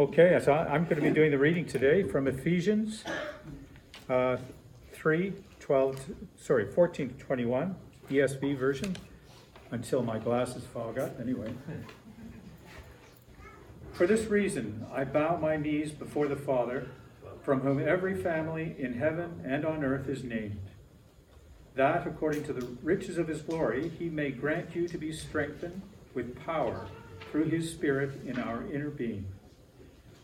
Okay, 0.00 0.38
so 0.40 0.52
I'm 0.52 0.84
going 0.84 0.94
to 0.94 1.02
be 1.02 1.10
doing 1.10 1.32
the 1.32 1.38
reading 1.38 1.66
today 1.66 2.04
from 2.04 2.28
Ephesians 2.28 3.02
uh, 4.08 4.36
3, 4.92 5.32
12, 5.58 6.06
to- 6.06 6.16
sorry, 6.36 6.70
14 6.70 7.08
to 7.08 7.14
21, 7.16 7.74
ESV 8.08 8.56
version, 8.56 8.96
until 9.72 10.04
my 10.04 10.20
glasses 10.20 10.62
fog 10.72 11.00
up, 11.00 11.18
anyway. 11.18 11.52
For 13.90 14.06
this 14.06 14.26
reason, 14.26 14.86
I 14.94 15.02
bow 15.02 15.36
my 15.36 15.56
knees 15.56 15.90
before 15.90 16.28
the 16.28 16.36
Father, 16.36 16.86
from 17.42 17.62
whom 17.62 17.80
every 17.80 18.14
family 18.14 18.76
in 18.78 19.00
heaven 19.00 19.40
and 19.44 19.64
on 19.64 19.82
earth 19.82 20.08
is 20.08 20.22
named, 20.22 20.60
that 21.74 22.06
according 22.06 22.44
to 22.44 22.52
the 22.52 22.64
riches 22.84 23.18
of 23.18 23.26
his 23.26 23.42
glory, 23.42 23.90
he 23.98 24.08
may 24.08 24.30
grant 24.30 24.76
you 24.76 24.86
to 24.86 24.96
be 24.96 25.12
strengthened 25.12 25.82
with 26.14 26.38
power 26.46 26.86
through 27.32 27.46
his 27.46 27.68
Spirit 27.68 28.12
in 28.24 28.38
our 28.38 28.62
inner 28.72 28.90
being 28.90 29.26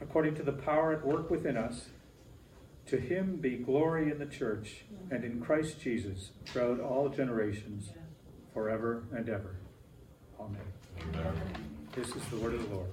according 0.00 0.34
to 0.36 0.42
the 0.42 0.52
power 0.52 0.92
at 0.92 1.04
work 1.04 1.30
within 1.30 1.56
us. 1.56 1.86
To 2.86 2.98
him 2.98 3.36
be 3.36 3.56
glory 3.56 4.10
in 4.10 4.18
the 4.18 4.26
church 4.26 4.84
and 5.10 5.22
in 5.22 5.40
Christ 5.40 5.80
Jesus 5.80 6.30
throughout 6.46 6.80
all 6.80 7.08
generations, 7.08 7.90
forever 8.54 9.04
and 9.14 9.28
ever. 9.28 9.56
Amen. 10.40 10.60
Amen. 11.14 11.32
This 11.94 12.08
is 12.08 12.24
the 12.30 12.36
word 12.36 12.54
of 12.54 12.68
the 12.68 12.74
Lord. 12.74 12.90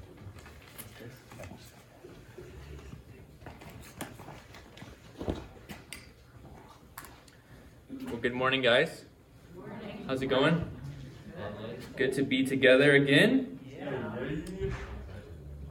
Well, 8.08 8.18
good 8.18 8.34
morning, 8.34 8.62
guys. 8.62 9.06
How's 10.08 10.22
it 10.22 10.28
going? 10.28 10.70
Good 11.96 12.14
to 12.14 12.24
be 12.24 12.46
together 12.46 12.96
again. 12.96 13.60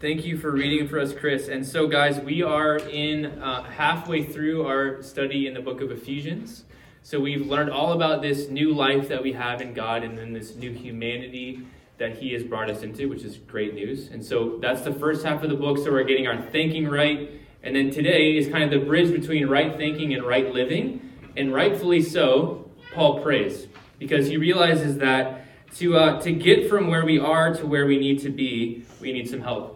Thank 0.04 0.26
you 0.26 0.36
for 0.36 0.50
reading 0.50 0.86
for 0.86 1.00
us, 1.00 1.14
Chris. 1.14 1.48
And 1.48 1.66
so, 1.66 1.86
guys, 1.86 2.20
we 2.20 2.42
are 2.42 2.76
in 2.76 3.24
uh, 3.24 3.62
halfway 3.62 4.22
through 4.22 4.66
our 4.66 5.02
study 5.02 5.46
in 5.46 5.54
the 5.54 5.62
book 5.62 5.80
of 5.80 5.90
Ephesians. 5.90 6.64
So, 7.02 7.18
we've 7.18 7.46
learned 7.46 7.70
all 7.70 7.92
about 7.92 8.20
this 8.20 8.50
new 8.50 8.74
life 8.74 9.08
that 9.08 9.22
we 9.22 9.32
have 9.32 9.62
in 9.62 9.72
God 9.72 10.02
and 10.02 10.18
then 10.18 10.34
this 10.34 10.56
new 10.56 10.72
humanity 10.72 11.66
that 11.96 12.18
He 12.18 12.34
has 12.34 12.42
brought 12.42 12.68
us 12.68 12.82
into, 12.82 13.08
which 13.08 13.22
is 13.22 13.38
great 13.38 13.72
news. 13.72 14.08
And 14.08 14.22
so, 14.22 14.58
that's 14.60 14.82
the 14.82 14.92
first 14.92 15.24
half 15.24 15.42
of 15.42 15.48
the 15.48 15.56
book. 15.56 15.78
So, 15.78 15.90
we're 15.90 16.04
getting 16.04 16.26
our 16.26 16.38
thinking 16.50 16.86
right. 16.86 17.30
And 17.62 17.74
then 17.74 17.90
today 17.90 18.36
is 18.36 18.46
kind 18.48 18.62
of 18.62 18.78
the 18.78 18.84
bridge 18.84 19.10
between 19.10 19.48
right 19.48 19.74
thinking 19.74 20.12
and 20.12 20.22
right 20.22 20.52
living. 20.52 21.00
And 21.34 21.50
rightfully 21.54 22.02
so, 22.02 22.70
Paul 22.92 23.22
prays 23.22 23.68
because 23.98 24.26
he 24.26 24.36
realizes 24.36 24.98
that 24.98 25.46
to, 25.76 25.96
uh, 25.96 26.20
to 26.20 26.30
get 26.30 26.68
from 26.68 26.88
where 26.88 27.06
we 27.06 27.18
are 27.18 27.54
to 27.54 27.66
where 27.66 27.86
we 27.86 27.98
need 27.98 28.20
to 28.20 28.28
be, 28.28 28.84
we 29.00 29.10
need 29.10 29.30
some 29.30 29.40
help. 29.40 29.73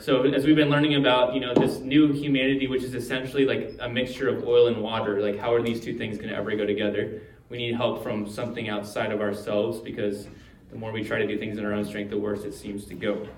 So 0.00 0.22
as 0.22 0.46
we've 0.46 0.56
been 0.56 0.70
learning 0.70 0.94
about, 0.94 1.34
you 1.34 1.40
know, 1.40 1.52
this 1.52 1.80
new 1.80 2.10
humanity, 2.10 2.66
which 2.66 2.82
is 2.82 2.94
essentially 2.94 3.44
like 3.44 3.76
a 3.80 3.88
mixture 3.88 4.30
of 4.30 4.48
oil 4.48 4.68
and 4.68 4.78
water, 4.78 5.20
like 5.20 5.38
how 5.38 5.52
are 5.52 5.60
these 5.60 5.78
two 5.78 5.98
things 5.98 6.16
going 6.16 6.30
to 6.30 6.34
ever 6.34 6.56
go 6.56 6.64
together? 6.64 7.20
We 7.50 7.58
need 7.58 7.74
help 7.74 8.02
from 8.02 8.26
something 8.26 8.70
outside 8.70 9.12
of 9.12 9.20
ourselves 9.20 9.78
because 9.78 10.26
the 10.70 10.78
more 10.78 10.90
we 10.90 11.04
try 11.04 11.18
to 11.18 11.26
do 11.26 11.38
things 11.38 11.58
in 11.58 11.66
our 11.66 11.74
own 11.74 11.84
strength, 11.84 12.08
the 12.08 12.18
worse 12.18 12.44
it 12.44 12.54
seems 12.54 12.86
to 12.86 12.94
go. 12.94 13.28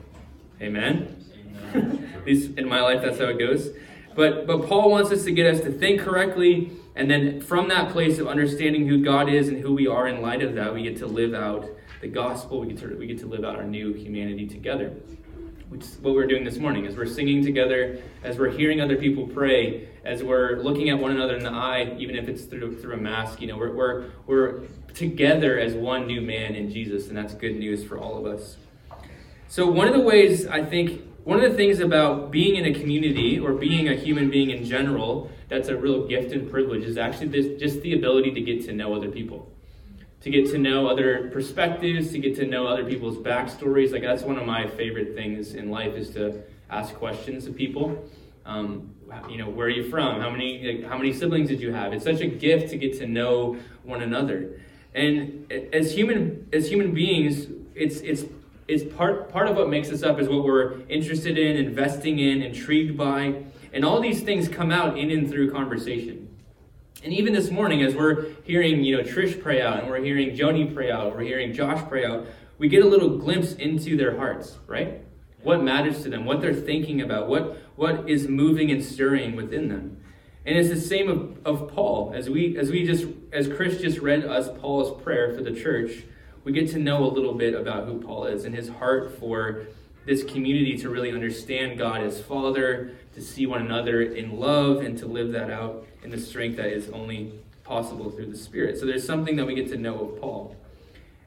Amen. 0.60 1.24
At 1.74 2.24
least 2.24 2.52
in 2.56 2.68
my 2.68 2.80
life, 2.80 3.02
that's 3.02 3.18
how 3.18 3.24
it 3.24 3.40
goes. 3.40 3.70
But 4.14 4.46
but 4.46 4.68
Paul 4.68 4.90
wants 4.90 5.10
us 5.10 5.24
to 5.24 5.32
get 5.32 5.52
us 5.52 5.62
to 5.62 5.72
think 5.72 6.00
correctly, 6.00 6.70
and 6.94 7.10
then 7.10 7.40
from 7.40 7.68
that 7.70 7.90
place 7.90 8.18
of 8.18 8.28
understanding 8.28 8.86
who 8.86 9.02
God 9.02 9.28
is 9.28 9.48
and 9.48 9.58
who 9.58 9.74
we 9.74 9.88
are 9.88 10.06
in 10.06 10.22
light 10.22 10.42
of 10.42 10.54
that, 10.54 10.72
we 10.72 10.82
get 10.82 10.98
to 10.98 11.06
live 11.06 11.34
out 11.34 11.68
the 12.02 12.08
gospel. 12.08 12.60
We 12.60 12.68
get 12.68 12.78
to 12.78 12.96
we 12.96 13.06
get 13.06 13.18
to 13.20 13.26
live 13.26 13.44
out 13.44 13.56
our 13.56 13.64
new 13.64 13.94
humanity 13.94 14.46
together 14.46 14.92
which 15.72 15.84
is 15.84 15.96
what 16.02 16.14
we're 16.14 16.26
doing 16.26 16.44
this 16.44 16.58
morning 16.58 16.86
as 16.86 16.96
we're 16.96 17.06
singing 17.06 17.42
together 17.42 17.98
as 18.22 18.36
we're 18.36 18.50
hearing 18.50 18.82
other 18.82 18.96
people 18.96 19.26
pray 19.26 19.88
as 20.04 20.22
we're 20.22 20.56
looking 20.56 20.90
at 20.90 20.98
one 20.98 21.10
another 21.10 21.34
in 21.34 21.42
the 21.42 21.50
eye 21.50 21.96
even 21.98 22.14
if 22.14 22.28
it's 22.28 22.44
through, 22.44 22.78
through 22.78 22.92
a 22.92 22.98
mask 22.98 23.40
you 23.40 23.46
know 23.46 23.56
we're, 23.56 23.72
we're, 23.72 24.04
we're 24.26 24.60
together 24.92 25.58
as 25.58 25.72
one 25.72 26.06
new 26.06 26.20
man 26.20 26.54
in 26.54 26.70
jesus 26.70 27.08
and 27.08 27.16
that's 27.16 27.32
good 27.34 27.56
news 27.56 27.82
for 27.82 27.98
all 27.98 28.18
of 28.18 28.26
us. 28.26 28.58
So 29.48 29.70
one 29.70 29.88
of 29.88 29.94
the 29.94 30.00
ways 30.00 30.46
i 30.46 30.62
think 30.62 31.00
one 31.24 31.42
of 31.42 31.50
the 31.50 31.56
things 31.56 31.80
about 31.80 32.30
being 32.30 32.56
in 32.56 32.66
a 32.66 32.78
community 32.78 33.38
or 33.38 33.54
being 33.54 33.88
a 33.88 33.94
human 33.94 34.28
being 34.28 34.50
in 34.50 34.64
general 34.64 35.30
that's 35.48 35.68
a 35.68 35.76
real 35.76 36.06
gift 36.06 36.32
and 36.32 36.50
privilege 36.50 36.84
is 36.84 36.98
actually 36.98 37.28
this, 37.28 37.58
just 37.58 37.80
the 37.80 37.94
ability 37.94 38.30
to 38.32 38.42
get 38.42 38.64
to 38.66 38.72
know 38.72 38.94
other 38.94 39.10
people 39.10 39.51
to 40.22 40.30
get 40.30 40.48
to 40.50 40.58
know 40.58 40.86
other 40.86 41.28
perspectives, 41.32 42.12
to 42.12 42.18
get 42.18 42.36
to 42.36 42.46
know 42.46 42.66
other 42.66 42.84
people's 42.84 43.16
backstories. 43.16 43.92
Like 43.92 44.02
that's 44.02 44.22
one 44.22 44.38
of 44.38 44.46
my 44.46 44.68
favorite 44.68 45.14
things 45.14 45.54
in 45.54 45.70
life 45.70 45.94
is 45.94 46.10
to 46.10 46.42
ask 46.70 46.94
questions 46.94 47.46
of 47.46 47.56
people. 47.56 48.08
Um, 48.46 48.94
you 49.28 49.36
know, 49.36 49.48
where 49.48 49.66
are 49.66 49.70
you 49.70 49.90
from? 49.90 50.20
How 50.20 50.30
many 50.30 50.80
like, 50.80 50.90
how 50.90 50.96
many 50.96 51.12
siblings 51.12 51.48
did 51.48 51.60
you 51.60 51.72
have? 51.72 51.92
It's 51.92 52.04
such 52.04 52.20
a 52.20 52.26
gift 52.26 52.70
to 52.70 52.78
get 52.78 52.98
to 52.98 53.06
know 53.06 53.56
one 53.82 54.02
another. 54.02 54.60
And 54.94 55.52
as 55.72 55.92
human 55.92 56.48
as 56.52 56.70
human 56.70 56.94
beings, 56.94 57.46
it's 57.74 57.96
it's 57.96 58.24
it's 58.68 58.84
part 58.96 59.30
part 59.30 59.48
of 59.48 59.56
what 59.56 59.68
makes 59.68 59.90
us 59.90 60.02
up 60.02 60.18
is 60.18 60.28
what 60.28 60.44
we're 60.44 60.80
interested 60.88 61.36
in, 61.36 61.56
investing 61.56 62.20
in, 62.20 62.42
intrigued 62.42 62.96
by, 62.96 63.42
and 63.72 63.84
all 63.84 64.00
these 64.00 64.22
things 64.22 64.48
come 64.48 64.70
out 64.70 64.98
in 64.98 65.10
and 65.10 65.30
through 65.30 65.50
conversation. 65.50 66.21
And 67.04 67.12
even 67.12 67.32
this 67.32 67.50
morning, 67.50 67.82
as 67.82 67.96
we're 67.96 68.26
hearing, 68.44 68.84
you 68.84 68.96
know, 68.96 69.02
Trish 69.02 69.42
pray 69.42 69.60
out, 69.60 69.80
and 69.80 69.88
we're 69.88 70.02
hearing 70.02 70.36
Joni 70.36 70.72
pray 70.72 70.90
out, 70.90 71.16
we're 71.16 71.22
hearing 71.22 71.52
Josh 71.52 71.82
pray 71.88 72.04
out, 72.04 72.26
we 72.58 72.68
get 72.68 72.84
a 72.84 72.88
little 72.88 73.18
glimpse 73.18 73.54
into 73.54 73.96
their 73.96 74.16
hearts, 74.16 74.56
right? 74.68 75.04
What 75.42 75.64
matters 75.64 76.04
to 76.04 76.10
them, 76.10 76.24
what 76.24 76.40
they're 76.40 76.54
thinking 76.54 77.00
about, 77.00 77.28
what 77.28 77.58
what 77.74 78.08
is 78.08 78.28
moving 78.28 78.70
and 78.70 78.84
stirring 78.84 79.34
within 79.34 79.68
them. 79.68 79.96
And 80.46 80.56
it's 80.56 80.68
the 80.68 80.80
same 80.80 81.08
of, 81.08 81.38
of 81.44 81.74
Paul. 81.74 82.12
As 82.14 82.30
we 82.30 82.56
as 82.56 82.70
we 82.70 82.86
just 82.86 83.06
as 83.32 83.48
Chris 83.48 83.80
just 83.80 83.98
read 83.98 84.24
us 84.24 84.48
Paul's 84.60 85.02
prayer 85.02 85.34
for 85.34 85.42
the 85.42 85.52
church, 85.52 86.04
we 86.44 86.52
get 86.52 86.70
to 86.70 86.78
know 86.78 87.02
a 87.04 87.10
little 87.10 87.34
bit 87.34 87.54
about 87.54 87.86
who 87.86 88.00
Paul 88.00 88.26
is 88.26 88.44
and 88.44 88.54
his 88.54 88.68
heart 88.68 89.18
for 89.18 89.66
this 90.06 90.22
community 90.22 90.76
to 90.78 90.88
really 90.88 91.10
understand 91.10 91.78
God 91.78 92.00
as 92.00 92.20
Father, 92.20 92.92
to 93.14 93.20
see 93.20 93.46
one 93.46 93.62
another 93.62 94.02
in 94.02 94.38
love, 94.38 94.82
and 94.82 94.96
to 94.98 95.06
live 95.06 95.32
that 95.32 95.50
out 95.50 95.84
in 96.02 96.10
the 96.10 96.18
strength 96.18 96.56
that 96.56 96.66
is 96.66 96.88
only 96.90 97.32
possible 97.64 98.10
through 98.10 98.26
the 98.26 98.36
Spirit. 98.36 98.78
So 98.78 98.86
there's 98.86 99.06
something 99.06 99.36
that 99.36 99.46
we 99.46 99.54
get 99.54 99.68
to 99.68 99.76
know 99.76 99.98
of 100.00 100.20
Paul. 100.20 100.56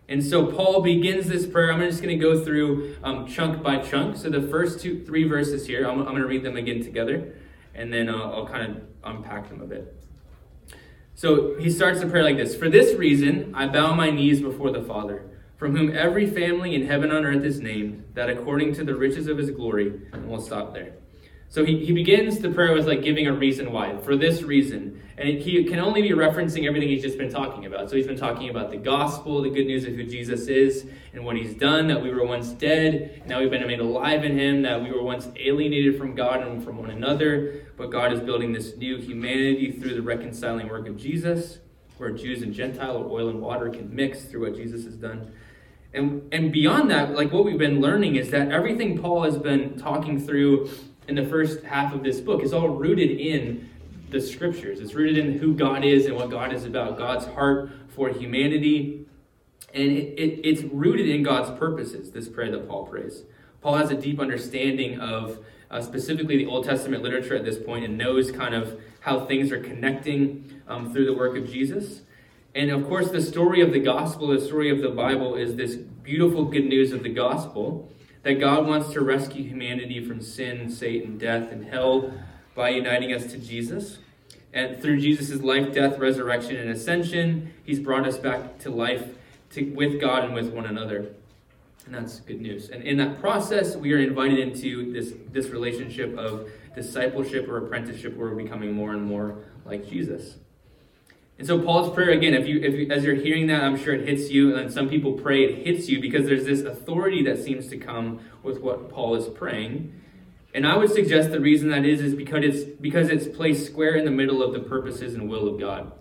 And 0.07 0.23
so 0.23 0.45
Paul 0.45 0.81
begins 0.81 1.27
this 1.27 1.47
prayer. 1.47 1.71
I'm 1.73 1.79
just 1.79 2.03
going 2.03 2.17
to 2.17 2.23
go 2.23 2.43
through 2.43 2.95
um, 3.03 3.25
chunk 3.25 3.63
by 3.63 3.77
chunk. 3.77 4.17
So 4.17 4.29
the 4.29 4.41
first 4.41 4.79
two, 4.79 5.03
three 5.03 5.23
verses 5.23 5.65
here, 5.65 5.87
I'm, 5.87 5.99
I'm 5.99 6.05
going 6.09 6.21
to 6.21 6.27
read 6.27 6.43
them 6.43 6.57
again 6.57 6.83
together, 6.83 7.33
and 7.73 7.91
then 7.91 8.09
uh, 8.09 8.17
I'll 8.17 8.47
kind 8.47 8.71
of 8.71 8.83
unpack 9.03 9.49
them 9.49 9.61
a 9.61 9.65
bit. 9.65 9.95
So 11.15 11.57
he 11.57 11.71
starts 11.71 12.01
the 12.01 12.07
prayer 12.07 12.23
like 12.23 12.37
this 12.37 12.55
For 12.55 12.69
this 12.69 12.95
reason, 12.97 13.53
I 13.55 13.67
bow 13.67 13.95
my 13.95 14.11
knees 14.11 14.41
before 14.41 14.71
the 14.71 14.83
Father, 14.83 15.23
from 15.57 15.75
whom 15.75 15.95
every 15.95 16.27
family 16.27 16.75
in 16.75 16.85
heaven 16.85 17.09
on 17.09 17.25
earth 17.25 17.43
is 17.43 17.59
named, 17.59 18.03
that 18.13 18.29
according 18.29 18.73
to 18.75 18.83
the 18.83 18.93
riches 18.93 19.27
of 19.27 19.37
his 19.37 19.49
glory, 19.49 20.01
and 20.11 20.29
we'll 20.29 20.41
stop 20.41 20.73
there. 20.73 20.93
So 21.55 21.63
he, 21.63 21.85
he 21.85 21.93
begins 21.93 22.39
the 22.39 22.49
prayer 22.49 22.73
with 22.73 22.85
like 22.85 23.01
giving 23.01 23.27
a 23.27 23.31
reason 23.31 23.71
why, 23.71 23.95
for 23.99 24.17
this 24.17 24.41
reason. 24.41 25.01
And 25.17 25.29
he 25.29 25.63
can 25.63 25.79
only 25.79 26.01
be 26.01 26.09
referencing 26.09 26.67
everything 26.67 26.89
he's 26.89 27.01
just 27.01 27.17
been 27.17 27.31
talking 27.31 27.65
about. 27.65 27.89
So 27.89 27.95
he's 27.95 28.07
been 28.07 28.17
talking 28.17 28.49
about 28.49 28.71
the 28.71 28.75
gospel, 28.77 29.41
the 29.41 29.49
good 29.49 29.65
news 29.65 29.85
of 29.85 29.93
who 29.93 30.03
Jesus 30.03 30.47
is 30.47 30.85
and 31.13 31.23
what 31.23 31.37
he's 31.37 31.53
done, 31.53 31.87
that 31.87 32.03
we 32.03 32.13
were 32.13 32.25
once 32.25 32.49
dead, 32.49 33.23
now 33.25 33.39
we've 33.39 33.49
been 33.49 33.65
made 33.65 33.79
alive 33.79 34.25
in 34.25 34.37
him, 34.37 34.63
that 34.63 34.83
we 34.83 34.91
were 34.91 35.01
once 35.01 35.29
alienated 35.37 35.97
from 35.97 36.13
God 36.13 36.45
and 36.45 36.61
from 36.61 36.77
one 36.77 36.89
another, 36.89 37.65
but 37.77 37.89
God 37.89 38.11
is 38.11 38.19
building 38.19 38.51
this 38.51 38.75
new 38.75 38.97
humanity 38.97 39.71
through 39.71 39.93
the 39.93 40.01
reconciling 40.01 40.67
work 40.67 40.89
of 40.89 40.97
Jesus, 40.97 41.59
where 41.97 42.11
Jews 42.11 42.41
and 42.41 42.53
Gentile 42.53 42.97
or 42.97 43.09
oil 43.09 43.29
and 43.29 43.39
water 43.39 43.69
can 43.69 43.95
mix 43.95 44.25
through 44.25 44.41
what 44.41 44.57
Jesus 44.57 44.83
has 44.83 44.95
done. 44.97 45.31
And, 45.93 46.27
and 46.33 46.51
beyond 46.51 46.91
that, 46.91 47.11
like 47.11 47.31
what 47.31 47.45
we've 47.45 47.57
been 47.57 47.79
learning 47.79 48.17
is 48.17 48.29
that 48.31 48.51
everything 48.51 49.01
Paul 49.01 49.23
has 49.23 49.37
been 49.37 49.77
talking 49.77 50.19
through 50.19 50.69
in 51.07 51.15
the 51.15 51.25
first 51.25 51.63
half 51.63 51.93
of 51.93 52.03
this 52.03 52.19
book 52.19 52.43
is 52.43 52.53
all 52.53 52.69
rooted 52.69 53.11
in 53.11 53.69
the 54.09 54.21
scriptures. 54.21 54.79
It's 54.79 54.93
rooted 54.93 55.17
in 55.17 55.39
who 55.39 55.53
God 55.53 55.83
is 55.83 56.05
and 56.05 56.15
what 56.15 56.29
God 56.29 56.53
is 56.53 56.65
about, 56.65 56.97
God's 56.97 57.25
heart 57.25 57.71
for 57.89 58.09
humanity. 58.09 59.05
And 59.73 59.91
it, 59.91 60.19
it, 60.19 60.41
it's 60.43 60.61
rooted 60.63 61.09
in 61.09 61.23
God's 61.23 61.57
purposes, 61.59 62.11
this 62.11 62.29
prayer 62.29 62.51
that 62.51 62.67
Paul 62.67 62.85
prays. 62.85 63.23
Paul 63.61 63.75
has 63.75 63.91
a 63.91 63.95
deep 63.95 64.19
understanding 64.19 64.99
of 64.99 65.43
uh, 65.71 65.81
specifically 65.81 66.37
the 66.37 66.45
Old 66.45 66.65
Testament 66.65 67.03
literature 67.03 67.35
at 67.35 67.43
this 67.43 67.57
point 67.57 67.83
and 67.83 67.97
knows 67.97 68.31
kind 68.31 68.53
of 68.53 68.79
how 69.01 69.25
things 69.25 69.51
are 69.51 69.59
connecting 69.59 70.61
um, 70.67 70.93
through 70.93 71.05
the 71.05 71.13
work 71.13 71.35
of 71.35 71.49
Jesus. 71.49 72.01
And 72.53 72.71
of 72.71 72.87
course, 72.87 73.09
the 73.09 73.21
story 73.21 73.61
of 73.61 73.73
the 73.73 73.79
gospel, 73.79 74.27
the 74.27 74.39
story 74.39 74.69
of 74.69 74.81
the 74.81 74.89
Bible, 74.89 75.35
is 75.35 75.55
this 75.55 75.75
beautiful 75.75 76.45
good 76.45 76.65
news 76.65 76.93
of 76.93 77.03
the 77.03 77.09
gospel 77.09 77.91
that 78.25 78.39
God 78.39 78.65
wants 78.65 78.91
to 78.93 79.01
rescue 79.01 79.43
humanity 79.43 80.03
from 80.03 80.19
sin, 80.19 80.67
Satan, 80.71 81.19
death, 81.19 81.51
and 81.51 81.63
hell 81.63 82.11
by 82.55 82.69
uniting 82.69 83.13
us 83.13 83.27
to 83.27 83.37
Jesus. 83.37 83.99
And 84.51 84.81
through 84.81 84.99
Jesus' 84.99 85.43
life, 85.43 85.71
death, 85.71 85.99
resurrection, 85.99 86.55
and 86.55 86.71
ascension, 86.71 87.53
he's 87.63 87.79
brought 87.79 88.07
us 88.07 88.17
back 88.17 88.57
to 88.59 88.71
life 88.71 89.09
to, 89.51 89.71
with 89.75 90.01
God 90.01 90.23
and 90.23 90.33
with 90.33 90.51
one 90.51 90.65
another. 90.65 91.13
And 91.85 91.93
that's 91.93 92.19
good 92.21 92.41
news. 92.41 92.69
And 92.69 92.81
in 92.81 92.97
that 92.97 93.21
process, 93.21 93.75
we 93.75 93.93
are 93.93 93.99
invited 93.99 94.39
into 94.39 94.91
this, 94.91 95.13
this 95.31 95.51
relationship 95.51 96.17
of 96.17 96.49
discipleship 96.73 97.47
or 97.47 97.57
apprenticeship 97.57 98.17
where 98.17 98.29
we're 98.29 98.41
becoming 98.41 98.73
more 98.73 98.93
and 98.93 99.03
more 99.03 99.37
like 99.65 99.87
Jesus. 99.87 100.37
And 101.37 101.45
so 101.45 101.61
Paul's 101.61 101.93
prayer 101.93 102.11
again, 102.11 102.33
if 102.33 102.47
you, 102.47 102.61
if 102.61 102.91
as 102.91 103.03
you're 103.03 103.15
hearing 103.15 103.47
that, 103.47 103.61
I'm 103.61 103.77
sure 103.77 103.93
it 103.93 104.07
hits 104.07 104.31
you, 104.31 104.55
and 104.55 104.71
some 104.71 104.87
people 104.87 105.13
pray 105.13 105.43
it 105.43 105.65
hits 105.65 105.89
you 105.89 105.99
because 105.99 106.25
there's 106.25 106.45
this 106.45 106.61
authority 106.61 107.23
that 107.23 107.43
seems 107.43 107.67
to 107.67 107.77
come 107.77 108.21
with 108.41 108.61
what 108.61 108.89
Paul 108.89 109.15
is 109.15 109.27
praying. 109.27 109.93
And 110.53 110.65
I 110.65 110.77
would 110.77 110.91
suggest 110.91 111.31
the 111.31 111.41
reason 111.41 111.69
that 111.69 111.83
is 111.85 111.99
is 111.99 112.15
because 112.15 112.43
it's 112.45 112.63
because 112.63 113.09
it's 113.09 113.27
placed 113.27 113.65
square 113.65 113.95
in 113.95 114.05
the 114.05 114.11
middle 114.11 114.41
of 114.41 114.53
the 114.53 114.59
purposes 114.59 115.13
and 115.13 115.29
will 115.29 115.49
of 115.49 115.59
God. 115.59 115.91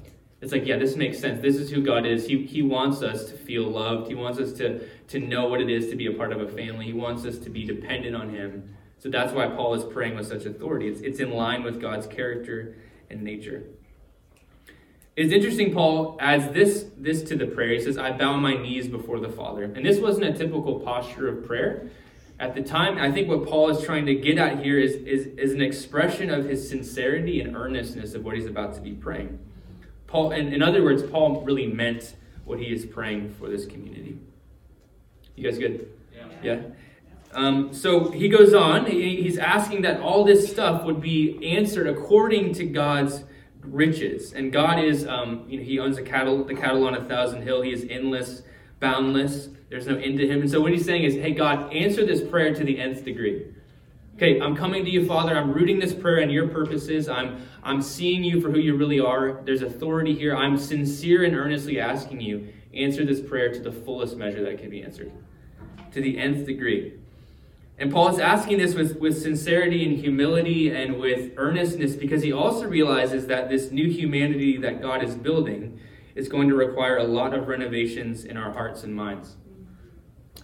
It's 0.40 0.52
like, 0.52 0.66
yeah, 0.66 0.76
this 0.76 0.94
makes 0.94 1.18
sense. 1.18 1.40
This 1.40 1.56
is 1.56 1.70
who 1.70 1.82
God 1.82 2.04
is. 2.04 2.26
He, 2.26 2.44
he 2.44 2.60
wants 2.60 3.02
us 3.02 3.30
to 3.30 3.32
feel 3.36 3.64
loved. 3.64 4.08
He 4.08 4.14
wants 4.14 4.38
us 4.38 4.52
to, 4.54 4.86
to 5.08 5.18
know 5.18 5.48
what 5.48 5.62
it 5.62 5.70
is 5.70 5.88
to 5.88 5.96
be 5.96 6.06
a 6.06 6.12
part 6.12 6.32
of 6.32 6.40
a 6.42 6.48
family. 6.48 6.84
He 6.84 6.92
wants 6.92 7.24
us 7.24 7.38
to 7.38 7.50
be 7.50 7.64
dependent 7.64 8.14
on 8.14 8.28
Him. 8.28 8.76
So 8.98 9.08
that's 9.08 9.32
why 9.32 9.46
Paul 9.48 9.74
is 9.74 9.84
praying 9.84 10.16
with 10.16 10.26
such 10.26 10.44
authority. 10.44 10.88
It's, 10.88 11.00
it's 11.00 11.18
in 11.18 11.30
line 11.30 11.62
with 11.62 11.80
God's 11.80 12.06
character 12.06 12.76
and 13.08 13.22
nature. 13.22 13.64
It's 15.16 15.32
interesting, 15.32 15.72
Paul 15.72 16.16
adds 16.20 16.52
this, 16.52 16.86
this 16.96 17.22
to 17.24 17.36
the 17.36 17.46
prayer. 17.46 17.72
He 17.74 17.80
says, 17.80 17.96
I 17.96 18.10
bow 18.10 18.36
my 18.36 18.56
knees 18.56 18.88
before 18.88 19.20
the 19.20 19.28
Father. 19.28 19.64
And 19.64 19.86
this 19.86 20.00
wasn't 20.00 20.26
a 20.26 20.32
typical 20.32 20.80
posture 20.80 21.28
of 21.28 21.46
prayer. 21.46 21.90
At 22.40 22.56
the 22.56 22.62
time, 22.62 22.98
I 22.98 23.12
think 23.12 23.28
what 23.28 23.46
Paul 23.46 23.70
is 23.70 23.84
trying 23.84 24.06
to 24.06 24.14
get 24.14 24.38
at 24.38 24.64
here 24.64 24.76
is, 24.76 24.94
is, 24.94 25.26
is 25.38 25.52
an 25.52 25.62
expression 25.62 26.30
of 26.30 26.46
his 26.46 26.68
sincerity 26.68 27.40
and 27.40 27.54
earnestness 27.54 28.14
of 28.14 28.24
what 28.24 28.34
he's 28.34 28.46
about 28.46 28.74
to 28.74 28.80
be 28.80 28.92
praying. 28.92 29.38
Paul, 30.08 30.32
in, 30.32 30.52
in 30.52 30.62
other 30.62 30.82
words, 30.82 31.04
Paul 31.04 31.42
really 31.42 31.68
meant 31.68 32.16
what 32.44 32.58
he 32.58 32.72
is 32.72 32.84
praying 32.84 33.34
for 33.34 33.48
this 33.48 33.66
community. 33.66 34.18
You 35.36 35.48
guys 35.48 35.58
good? 35.58 35.88
Yeah. 36.12 36.26
yeah? 36.42 36.62
Um, 37.32 37.72
so 37.72 38.10
he 38.10 38.28
goes 38.28 38.52
on. 38.52 38.86
He, 38.86 39.22
he's 39.22 39.38
asking 39.38 39.82
that 39.82 40.00
all 40.00 40.24
this 40.24 40.50
stuff 40.50 40.84
would 40.84 41.00
be 41.00 41.52
answered 41.56 41.86
according 41.86 42.54
to 42.54 42.64
God's 42.64 43.24
riches. 43.66 44.32
And 44.32 44.52
God 44.52 44.78
is, 44.78 45.06
um, 45.06 45.44
you 45.48 45.58
know, 45.58 45.64
He 45.64 45.78
owns 45.78 45.96
the 45.96 46.02
cattle, 46.02 46.44
the 46.44 46.54
cattle 46.54 46.86
on 46.86 46.94
a 46.94 47.04
thousand 47.04 47.42
hill. 47.42 47.62
He 47.62 47.72
is 47.72 47.86
endless, 47.90 48.42
boundless. 48.80 49.48
There's 49.70 49.86
no 49.86 49.96
end 49.96 50.18
to 50.18 50.26
Him. 50.26 50.40
And 50.40 50.50
so 50.50 50.60
what 50.60 50.72
He's 50.72 50.84
saying 50.84 51.04
is, 51.04 51.14
hey, 51.14 51.32
God, 51.32 51.72
answer 51.72 52.04
this 52.04 52.22
prayer 52.22 52.54
to 52.54 52.64
the 52.64 52.78
nth 52.78 53.04
degree. 53.04 53.46
Okay, 54.16 54.40
I'm 54.40 54.54
coming 54.54 54.84
to 54.84 54.90
you, 54.90 55.06
Father. 55.06 55.36
I'm 55.36 55.52
rooting 55.52 55.80
this 55.80 55.92
prayer 55.92 56.18
in 56.18 56.30
your 56.30 56.46
purposes. 56.46 57.08
I'm, 57.08 57.44
I'm 57.64 57.82
seeing 57.82 58.22
you 58.22 58.40
for 58.40 58.48
who 58.48 58.60
you 58.60 58.76
really 58.76 59.00
are. 59.00 59.40
There's 59.44 59.62
authority 59.62 60.14
here. 60.14 60.36
I'm 60.36 60.56
sincere 60.56 61.24
and 61.24 61.34
earnestly 61.34 61.80
asking 61.80 62.20
you, 62.20 62.48
answer 62.72 63.04
this 63.04 63.20
prayer 63.20 63.52
to 63.52 63.60
the 63.60 63.72
fullest 63.72 64.16
measure 64.16 64.44
that 64.44 64.58
can 64.58 64.70
be 64.70 64.82
answered, 64.84 65.10
to 65.90 66.00
the 66.00 66.16
nth 66.16 66.46
degree. 66.46 66.94
And 67.76 67.92
Paul 67.92 68.08
is 68.08 68.18
asking 68.18 68.58
this 68.58 68.74
with, 68.74 68.98
with 69.00 69.20
sincerity 69.20 69.84
and 69.84 69.98
humility 69.98 70.70
and 70.70 71.00
with 71.00 71.32
earnestness 71.36 71.96
because 71.96 72.22
he 72.22 72.32
also 72.32 72.66
realizes 72.66 73.26
that 73.26 73.48
this 73.48 73.72
new 73.72 73.90
humanity 73.90 74.56
that 74.58 74.80
God 74.80 75.02
is 75.02 75.16
building 75.16 75.80
is 76.14 76.28
going 76.28 76.48
to 76.48 76.54
require 76.54 76.98
a 76.98 77.04
lot 77.04 77.34
of 77.34 77.48
renovations 77.48 78.24
in 78.24 78.36
our 78.36 78.52
hearts 78.52 78.84
and 78.84 78.94
minds. 78.94 79.36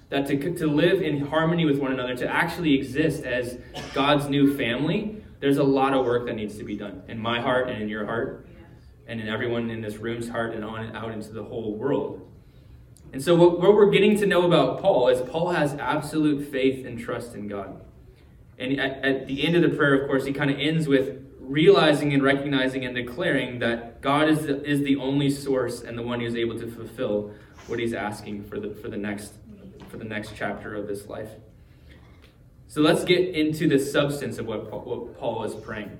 That 0.09 0.27
to, 0.27 0.55
to 0.55 0.67
live 0.67 1.03
in 1.03 1.27
harmony 1.27 1.65
with 1.65 1.79
one 1.79 1.93
another, 1.93 2.17
to 2.17 2.29
actually 2.29 2.75
exist 2.75 3.23
as 3.23 3.59
God's 3.94 4.29
new 4.29 4.56
family, 4.56 5.23
there's 5.38 5.59
a 5.59 5.65
lot 5.65 5.94
of 5.94 6.05
work 6.05 6.27
that 6.27 6.35
needs 6.35 6.59
to 6.59 6.65
be 6.65 6.77
done 6.77 7.03
in 7.06 7.19
my 7.19 7.41
heart 7.41 7.69
and 7.69 7.81
in 7.81 7.88
your 7.88 8.05
heart 8.06 8.49
and 9.06 9.21
in 9.21 9.29
everyone 9.29 9.71
in 9.71 9.81
this 9.81 9.99
room's 9.99 10.29
heart 10.29 10.55
and 10.55 10.65
on 10.65 10.85
and 10.85 10.97
out 10.97 11.12
into 11.12 11.32
the 11.32 11.44
whole 11.44 11.77
world. 11.77 12.29
And 13.12 13.23
so, 13.23 13.35
what, 13.35 13.61
what 13.61 13.75
we're 13.75 13.91
getting 13.91 14.17
to 14.19 14.27
know 14.27 14.47
about 14.47 14.81
Paul 14.81 15.09
is 15.09 15.21
Paul 15.29 15.51
has 15.51 15.75
absolute 15.75 16.51
faith 16.51 16.87
and 16.87 16.99
trust 16.99 17.35
in 17.35 17.49
God. 17.49 17.81
And 18.59 18.79
at, 18.79 19.05
at 19.05 19.27
the 19.27 19.45
end 19.45 19.57
of 19.57 19.62
the 19.62 19.77
prayer, 19.77 19.95
of 19.95 20.07
course, 20.07 20.25
he 20.25 20.33
kind 20.33 20.51
of 20.51 20.59
ends 20.59 20.87
with 20.87 21.27
realizing 21.41 22.12
and 22.12 22.23
recognizing 22.23 22.85
and 22.85 22.95
declaring 22.95 23.59
that 23.59 24.01
God 24.01 24.29
is 24.29 24.47
the, 24.47 24.62
is 24.65 24.81
the 24.81 24.97
only 24.97 25.31
source 25.31 25.83
and 25.83 25.99
the 25.99 26.03
one 26.03 26.21
who 26.21 26.27
is 26.27 26.37
able 26.37 26.59
to 26.61 26.71
fulfill 26.71 27.33
what 27.67 27.81
he's 27.81 27.93
asking 27.93 28.45
for 28.45 28.61
the, 28.61 28.71
for 28.75 28.89
the 28.89 28.97
next 28.97 29.35
for 29.89 29.97
the 29.97 30.05
next 30.05 30.35
chapter 30.37 30.77
of 30.77 30.87
this 30.87 31.09
life. 31.09 31.31
So 32.69 32.81
let's 32.81 33.03
get 33.03 33.35
into 33.35 33.69
the 33.69 33.81
substance 33.81 34.39
of 34.39 34.47
what 34.47 34.71
what 34.87 35.19
Paul 35.19 35.43
is 35.43 35.55
praying. 35.56 35.99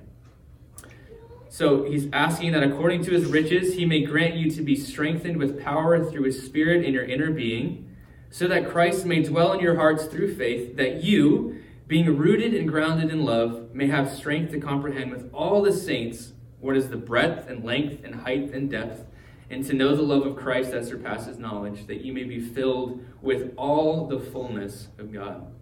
So 1.51 1.83
he's 1.83 2.07
asking 2.13 2.53
that 2.53 2.63
according 2.63 3.03
to 3.03 3.11
his 3.11 3.25
riches, 3.25 3.73
he 3.73 3.85
may 3.85 4.05
grant 4.05 4.35
you 4.35 4.49
to 4.51 4.61
be 4.61 4.73
strengthened 4.73 5.35
with 5.35 5.61
power 5.61 6.01
through 6.09 6.23
his 6.23 6.41
Spirit 6.41 6.85
in 6.85 6.93
your 6.93 7.03
inner 7.03 7.29
being, 7.29 7.93
so 8.29 8.47
that 8.47 8.69
Christ 8.69 9.05
may 9.05 9.21
dwell 9.21 9.51
in 9.51 9.59
your 9.59 9.75
hearts 9.75 10.05
through 10.05 10.35
faith, 10.35 10.77
that 10.77 11.03
you, 11.03 11.61
being 11.87 12.17
rooted 12.17 12.53
and 12.53 12.69
grounded 12.69 13.11
in 13.11 13.25
love, 13.25 13.75
may 13.75 13.87
have 13.87 14.09
strength 14.09 14.53
to 14.53 14.61
comprehend 14.61 15.11
with 15.11 15.29
all 15.33 15.61
the 15.61 15.73
saints 15.73 16.31
what 16.61 16.77
is 16.77 16.87
the 16.87 16.95
breadth 16.95 17.49
and 17.49 17.65
length 17.65 18.05
and 18.05 18.15
height 18.15 18.53
and 18.53 18.71
depth, 18.71 19.05
and 19.49 19.65
to 19.65 19.73
know 19.73 19.93
the 19.93 20.01
love 20.01 20.25
of 20.25 20.37
Christ 20.37 20.71
that 20.71 20.85
surpasses 20.85 21.37
knowledge, 21.37 21.85
that 21.87 21.99
you 21.99 22.13
may 22.13 22.23
be 22.23 22.39
filled 22.39 23.03
with 23.21 23.53
all 23.57 24.07
the 24.07 24.21
fullness 24.21 24.87
of 24.97 25.11
God. 25.11 25.53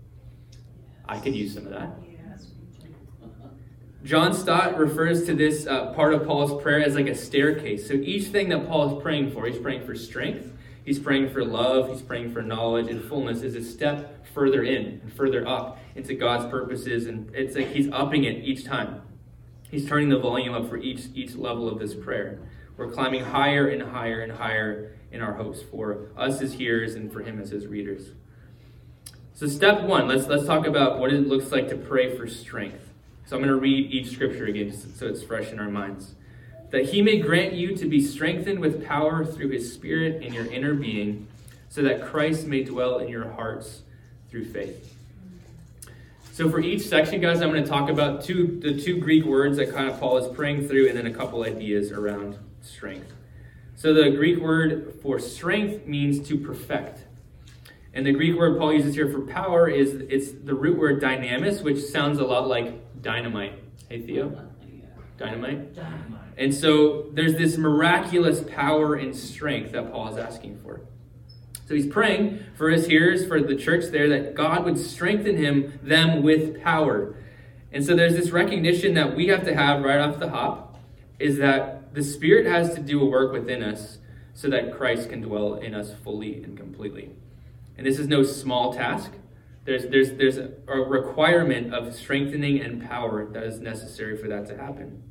I 1.07 1.19
could 1.19 1.35
use 1.35 1.55
some 1.55 1.65
of 1.65 1.71
that. 1.71 2.08
John 4.03 4.33
Stott 4.33 4.77
refers 4.77 5.25
to 5.25 5.35
this 5.35 5.67
uh, 5.67 5.93
part 5.93 6.13
of 6.13 6.25
Paul's 6.25 6.61
prayer 6.61 6.81
as 6.81 6.95
like 6.95 7.07
a 7.07 7.15
staircase. 7.15 7.85
So 7.87 7.95
each 7.95 8.27
thing 8.27 8.47
that 8.49 8.67
Paul 8.67 8.95
is 8.95 9.03
praying 9.03 9.31
for, 9.31 9.45
he's 9.45 9.59
praying 9.59 9.85
for 9.85 9.93
strength, 9.93 10.53
he's 10.85 10.99
praying 10.99 11.31
for 11.31 11.43
love, 11.43 11.89
he's 11.89 12.01
praying 12.01 12.31
for 12.31 12.41
knowledge 12.41 12.87
and 12.87 13.03
fullness, 13.03 13.41
is 13.41 13.55
a 13.55 13.63
step 13.63 14.25
further 14.33 14.63
in 14.63 15.01
and 15.03 15.13
further 15.13 15.45
up 15.45 15.79
into 15.95 16.13
God's 16.13 16.49
purposes. 16.49 17.07
And 17.07 17.29
it's 17.35 17.55
like 17.55 17.67
he's 17.67 17.91
upping 17.91 18.23
it 18.23 18.43
each 18.45 18.63
time. 18.63 19.01
He's 19.69 19.87
turning 19.87 20.09
the 20.09 20.19
volume 20.19 20.53
up 20.53 20.69
for 20.69 20.77
each, 20.77 21.07
each 21.13 21.35
level 21.35 21.67
of 21.67 21.79
this 21.79 21.93
prayer. 21.93 22.39
We're 22.77 22.91
climbing 22.91 23.25
higher 23.25 23.67
and 23.67 23.81
higher 23.81 24.21
and 24.21 24.31
higher 24.31 24.95
in 25.11 25.21
our 25.21 25.33
hopes 25.33 25.61
for 25.61 26.07
us 26.15 26.41
as 26.41 26.53
hearers 26.53 26.95
and 26.95 27.11
for 27.11 27.21
him 27.21 27.41
as 27.41 27.49
his 27.49 27.67
readers. 27.67 28.11
So 29.33 29.47
step 29.47 29.83
one, 29.83 30.07
let's 30.07 30.27
let's 30.27 30.45
talk 30.45 30.65
about 30.65 30.99
what 30.99 31.11
it 31.13 31.27
looks 31.27 31.51
like 31.51 31.67
to 31.69 31.75
pray 31.75 32.15
for 32.15 32.27
strength. 32.27 32.88
So 33.29 33.35
I'm 33.35 33.43
going 33.43 33.53
to 33.53 33.61
read 33.61 33.91
each 33.91 34.09
scripture 34.09 34.45
again 34.45 34.75
so 34.75 35.05
it's 35.05 35.21
fresh 35.21 35.51
in 35.51 35.59
our 35.59 35.69
minds. 35.69 36.15
That 36.71 36.85
he 36.85 37.03
may 37.03 37.19
grant 37.19 37.53
you 37.53 37.75
to 37.75 37.87
be 37.87 38.01
strengthened 38.01 38.57
with 38.57 38.83
power 38.83 39.23
through 39.23 39.49
his 39.49 39.71
spirit 39.71 40.23
in 40.23 40.33
your 40.33 40.47
inner 40.47 40.73
being, 40.73 41.27
so 41.69 41.83
that 41.83 42.01
Christ 42.01 42.47
may 42.47 42.63
dwell 42.63 42.97
in 42.97 43.07
your 43.07 43.29
hearts 43.33 43.83
through 44.31 44.45
faith. 44.45 44.95
So 46.31 46.49
for 46.49 46.59
each 46.59 46.87
section, 46.87 47.21
guys, 47.21 47.43
I'm 47.43 47.51
going 47.51 47.63
to 47.63 47.69
talk 47.69 47.91
about 47.91 48.23
two 48.23 48.59
the 48.63 48.81
two 48.81 48.97
Greek 48.97 49.25
words 49.25 49.57
that 49.57 49.71
kind 49.71 49.87
of 49.87 49.99
Paul 49.99 50.17
is 50.17 50.35
praying 50.35 50.67
through, 50.67 50.87
and 50.87 50.97
then 50.97 51.05
a 51.05 51.13
couple 51.13 51.43
ideas 51.43 51.91
around 51.91 52.35
strength. 52.63 53.13
So 53.75 53.93
the 53.93 54.09
Greek 54.09 54.39
word 54.39 54.97
for 55.03 55.19
strength 55.19 55.85
means 55.85 56.27
to 56.29 56.35
perfect. 56.35 57.01
And 57.93 58.07
the 58.07 58.11
Greek 58.11 58.35
word 58.35 58.57
Paul 58.57 58.73
uses 58.73 58.95
here 58.95 59.09
for 59.09 59.21
power 59.21 59.67
is 59.67 59.93
it's 60.09 60.31
the 60.31 60.55
root 60.55 60.79
word 60.79 60.99
dynamis, 60.99 61.61
which 61.61 61.83
sounds 61.83 62.17
a 62.17 62.23
lot 62.23 62.47
like 62.47 62.88
dynamite. 63.01 63.53
Hey, 63.89 64.01
Theo? 64.01 64.29
Uh, 64.29 64.41
dynamite? 65.17 65.75
Dynamite. 65.75 66.21
And 66.37 66.53
so 66.53 67.07
there's 67.13 67.35
this 67.35 67.57
miraculous 67.57 68.41
power 68.41 68.95
and 68.95 69.15
strength 69.15 69.73
that 69.73 69.91
Paul 69.91 70.09
is 70.09 70.17
asking 70.17 70.59
for. 70.59 70.81
So 71.67 71.75
he's 71.75 71.87
praying 71.87 72.43
for 72.55 72.69
his 72.69 72.87
hearers, 72.87 73.27
for 73.27 73.41
the 73.41 73.55
church 73.55 73.85
there, 73.91 74.09
that 74.09 74.33
God 74.33 74.65
would 74.65 74.79
strengthen 74.79 75.37
him, 75.37 75.79
them 75.83 76.23
with 76.23 76.61
power. 76.63 77.15
And 77.71 77.85
so 77.85 77.95
there's 77.95 78.15
this 78.15 78.31
recognition 78.31 78.95
that 78.95 79.15
we 79.15 79.27
have 79.27 79.43
to 79.45 79.53
have 79.53 79.83
right 79.83 79.99
off 79.99 80.17
the 80.17 80.29
hop 80.29 80.79
is 81.19 81.37
that 81.37 81.93
the 81.93 82.03
Spirit 82.03 82.45
has 82.45 82.73
to 82.75 82.81
do 82.81 83.01
a 83.01 83.05
work 83.05 83.31
within 83.31 83.61
us 83.61 83.99
so 84.33 84.49
that 84.49 84.75
Christ 84.75 85.09
can 85.09 85.21
dwell 85.21 85.55
in 85.55 85.75
us 85.75 85.93
fully 86.03 86.41
and 86.43 86.57
completely. 86.57 87.09
And 87.77 87.85
this 87.85 87.99
is 87.99 88.07
no 88.07 88.23
small 88.23 88.73
task. 88.73 89.11
There's, 89.69 89.87
there's, 89.87 90.11
there's 90.13 90.37
a, 90.37 90.51
requirement 90.67 91.73
of 91.73 91.95
strengthening 91.95 92.59
and 92.59 92.87
power 92.87 93.25
that 93.31 93.43
is 93.43 93.59
necessary 93.59 94.17
for 94.17 94.27
that 94.27 94.47
to 94.47 94.57
happen. 94.57 95.03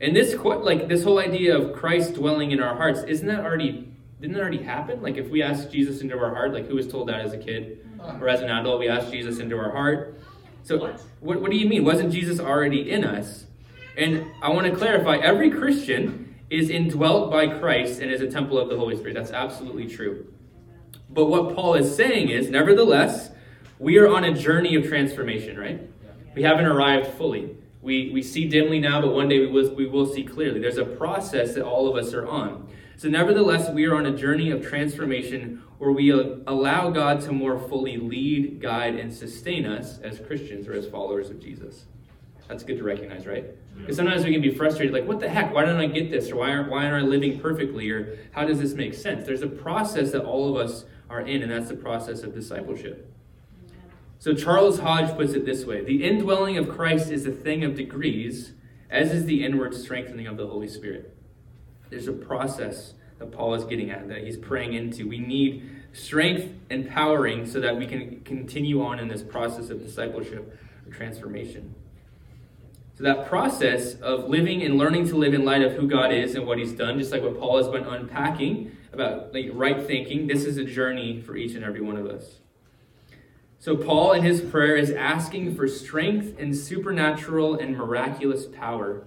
And 0.00 0.14
this, 0.14 0.34
like 0.34 0.88
this 0.88 1.04
whole 1.04 1.18
idea 1.18 1.56
of 1.56 1.72
Christ 1.72 2.14
dwelling 2.14 2.52
in 2.52 2.60
our 2.60 2.76
hearts, 2.76 3.02
isn't 3.02 3.26
that 3.26 3.40
already, 3.40 3.92
didn't 4.20 4.34
that 4.34 4.42
already 4.42 4.62
happen? 4.62 5.02
Like 5.02 5.16
if 5.16 5.28
we 5.28 5.42
ask 5.42 5.70
Jesus 5.70 6.00
into 6.00 6.18
our 6.18 6.34
heart, 6.34 6.52
like 6.52 6.66
who 6.66 6.74
was 6.74 6.86
told 6.86 7.08
that 7.08 7.20
as 7.20 7.32
a 7.32 7.38
kid? 7.38 7.80
or 8.20 8.28
as 8.28 8.40
an 8.40 8.50
adult, 8.50 8.80
we 8.80 8.88
ask 8.88 9.10
Jesus 9.10 9.38
into 9.38 9.58
our 9.58 9.70
heart. 9.70 10.18
So, 10.62 10.94
what, 11.20 11.40
what 11.40 11.50
do 11.50 11.56
you 11.56 11.68
mean? 11.68 11.84
Wasn't 11.84 12.12
Jesus 12.12 12.38
already 12.38 12.90
in 12.90 13.04
us? 13.04 13.46
And 13.96 14.26
I 14.42 14.50
want 14.50 14.66
to 14.66 14.76
clarify 14.76 15.16
every 15.16 15.50
Christian 15.50 16.34
is 16.48 16.70
indwelt 16.70 17.30
by 17.30 17.46
Christ 17.46 18.00
and 18.00 18.10
is 18.10 18.20
a 18.20 18.30
temple 18.30 18.58
of 18.58 18.68
the 18.68 18.76
Holy 18.76 18.96
Spirit. 18.96 19.14
That's 19.14 19.30
absolutely 19.30 19.88
true. 19.88 20.32
But 21.08 21.26
what 21.26 21.54
Paul 21.54 21.74
is 21.74 21.94
saying 21.94 22.28
is, 22.28 22.50
nevertheless, 22.50 23.30
we 23.80 23.96
are 23.96 24.08
on 24.08 24.24
a 24.24 24.34
journey 24.34 24.76
of 24.76 24.86
transformation, 24.86 25.58
right? 25.58 25.80
We 26.34 26.42
haven't 26.42 26.66
arrived 26.66 27.14
fully. 27.14 27.56
We, 27.80 28.10
we 28.12 28.22
see 28.22 28.46
dimly 28.46 28.78
now, 28.78 29.00
but 29.00 29.14
one 29.14 29.26
day 29.26 29.40
we 29.40 29.46
will, 29.46 29.74
we 29.74 29.86
will 29.86 30.06
see 30.06 30.22
clearly. 30.22 30.60
There's 30.60 30.76
a 30.76 30.84
process 30.84 31.54
that 31.54 31.64
all 31.64 31.88
of 31.88 31.96
us 31.96 32.12
are 32.12 32.28
on. 32.28 32.68
So, 32.98 33.08
nevertheless, 33.08 33.70
we 33.70 33.86
are 33.86 33.96
on 33.96 34.04
a 34.04 34.14
journey 34.14 34.50
of 34.50 34.62
transformation 34.62 35.62
where 35.78 35.90
we 35.90 36.10
allow 36.10 36.90
God 36.90 37.22
to 37.22 37.32
more 37.32 37.58
fully 37.58 37.96
lead, 37.96 38.60
guide, 38.60 38.96
and 38.96 39.12
sustain 39.12 39.64
us 39.64 39.98
as 40.00 40.20
Christians 40.20 40.68
or 40.68 40.74
as 40.74 40.86
followers 40.86 41.30
of 41.30 41.40
Jesus. 41.40 41.86
That's 42.48 42.62
good 42.62 42.76
to 42.76 42.84
recognize, 42.84 43.26
right? 43.26 43.46
Because 43.78 43.96
sometimes 43.96 44.26
we 44.26 44.32
can 44.32 44.42
be 44.42 44.52
frustrated, 44.54 44.92
like, 44.92 45.06
what 45.06 45.20
the 45.20 45.28
heck? 45.28 45.54
Why 45.54 45.64
don't 45.64 45.80
I 45.80 45.86
get 45.86 46.10
this? 46.10 46.30
Or 46.30 46.36
why 46.36 46.50
aren't, 46.50 46.70
why 46.70 46.84
aren't 46.84 47.06
I 47.06 47.08
living 47.08 47.40
perfectly? 47.40 47.88
Or 47.88 48.18
how 48.32 48.44
does 48.44 48.60
this 48.60 48.74
make 48.74 48.92
sense? 48.92 49.24
There's 49.24 49.40
a 49.40 49.48
process 49.48 50.12
that 50.12 50.24
all 50.26 50.54
of 50.54 50.62
us 50.62 50.84
are 51.08 51.22
in, 51.22 51.42
and 51.42 51.50
that's 51.50 51.68
the 51.68 51.76
process 51.76 52.22
of 52.22 52.34
discipleship. 52.34 53.09
So 54.20 54.34
Charles 54.34 54.80
Hodge 54.80 55.16
puts 55.16 55.32
it 55.32 55.46
this 55.46 55.64
way 55.64 55.82
The 55.82 56.04
indwelling 56.04 56.58
of 56.58 56.68
Christ 56.68 57.10
is 57.10 57.26
a 57.26 57.32
thing 57.32 57.64
of 57.64 57.74
degrees, 57.74 58.52
as 58.90 59.12
is 59.12 59.24
the 59.24 59.42
inward 59.42 59.74
strengthening 59.74 60.26
of 60.26 60.36
the 60.36 60.46
Holy 60.46 60.68
Spirit. 60.68 61.16
There's 61.88 62.06
a 62.06 62.12
process 62.12 62.92
that 63.18 63.32
Paul 63.32 63.54
is 63.54 63.64
getting 63.64 63.90
at, 63.90 64.08
that 64.08 64.18
he's 64.18 64.36
praying 64.36 64.74
into. 64.74 65.08
We 65.08 65.18
need 65.18 65.70
strength 65.92 66.54
and 66.68 66.86
powering 66.86 67.46
so 67.46 67.60
that 67.60 67.76
we 67.76 67.86
can 67.86 68.20
continue 68.20 68.82
on 68.82 68.98
in 68.98 69.08
this 69.08 69.22
process 69.22 69.70
of 69.70 69.82
discipleship 69.82 70.54
or 70.86 70.92
transformation. 70.92 71.74
So 72.98 73.04
that 73.04 73.26
process 73.26 73.94
of 73.94 74.28
living 74.28 74.62
and 74.62 74.76
learning 74.76 75.08
to 75.08 75.16
live 75.16 75.32
in 75.32 75.46
light 75.46 75.62
of 75.62 75.72
who 75.72 75.88
God 75.88 76.12
is 76.12 76.34
and 76.34 76.46
what 76.46 76.58
He's 76.58 76.72
done, 76.72 76.98
just 76.98 77.10
like 77.10 77.22
what 77.22 77.38
Paul 77.38 77.56
has 77.56 77.68
been 77.68 77.84
unpacking 77.84 78.76
about 78.92 79.32
like 79.32 79.48
right 79.54 79.82
thinking, 79.86 80.26
this 80.26 80.44
is 80.44 80.58
a 80.58 80.64
journey 80.64 81.22
for 81.22 81.38
each 81.38 81.54
and 81.54 81.64
every 81.64 81.80
one 81.80 81.96
of 81.96 82.04
us. 82.04 82.40
So, 83.62 83.76
Paul 83.76 84.12
in 84.12 84.22
his 84.22 84.40
prayer 84.40 84.74
is 84.74 84.90
asking 84.90 85.54
for 85.54 85.68
strength 85.68 86.38
and 86.38 86.56
supernatural 86.56 87.56
and 87.56 87.76
miraculous 87.76 88.46
power 88.46 89.04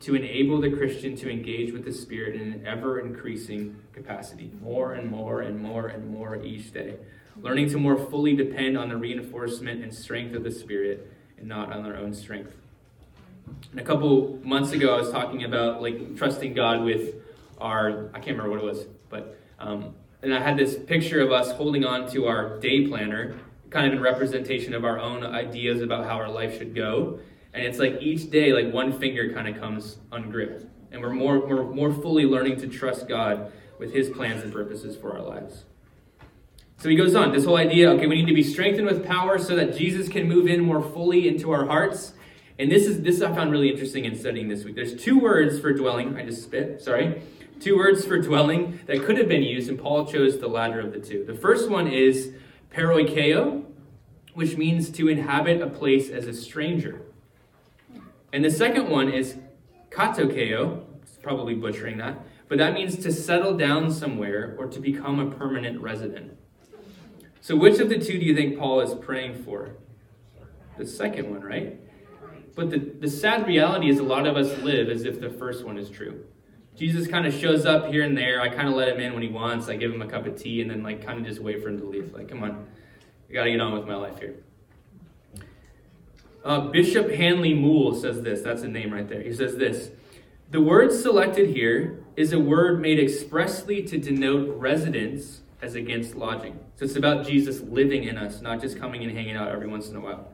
to 0.00 0.14
enable 0.14 0.60
the 0.60 0.70
Christian 0.70 1.16
to 1.16 1.30
engage 1.30 1.72
with 1.72 1.86
the 1.86 1.92
Spirit 1.92 2.34
in 2.38 2.52
an 2.52 2.66
ever 2.66 3.00
increasing 3.00 3.80
capacity, 3.94 4.50
more 4.60 4.92
and 4.92 5.10
more 5.10 5.40
and 5.40 5.58
more 5.58 5.86
and 5.86 6.10
more 6.10 6.36
each 6.42 6.74
day. 6.74 6.96
Learning 7.40 7.70
to 7.70 7.78
more 7.78 7.96
fully 7.96 8.36
depend 8.36 8.76
on 8.76 8.90
the 8.90 8.98
reinforcement 8.98 9.82
and 9.82 9.94
strength 9.94 10.34
of 10.34 10.44
the 10.44 10.50
Spirit 10.50 11.10
and 11.38 11.48
not 11.48 11.72
on 11.72 11.82
their 11.82 11.96
own 11.96 12.12
strength. 12.12 12.52
And 13.70 13.80
a 13.80 13.84
couple 13.84 14.38
months 14.42 14.72
ago, 14.72 14.94
I 14.94 15.00
was 15.00 15.10
talking 15.10 15.44
about 15.44 15.80
like 15.80 16.18
trusting 16.18 16.52
God 16.52 16.84
with 16.84 17.14
our, 17.58 18.10
I 18.12 18.20
can't 18.20 18.36
remember 18.36 18.50
what 18.50 18.58
it 18.58 18.64
was, 18.64 18.86
but, 19.08 19.38
um, 19.58 19.94
and 20.22 20.34
I 20.34 20.42
had 20.42 20.58
this 20.58 20.76
picture 20.76 21.22
of 21.22 21.32
us 21.32 21.50
holding 21.52 21.86
on 21.86 22.06
to 22.10 22.26
our 22.26 22.58
day 22.58 22.86
planner 22.86 23.36
kind 23.70 23.86
of 23.86 23.92
in 23.92 24.00
representation 24.00 24.74
of 24.74 24.84
our 24.84 24.98
own 24.98 25.24
ideas 25.24 25.80
about 25.80 26.04
how 26.04 26.16
our 26.16 26.28
life 26.28 26.58
should 26.58 26.74
go. 26.74 27.20
And 27.54 27.64
it's 27.64 27.78
like 27.78 28.00
each 28.00 28.30
day, 28.30 28.52
like 28.52 28.72
one 28.72 28.98
finger 28.98 29.32
kind 29.32 29.48
of 29.48 29.58
comes 29.60 29.98
ungripped. 30.12 30.66
And 30.92 31.00
we're 31.00 31.12
more, 31.12 31.38
we're 31.38 31.64
more 31.64 31.92
fully 31.92 32.24
learning 32.24 32.60
to 32.60 32.68
trust 32.68 33.08
God 33.08 33.52
with 33.78 33.92
his 33.92 34.10
plans 34.10 34.42
and 34.42 34.52
purposes 34.52 34.96
for 34.96 35.16
our 35.16 35.22
lives. 35.22 35.64
So 36.78 36.88
he 36.88 36.96
goes 36.96 37.14
on, 37.14 37.32
this 37.32 37.44
whole 37.44 37.58
idea, 37.58 37.90
okay, 37.90 38.06
we 38.06 38.16
need 38.16 38.28
to 38.28 38.34
be 38.34 38.42
strengthened 38.42 38.86
with 38.86 39.06
power 39.06 39.38
so 39.38 39.54
that 39.56 39.76
Jesus 39.76 40.08
can 40.08 40.26
move 40.26 40.46
in 40.46 40.60
more 40.60 40.82
fully 40.82 41.28
into 41.28 41.50
our 41.50 41.66
hearts. 41.66 42.14
And 42.58 42.70
this 42.70 42.86
is 42.86 43.02
this 43.02 43.22
I 43.22 43.34
found 43.34 43.52
really 43.52 43.70
interesting 43.70 44.04
in 44.04 44.16
studying 44.18 44.48
this 44.48 44.64
week. 44.64 44.74
There's 44.74 44.94
two 44.94 45.18
words 45.18 45.60
for 45.60 45.72
dwelling. 45.72 46.16
I 46.16 46.24
just 46.24 46.42
spit, 46.42 46.82
sorry. 46.82 47.22
Two 47.60 47.76
words 47.76 48.06
for 48.06 48.18
dwelling 48.18 48.80
that 48.86 49.04
could 49.04 49.18
have 49.18 49.28
been 49.28 49.42
used, 49.42 49.68
and 49.68 49.78
Paul 49.78 50.06
chose 50.06 50.38
the 50.38 50.48
latter 50.48 50.80
of 50.80 50.92
the 50.92 50.98
two. 50.98 51.24
The 51.24 51.34
first 51.34 51.68
one 51.68 51.86
is 51.86 52.32
paroikeo, 52.70 53.64
which 54.34 54.56
means 54.56 54.90
to 54.90 55.08
inhabit 55.08 55.60
a 55.60 55.66
place 55.66 56.08
as 56.08 56.26
a 56.26 56.32
stranger. 56.32 57.02
And 58.32 58.44
the 58.44 58.50
second 58.50 58.88
one 58.88 59.12
is 59.12 59.36
katokeo, 59.90 60.84
probably 61.22 61.54
butchering 61.54 61.98
that, 61.98 62.18
but 62.48 62.58
that 62.58 62.74
means 62.74 62.96
to 62.96 63.12
settle 63.12 63.56
down 63.56 63.90
somewhere 63.90 64.54
or 64.58 64.66
to 64.66 64.80
become 64.80 65.18
a 65.18 65.30
permanent 65.30 65.80
resident. 65.80 66.36
So, 67.40 67.56
which 67.56 67.78
of 67.80 67.88
the 67.88 67.98
two 67.98 68.18
do 68.18 68.24
you 68.24 68.34
think 68.34 68.58
Paul 68.58 68.80
is 68.80 68.94
praying 68.94 69.44
for? 69.44 69.76
The 70.76 70.86
second 70.86 71.30
one, 71.30 71.40
right? 71.40 71.80
But 72.54 72.70
the, 72.70 72.78
the 72.78 73.08
sad 73.08 73.46
reality 73.46 73.88
is 73.88 73.98
a 73.98 74.02
lot 74.02 74.26
of 74.26 74.36
us 74.36 74.58
live 74.62 74.88
as 74.88 75.04
if 75.04 75.20
the 75.20 75.30
first 75.30 75.64
one 75.64 75.78
is 75.78 75.88
true. 75.88 76.24
Jesus 76.80 77.06
kind 77.06 77.26
of 77.26 77.34
shows 77.34 77.66
up 77.66 77.88
here 77.88 78.02
and 78.04 78.16
there. 78.16 78.40
I 78.40 78.48
kind 78.48 78.66
of 78.66 78.72
let 78.72 78.88
him 78.88 78.98
in 79.00 79.12
when 79.12 79.22
he 79.22 79.28
wants. 79.28 79.68
I 79.68 79.76
give 79.76 79.92
him 79.92 80.00
a 80.00 80.06
cup 80.06 80.24
of 80.24 80.34
tea 80.40 80.62
and 80.62 80.70
then 80.70 80.82
like 80.82 81.04
kind 81.04 81.20
of 81.20 81.26
just 81.26 81.38
wait 81.38 81.62
for 81.62 81.68
him 81.68 81.78
to 81.78 81.84
leave. 81.84 82.14
Like, 82.14 82.30
come 82.30 82.42
on, 82.42 82.66
I 83.28 83.32
got 83.34 83.44
to 83.44 83.50
get 83.50 83.60
on 83.60 83.74
with 83.74 83.86
my 83.86 83.96
life 83.96 84.18
here. 84.18 84.36
Uh, 86.42 86.60
Bishop 86.68 87.10
Handley 87.10 87.52
Moule 87.52 87.94
says 87.94 88.22
this. 88.22 88.40
That's 88.40 88.62
a 88.62 88.68
name 88.68 88.94
right 88.94 89.06
there. 89.06 89.20
He 89.20 89.34
says 89.34 89.58
this 89.58 89.90
The 90.50 90.62
word 90.62 90.90
selected 90.90 91.50
here 91.50 92.02
is 92.16 92.32
a 92.32 92.40
word 92.40 92.80
made 92.80 92.98
expressly 92.98 93.82
to 93.82 93.98
denote 93.98 94.56
residence 94.56 95.42
as 95.60 95.74
against 95.74 96.14
lodging. 96.14 96.58
So 96.76 96.86
it's 96.86 96.96
about 96.96 97.26
Jesus 97.26 97.60
living 97.60 98.04
in 98.04 98.16
us, 98.16 98.40
not 98.40 98.58
just 98.58 98.78
coming 98.78 99.02
and 99.04 99.14
hanging 99.14 99.36
out 99.36 99.48
every 99.48 99.68
once 99.68 99.90
in 99.90 99.96
a 99.96 100.00
while. 100.00 100.29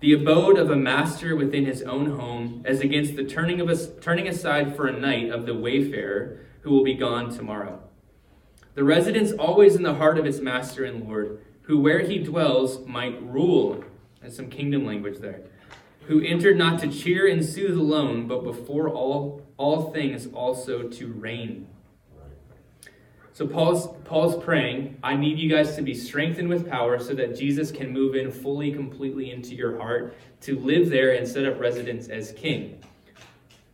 The 0.00 0.14
abode 0.14 0.58
of 0.58 0.70
a 0.70 0.76
master 0.76 1.36
within 1.36 1.66
his 1.66 1.82
own 1.82 2.18
home, 2.18 2.62
as 2.64 2.80
against 2.80 3.16
the 3.16 3.24
turning, 3.24 3.60
of 3.60 3.68
a, 3.68 3.86
turning 4.00 4.26
aside 4.28 4.74
for 4.74 4.86
a 4.86 4.98
night 4.98 5.30
of 5.30 5.44
the 5.44 5.54
wayfarer 5.54 6.40
who 6.62 6.70
will 6.70 6.84
be 6.84 6.94
gone 6.94 7.30
tomorrow. 7.30 7.82
The 8.74 8.84
residence 8.84 9.32
always 9.32 9.76
in 9.76 9.82
the 9.82 9.94
heart 9.94 10.18
of 10.18 10.24
its 10.24 10.40
master 10.40 10.84
and 10.84 11.06
Lord, 11.06 11.42
who 11.62 11.78
where 11.78 12.00
he 12.00 12.18
dwells 12.18 12.86
might 12.86 13.22
rule 13.22 13.84
that's 14.20 14.36
some 14.36 14.50
kingdom 14.50 14.84
language 14.84 15.18
there. 15.18 15.42
Who 16.06 16.22
entered 16.22 16.56
not 16.56 16.80
to 16.80 16.88
cheer 16.88 17.26
and 17.26 17.44
soothe 17.44 17.76
alone, 17.76 18.26
but 18.26 18.44
before 18.44 18.88
all, 18.88 19.42
all 19.56 19.92
things 19.92 20.26
also 20.32 20.88
to 20.88 21.06
reign. 21.08 21.68
So 23.32 23.46
Paul's, 23.46 23.88
Paul's 24.04 24.42
praying, 24.42 24.98
I 25.02 25.14
need 25.16 25.38
you 25.38 25.48
guys 25.48 25.76
to 25.76 25.82
be 25.82 25.94
strengthened 25.94 26.48
with 26.48 26.68
power 26.68 26.98
so 26.98 27.14
that 27.14 27.36
Jesus 27.36 27.70
can 27.70 27.92
move 27.92 28.14
in 28.14 28.30
fully, 28.30 28.72
completely 28.72 29.30
into 29.30 29.54
your 29.54 29.78
heart, 29.78 30.16
to 30.42 30.58
live 30.58 30.90
there 30.90 31.14
and 31.14 31.26
set 31.26 31.46
up 31.46 31.60
residence 31.60 32.08
as 32.08 32.32
king. 32.32 32.80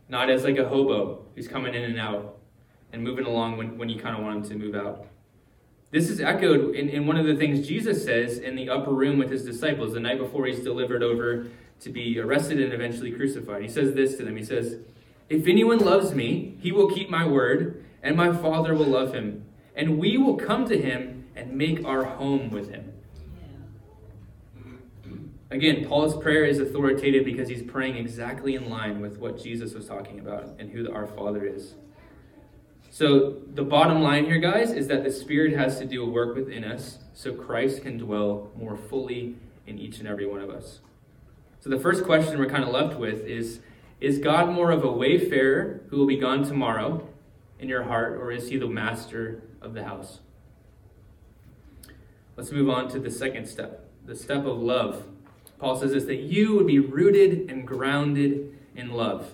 Not 0.09 0.29
as 0.29 0.43
like 0.43 0.57
a 0.57 0.67
hobo 0.67 1.25
who's 1.35 1.47
coming 1.47 1.73
in 1.73 1.83
and 1.83 1.99
out 1.99 2.37
and 2.93 3.03
moving 3.03 3.25
along 3.25 3.57
when, 3.57 3.77
when 3.77 3.89
you 3.89 3.99
kind 3.99 4.15
of 4.15 4.23
want 4.23 4.37
him 4.37 4.43
to 4.49 4.55
move 4.55 4.75
out. 4.75 5.07
This 5.89 6.09
is 6.09 6.19
echoed 6.19 6.75
in, 6.75 6.89
in 6.89 7.07
one 7.07 7.17
of 7.17 7.25
the 7.25 7.35
things 7.35 7.67
Jesus 7.67 8.03
says 8.03 8.37
in 8.39 8.55
the 8.55 8.69
upper 8.69 8.91
room 8.91 9.17
with 9.17 9.31
his 9.31 9.45
disciples 9.45 9.93
the 9.93 9.99
night 9.99 10.19
before 10.19 10.45
he's 10.45 10.59
delivered 10.59 11.01
over 11.01 11.47
to 11.79 11.89
be 11.89 12.19
arrested 12.19 12.59
and 12.59 12.73
eventually 12.73 13.11
crucified. 13.11 13.61
He 13.61 13.69
says 13.69 13.93
this 13.93 14.17
to 14.17 14.25
them 14.25 14.35
He 14.35 14.43
says, 14.43 14.77
If 15.29 15.47
anyone 15.47 15.79
loves 15.79 16.13
me, 16.13 16.57
he 16.59 16.71
will 16.71 16.89
keep 16.89 17.09
my 17.09 17.25
word, 17.25 17.85
and 18.03 18.15
my 18.15 18.35
Father 18.35 18.73
will 18.73 18.85
love 18.85 19.13
him, 19.13 19.45
and 19.77 19.99
we 19.99 20.17
will 20.17 20.35
come 20.35 20.67
to 20.67 20.77
him 20.77 21.29
and 21.35 21.53
make 21.53 21.85
our 21.85 22.03
home 22.03 22.49
with 22.49 22.71
him. 22.71 22.91
Again, 25.49 25.85
Paul's 25.87 26.21
prayer 26.21 26.43
is 26.43 26.59
authoritative 26.59 27.23
because 27.23 27.47
he's 27.47 27.63
praying 27.63 27.95
exactly 27.95 28.55
in 28.55 28.69
line 28.69 28.99
with 28.99 29.17
what 29.17 29.41
Jesus 29.41 29.73
was 29.73 29.85
talking 29.85 30.19
about 30.19 30.55
and 30.59 30.71
who 30.71 30.91
our 30.91 31.07
Father 31.07 31.45
is. 31.45 31.75
So, 32.89 33.37
the 33.53 33.63
bottom 33.63 34.01
line 34.01 34.25
here, 34.25 34.39
guys, 34.39 34.71
is 34.71 34.87
that 34.87 35.03
the 35.03 35.11
Spirit 35.11 35.55
has 35.55 35.77
to 35.79 35.85
do 35.85 36.03
a 36.03 36.09
work 36.09 36.35
within 36.35 36.63
us 36.63 36.97
so 37.13 37.33
Christ 37.33 37.83
can 37.83 37.97
dwell 37.97 38.51
more 38.57 38.75
fully 38.75 39.35
in 39.67 39.77
each 39.77 39.99
and 39.99 40.07
every 40.07 40.25
one 40.25 40.41
of 40.41 40.49
us. 40.49 40.79
So, 41.59 41.69
the 41.69 41.79
first 41.79 42.03
question 42.03 42.39
we're 42.39 42.49
kind 42.49 42.63
of 42.63 42.71
left 42.71 42.97
with 42.99 43.25
is 43.25 43.59
Is 44.01 44.17
God 44.17 44.49
more 44.49 44.71
of 44.71 44.83
a 44.83 44.91
wayfarer 44.91 45.81
who 45.89 45.97
will 45.97 46.07
be 46.07 46.17
gone 46.17 46.43
tomorrow 46.43 47.07
in 47.59 47.69
your 47.69 47.83
heart, 47.83 48.19
or 48.19 48.31
is 48.31 48.49
he 48.49 48.57
the 48.57 48.67
master 48.67 49.43
of 49.61 49.73
the 49.73 49.83
house? 49.83 50.19
Let's 52.35 52.51
move 52.51 52.69
on 52.69 52.87
to 52.89 52.99
the 52.99 53.11
second 53.11 53.47
step 53.47 53.83
the 54.05 54.15
step 54.15 54.45
of 54.45 54.57
love. 54.57 55.03
Paul 55.59 55.77
says 55.77 55.91
this 55.91 56.05
that 56.05 56.21
you 56.21 56.55
would 56.55 56.67
be 56.67 56.79
rooted 56.79 57.49
and 57.49 57.67
grounded 57.67 58.57
in 58.75 58.91
love. 58.91 59.33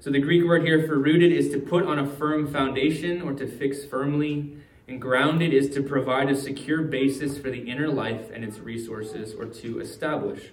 So 0.00 0.10
the 0.10 0.18
Greek 0.20 0.44
word 0.44 0.64
here 0.64 0.86
for 0.86 0.98
rooted 0.98 1.30
is 1.30 1.50
to 1.50 1.58
put 1.58 1.84
on 1.84 1.98
a 1.98 2.06
firm 2.06 2.50
foundation 2.50 3.22
or 3.22 3.32
to 3.34 3.46
fix 3.46 3.84
firmly. 3.84 4.56
And 4.88 5.00
grounded 5.00 5.52
is 5.52 5.70
to 5.70 5.82
provide 5.82 6.28
a 6.28 6.36
secure 6.36 6.82
basis 6.82 7.38
for 7.38 7.50
the 7.50 7.70
inner 7.70 7.88
life 7.88 8.30
and 8.32 8.44
its 8.44 8.58
resources 8.58 9.34
or 9.34 9.46
to 9.46 9.80
establish. 9.80 10.50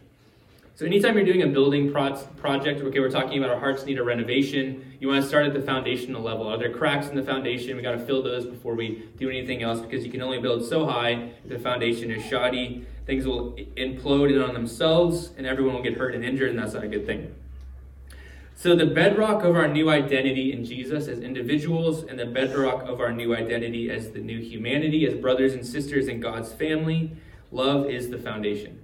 So 0.80 0.86
anytime 0.86 1.18
you're 1.18 1.26
doing 1.26 1.42
a 1.42 1.48
building 1.48 1.92
pro- 1.92 2.16
project, 2.38 2.80
okay, 2.80 3.02
we're 3.02 3.12
talking 3.12 3.38
about 3.38 3.50
our 3.50 3.60
hearts 3.60 3.84
need 3.84 4.00
a 4.00 4.04
renovation. 4.04 4.96
You 5.02 5.10
want 5.10 5.22
to 5.22 5.28
start 5.28 5.46
at 5.46 5.54
the 5.54 5.62
foundational 5.62 6.22
level. 6.22 6.48
Are 6.48 6.58
there 6.58 6.72
cracks 6.72 7.10
in 7.10 7.18
the 7.18 7.22
foundation? 7.22 7.76
We 7.76 7.82
got 7.82 7.92
to 7.92 8.00
fill 8.00 8.24
those 8.24 8.46
before 8.46 8.76
we 8.76 9.10
do 9.18 9.30
anything 9.30 9.62
else 9.62 9.82
because 9.82 10.06
you 10.06 10.10
can 10.10 10.22
only 10.22 10.40
build 10.40 10.64
so 10.64 10.86
high 10.86 11.32
if 11.44 11.50
the 11.50 11.60
foundation 11.60 12.10
is 12.12 12.24
shoddy. 12.24 12.88
Things 13.06 13.26
will 13.26 13.58
implode 13.76 14.34
in 14.34 14.42
on 14.42 14.54
themselves, 14.54 15.32
and 15.38 15.46
everyone 15.46 15.76
will 15.76 15.84
get 15.84 15.98
hurt 15.98 16.16
and 16.16 16.24
injured, 16.24 16.52
and 16.52 16.60
that's 16.60 16.76
not 16.76 16.86
a 16.86 16.88
good 16.88 17.06
thing. 17.06 17.36
So 18.56 18.74
the 18.74 18.86
bedrock 18.86 19.44
of 19.44 19.58
our 19.58 19.68
new 19.68 19.90
identity 19.90 20.54
in 20.54 20.64
Jesus 20.64 21.10
as 21.10 21.20
individuals, 21.20 22.04
and 22.04 22.18
the 22.18 22.26
bedrock 22.26 22.88
of 22.88 23.02
our 23.02 23.12
new 23.12 23.36
identity 23.36 23.92
as 23.92 24.12
the 24.12 24.20
new 24.20 24.40
humanity, 24.40 25.06
as 25.06 25.14
brothers 25.14 25.52
and 25.52 25.68
sisters 25.68 26.08
in 26.08 26.22
God's 26.22 26.54
family, 26.54 27.12
love 27.52 27.90
is 27.90 28.10
the 28.10 28.18
foundation. 28.18 28.79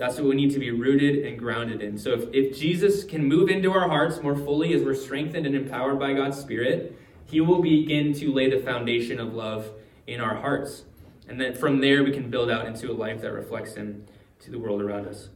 That's 0.00 0.16
what 0.16 0.24
we 0.24 0.34
need 0.34 0.50
to 0.52 0.58
be 0.58 0.70
rooted 0.70 1.26
and 1.26 1.38
grounded 1.38 1.82
in. 1.82 1.98
So 1.98 2.12
if, 2.12 2.24
if 2.32 2.58
Jesus 2.58 3.04
can 3.04 3.22
move 3.22 3.50
into 3.50 3.70
our 3.70 3.86
hearts 3.86 4.22
more 4.22 4.34
fully 4.34 4.72
as 4.72 4.82
we're 4.82 4.94
strengthened 4.94 5.44
and 5.44 5.54
empowered 5.54 5.98
by 5.98 6.14
God's 6.14 6.40
Spirit, 6.40 6.98
he 7.26 7.42
will 7.42 7.60
begin 7.60 8.14
to 8.14 8.32
lay 8.32 8.48
the 8.48 8.60
foundation 8.60 9.20
of 9.20 9.34
love 9.34 9.70
in 10.06 10.18
our 10.18 10.36
hearts. 10.36 10.84
And 11.28 11.38
then 11.38 11.54
from 11.54 11.82
there, 11.82 12.02
we 12.02 12.12
can 12.12 12.30
build 12.30 12.50
out 12.50 12.64
into 12.64 12.90
a 12.90 12.94
life 12.94 13.20
that 13.20 13.30
reflects 13.30 13.74
him 13.74 14.06
to 14.38 14.50
the 14.50 14.58
world 14.58 14.80
around 14.80 15.06
us. 15.06 15.28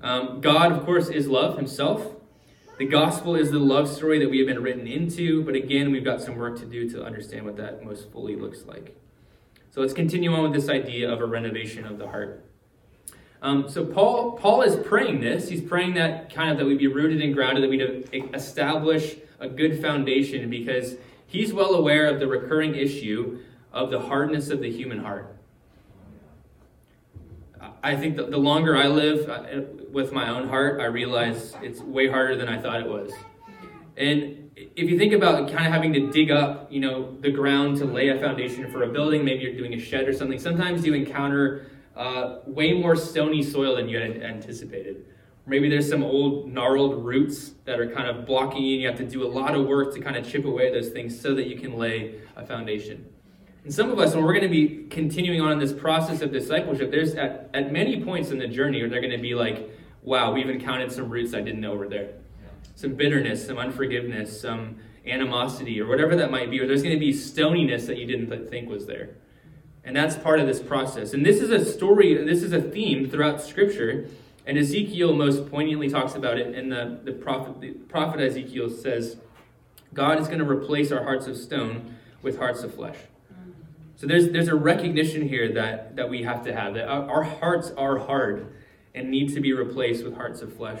Um, 0.00 0.40
God, 0.40 0.70
of 0.70 0.84
course, 0.84 1.08
is 1.08 1.26
love 1.26 1.56
himself. 1.56 2.14
The 2.78 2.86
gospel 2.86 3.34
is 3.34 3.50
the 3.50 3.58
love 3.58 3.92
story 3.92 4.20
that 4.20 4.30
we 4.30 4.38
have 4.38 4.46
been 4.46 4.62
written 4.62 4.86
into, 4.86 5.42
but 5.42 5.56
again, 5.56 5.90
we've 5.90 6.04
got 6.04 6.20
some 6.20 6.36
work 6.36 6.56
to 6.60 6.66
do 6.66 6.88
to 6.90 7.02
understand 7.02 7.44
what 7.44 7.56
that 7.56 7.84
most 7.84 8.12
fully 8.12 8.36
looks 8.36 8.64
like. 8.64 8.96
So 9.72 9.80
let's 9.80 9.92
continue 9.92 10.32
on 10.32 10.44
with 10.44 10.52
this 10.52 10.68
idea 10.68 11.12
of 11.12 11.20
a 11.20 11.26
renovation 11.26 11.84
of 11.84 11.98
the 11.98 12.06
heart. 12.06 12.45
Um, 13.42 13.68
so 13.68 13.84
Paul 13.84 14.32
Paul 14.32 14.62
is 14.62 14.76
praying 14.86 15.20
this. 15.20 15.48
He's 15.48 15.62
praying 15.62 15.94
that 15.94 16.32
kind 16.32 16.50
of 16.50 16.58
that 16.58 16.64
we 16.64 16.76
be 16.76 16.86
rooted 16.86 17.20
and 17.20 17.34
grounded, 17.34 17.62
that 17.64 17.70
we'd 17.70 18.32
establish 18.34 19.16
a 19.38 19.48
good 19.48 19.80
foundation, 19.80 20.48
because 20.48 20.96
he's 21.26 21.52
well 21.52 21.74
aware 21.74 22.06
of 22.06 22.18
the 22.18 22.26
recurring 22.26 22.74
issue 22.74 23.40
of 23.72 23.90
the 23.90 24.00
hardness 24.00 24.50
of 24.50 24.60
the 24.60 24.70
human 24.70 24.98
heart. 24.98 25.36
I 27.82 27.96
think 27.96 28.16
that 28.16 28.30
the 28.30 28.38
longer 28.38 28.76
I 28.76 28.88
live 28.88 29.28
uh, 29.28 29.62
with 29.92 30.12
my 30.12 30.28
own 30.28 30.48
heart, 30.48 30.80
I 30.80 30.86
realize 30.86 31.54
it's 31.62 31.80
way 31.80 32.08
harder 32.08 32.36
than 32.36 32.48
I 32.48 32.60
thought 32.60 32.80
it 32.80 32.88
was. 32.88 33.12
And 33.96 34.50
if 34.56 34.90
you 34.90 34.98
think 34.98 35.12
about 35.12 35.48
kind 35.50 35.66
of 35.66 35.72
having 35.72 35.92
to 35.92 36.10
dig 36.10 36.30
up, 36.30 36.70
you 36.72 36.80
know, 36.80 37.16
the 37.20 37.30
ground 37.30 37.76
to 37.78 37.84
lay 37.84 38.08
a 38.08 38.18
foundation 38.18 38.70
for 38.70 38.82
a 38.82 38.88
building, 38.88 39.24
maybe 39.24 39.42
you're 39.42 39.56
doing 39.56 39.74
a 39.74 39.78
shed 39.78 40.08
or 40.08 40.12
something. 40.12 40.38
Sometimes 40.38 40.84
you 40.84 40.94
encounter 40.94 41.66
uh, 41.96 42.40
way 42.46 42.72
more 42.74 42.94
stony 42.94 43.42
soil 43.42 43.76
than 43.76 43.88
you 43.88 43.98
had 43.98 44.22
anticipated. 44.22 45.06
Maybe 45.46 45.68
there's 45.68 45.88
some 45.88 46.02
old 46.02 46.52
gnarled 46.52 47.04
roots 47.04 47.52
that 47.64 47.78
are 47.78 47.88
kind 47.88 48.08
of 48.08 48.26
blocking 48.26 48.62
you, 48.62 48.74
and 48.74 48.82
you 48.82 48.88
have 48.88 48.98
to 48.98 49.04
do 49.04 49.24
a 49.24 49.30
lot 49.30 49.54
of 49.54 49.66
work 49.66 49.94
to 49.94 50.00
kind 50.00 50.16
of 50.16 50.28
chip 50.28 50.44
away 50.44 50.72
those 50.72 50.90
things 50.90 51.18
so 51.18 51.34
that 51.34 51.46
you 51.46 51.56
can 51.56 51.78
lay 51.78 52.16
a 52.34 52.44
foundation. 52.44 53.06
And 53.62 53.72
some 53.72 53.90
of 53.90 53.98
us, 53.98 54.14
when 54.14 54.24
we're 54.24 54.32
going 54.32 54.42
to 54.42 54.48
be 54.48 54.86
continuing 54.90 55.40
on 55.40 55.52
in 55.52 55.58
this 55.58 55.72
process 55.72 56.20
of 56.20 56.32
discipleship, 56.32 56.90
there's 56.90 57.14
at, 57.14 57.48
at 57.54 57.72
many 57.72 58.04
points 58.04 58.30
in 58.30 58.38
the 58.38 58.48
journey 58.48 58.80
where 58.80 58.90
they're 58.90 59.00
going 59.00 59.16
to 59.16 59.18
be 59.18 59.34
like, 59.34 59.70
wow, 60.02 60.32
we've 60.32 60.50
encountered 60.50 60.92
some 60.92 61.08
roots 61.08 61.32
I 61.32 61.40
didn't 61.40 61.60
know 61.60 61.74
were 61.74 61.88
there. 61.88 62.10
Some 62.74 62.94
bitterness, 62.94 63.46
some 63.46 63.58
unforgiveness, 63.58 64.40
some 64.40 64.76
animosity, 65.06 65.80
or 65.80 65.86
whatever 65.86 66.16
that 66.16 66.30
might 66.30 66.50
be, 66.50 66.60
or 66.60 66.66
there's 66.66 66.82
going 66.82 66.94
to 66.94 67.00
be 67.00 67.12
stoniness 67.12 67.86
that 67.86 67.96
you 67.96 68.06
didn't 68.06 68.50
think 68.50 68.68
was 68.68 68.86
there. 68.86 69.16
And 69.86 69.94
that's 69.94 70.16
part 70.16 70.40
of 70.40 70.48
this 70.48 70.60
process. 70.60 71.14
And 71.14 71.24
this 71.24 71.40
is 71.40 71.50
a 71.50 71.64
story, 71.64 72.12
this 72.24 72.42
is 72.42 72.52
a 72.52 72.60
theme 72.60 73.08
throughout 73.08 73.40
Scripture. 73.40 74.08
And 74.44 74.58
Ezekiel 74.58 75.14
most 75.14 75.48
poignantly 75.48 75.88
talks 75.88 76.16
about 76.16 76.38
it. 76.38 76.56
And 76.56 76.72
the, 76.72 76.98
the, 77.04 77.12
prophet, 77.12 77.60
the 77.60 77.70
prophet 77.70 78.20
Ezekiel 78.20 78.68
says, 78.68 79.16
God 79.94 80.20
is 80.20 80.26
going 80.26 80.40
to 80.40 80.48
replace 80.48 80.90
our 80.90 81.04
hearts 81.04 81.28
of 81.28 81.36
stone 81.36 81.96
with 82.20 82.38
hearts 82.38 82.64
of 82.64 82.74
flesh. 82.74 82.96
So 83.94 84.08
there's, 84.08 84.30
there's 84.30 84.48
a 84.48 84.56
recognition 84.56 85.28
here 85.28 85.52
that, 85.52 85.94
that 85.96 86.10
we 86.10 86.24
have 86.24 86.44
to 86.44 86.52
have 86.52 86.74
that 86.74 86.88
our, 86.88 87.08
our 87.08 87.22
hearts 87.22 87.70
are 87.78 87.98
hard 87.98 88.52
and 88.92 89.08
need 89.08 89.32
to 89.34 89.40
be 89.40 89.52
replaced 89.52 90.04
with 90.04 90.16
hearts 90.16 90.42
of 90.42 90.54
flesh. 90.54 90.80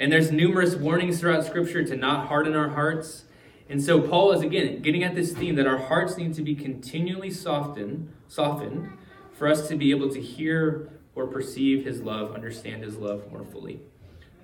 And 0.00 0.10
there's 0.10 0.32
numerous 0.32 0.74
warnings 0.74 1.20
throughout 1.20 1.44
Scripture 1.44 1.84
to 1.84 1.96
not 1.96 2.28
harden 2.28 2.56
our 2.56 2.70
hearts 2.70 3.25
and 3.68 3.82
so 3.82 4.00
Paul 4.00 4.32
is 4.32 4.42
again 4.42 4.80
getting 4.82 5.02
at 5.02 5.14
this 5.14 5.32
theme 5.32 5.56
that 5.56 5.66
our 5.66 5.78
hearts 5.78 6.16
need 6.16 6.34
to 6.34 6.42
be 6.42 6.54
continually 6.54 7.30
softened, 7.30 8.12
softened 8.28 8.90
for 9.32 9.48
us 9.48 9.68
to 9.68 9.76
be 9.76 9.90
able 9.90 10.08
to 10.10 10.20
hear 10.20 10.88
or 11.14 11.26
perceive 11.26 11.84
his 11.84 12.00
love, 12.02 12.34
understand 12.34 12.82
his 12.82 12.96
love 12.96 13.30
more 13.32 13.44
fully. 13.44 13.80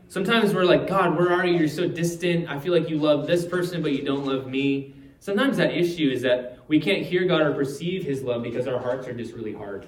Sometimes 0.09 0.53
we're 0.53 0.65
like, 0.65 0.87
God, 0.87 1.17
where 1.17 1.33
are 1.33 1.47
you? 1.47 1.59
You're 1.59 1.69
so 1.69 1.89
distant. 1.89 2.49
I 2.49 2.59
feel 2.59 2.73
like 2.73 2.91
you 2.91 2.99
love 2.99 3.27
this 3.27 3.47
person, 3.47 3.81
but 3.81 3.93
you 3.93 4.05
don't 4.05 4.27
love 4.27 4.47
me. 4.47 4.95
Sometimes 5.21 5.57
that 5.57 5.73
issue 5.73 6.11
is 6.11 6.23
that 6.23 6.59
we 6.69 6.81
can't 6.81 7.03
hear 7.03 7.25
God 7.25 7.43
or 7.43 7.55
perceive 7.55 8.05
his 8.05 8.23
love 8.23 8.43
because 8.43 8.67
our 8.67 8.79
hearts 8.79 9.07
are 9.07 9.15
just 9.15 9.35
really 9.35 9.53
hard. 9.53 9.87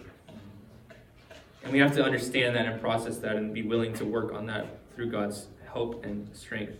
And 1.62 1.72
we 1.72 1.78
have 1.78 1.94
to 1.96 2.04
understand 2.04 2.54
that 2.56 2.66
and 2.66 2.80
process 2.80 3.18
that 3.18 3.36
and 3.36 3.52
be 3.52 3.62
willing 3.62 3.92
to 3.94 4.04
work 4.04 4.32
on 4.32 4.46
that 4.46 4.66
through 4.94 5.10
God's 5.10 5.48
help 5.72 6.04
and 6.04 6.34
strength. 6.34 6.78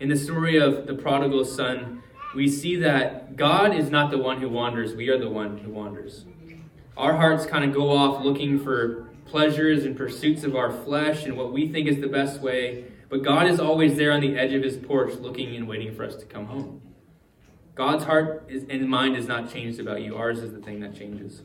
In 0.00 0.08
the 0.08 0.16
story 0.16 0.56
of 0.56 0.86
the 0.86 0.94
prodigal 0.94 1.44
son, 1.44 2.02
we 2.34 2.48
see 2.48 2.74
that 2.76 3.36
God 3.36 3.74
is 3.74 3.90
not 3.90 4.10
the 4.10 4.16
one 4.16 4.40
who 4.40 4.48
wanders, 4.48 4.94
we 4.94 5.10
are 5.10 5.18
the 5.18 5.28
one 5.28 5.58
who 5.58 5.70
wanders. 5.70 6.24
Our 6.96 7.16
hearts 7.16 7.44
kind 7.44 7.64
of 7.66 7.74
go 7.74 7.94
off 7.94 8.24
looking 8.24 8.58
for 8.58 9.10
pleasures 9.26 9.84
and 9.84 9.94
pursuits 9.94 10.42
of 10.42 10.56
our 10.56 10.72
flesh 10.72 11.24
and 11.26 11.36
what 11.36 11.52
we 11.52 11.68
think 11.68 11.86
is 11.86 12.00
the 12.00 12.08
best 12.08 12.40
way, 12.40 12.86
but 13.10 13.22
God 13.22 13.46
is 13.46 13.60
always 13.60 13.98
there 13.98 14.12
on 14.12 14.22
the 14.22 14.38
edge 14.38 14.54
of 14.54 14.62
his 14.62 14.78
porch 14.78 15.12
looking 15.16 15.54
and 15.54 15.68
waiting 15.68 15.94
for 15.94 16.04
us 16.04 16.16
to 16.16 16.24
come 16.24 16.46
home. 16.46 16.80
God's 17.74 18.04
heart 18.04 18.46
is, 18.48 18.64
and 18.70 18.88
mind 18.88 19.16
is 19.16 19.28
not 19.28 19.52
changed 19.52 19.80
about 19.80 20.00
you, 20.00 20.16
ours 20.16 20.38
is 20.38 20.54
the 20.54 20.60
thing 20.60 20.80
that 20.80 20.94
changes. 20.94 21.42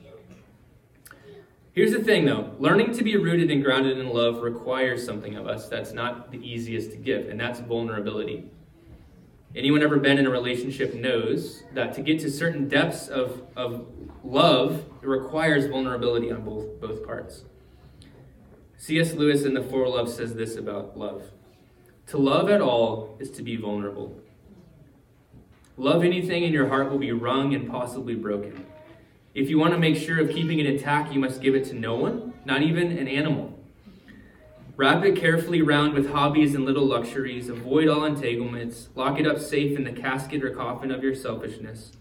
Here's 1.75 1.91
the 1.91 2.01
thing 2.01 2.23
though 2.23 2.51
learning 2.57 2.93
to 2.93 3.03
be 3.03 3.17
rooted 3.17 3.51
and 3.51 3.61
grounded 3.61 3.97
in 3.97 4.07
love 4.07 4.41
requires 4.41 5.05
something 5.05 5.35
of 5.35 5.45
us 5.45 5.67
that's 5.67 5.91
not 5.91 6.31
the 6.31 6.37
easiest 6.37 6.91
to 6.91 6.97
give, 6.97 7.27
and 7.27 7.37
that's 7.37 7.59
vulnerability. 7.59 8.49
Anyone 9.53 9.83
ever 9.83 9.97
been 9.97 10.17
in 10.17 10.25
a 10.25 10.29
relationship 10.29 10.93
knows 10.93 11.63
that 11.73 11.93
to 11.95 12.01
get 12.01 12.19
to 12.21 12.31
certain 12.31 12.69
depths 12.69 13.09
of, 13.09 13.41
of 13.57 13.87
love, 14.23 14.85
it 15.01 15.07
requires 15.07 15.65
vulnerability 15.65 16.31
on 16.31 16.43
both, 16.43 16.79
both 16.79 17.05
parts. 17.05 17.43
C.S. 18.77 19.13
Lewis 19.13 19.43
in 19.43 19.53
The 19.53 19.63
Four 19.63 19.87
Loves 19.89 20.13
says 20.13 20.33
this 20.33 20.55
about 20.55 20.97
love 20.97 21.23
To 22.07 22.17
love 22.17 22.49
at 22.49 22.61
all 22.61 23.17
is 23.19 23.31
to 23.31 23.43
be 23.43 23.57
vulnerable. 23.57 24.17
Love 25.77 26.03
anything, 26.03 26.45
and 26.45 26.53
your 26.53 26.69
heart 26.69 26.89
will 26.89 26.99
be 26.99 27.11
wrung 27.11 27.53
and 27.53 27.69
possibly 27.69 28.15
broken. 28.15 28.65
If 29.35 29.49
you 29.49 29.59
want 29.59 29.73
to 29.73 29.77
make 29.77 29.97
sure 29.97 30.21
of 30.21 30.29
keeping 30.29 30.59
it 30.59 30.65
intact, 30.65 31.11
you 31.11 31.19
must 31.19 31.41
give 31.41 31.55
it 31.55 31.65
to 31.65 31.73
no 31.73 31.95
one, 31.95 32.33
not 32.45 32.61
even 32.61 32.97
an 32.97 33.09
animal. 33.09 33.59
Wrap 34.77 35.03
it 35.03 35.17
carefully 35.17 35.61
round 35.61 35.93
with 35.93 36.09
hobbies 36.09 36.55
and 36.55 36.63
little 36.63 36.85
luxuries. 36.85 37.49
Avoid 37.49 37.89
all 37.89 38.05
entanglements. 38.05 38.87
Lock 38.95 39.19
it 39.19 39.27
up 39.27 39.39
safe 39.39 39.77
in 39.77 39.83
the 39.83 39.91
casket 39.91 40.41
or 40.41 40.51
coffin 40.51 40.89
of 40.89 41.03
your 41.03 41.13
selfishness. 41.13 41.91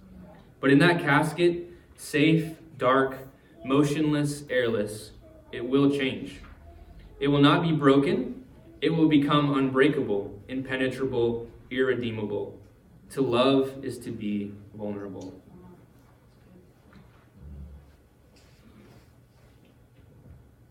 But 0.60 0.70
in 0.70 0.78
that 0.78 1.00
casket, 1.00 1.70
safe, 1.96 2.52
dark, 2.78 3.18
motionless, 3.64 4.44
airless, 4.48 5.10
it 5.50 5.68
will 5.68 5.90
change. 5.90 6.40
It 7.18 7.28
will 7.28 7.42
not 7.42 7.62
be 7.62 7.72
broken. 7.72 8.44
It 8.80 8.90
will 8.90 9.08
become 9.08 9.56
unbreakable, 9.56 10.40
impenetrable, 10.46 11.48
irredeemable. 11.68 12.60
To 13.10 13.22
love 13.22 13.84
is 13.84 13.98
to 14.00 14.12
be 14.12 14.52
vulnerable. 14.76 15.40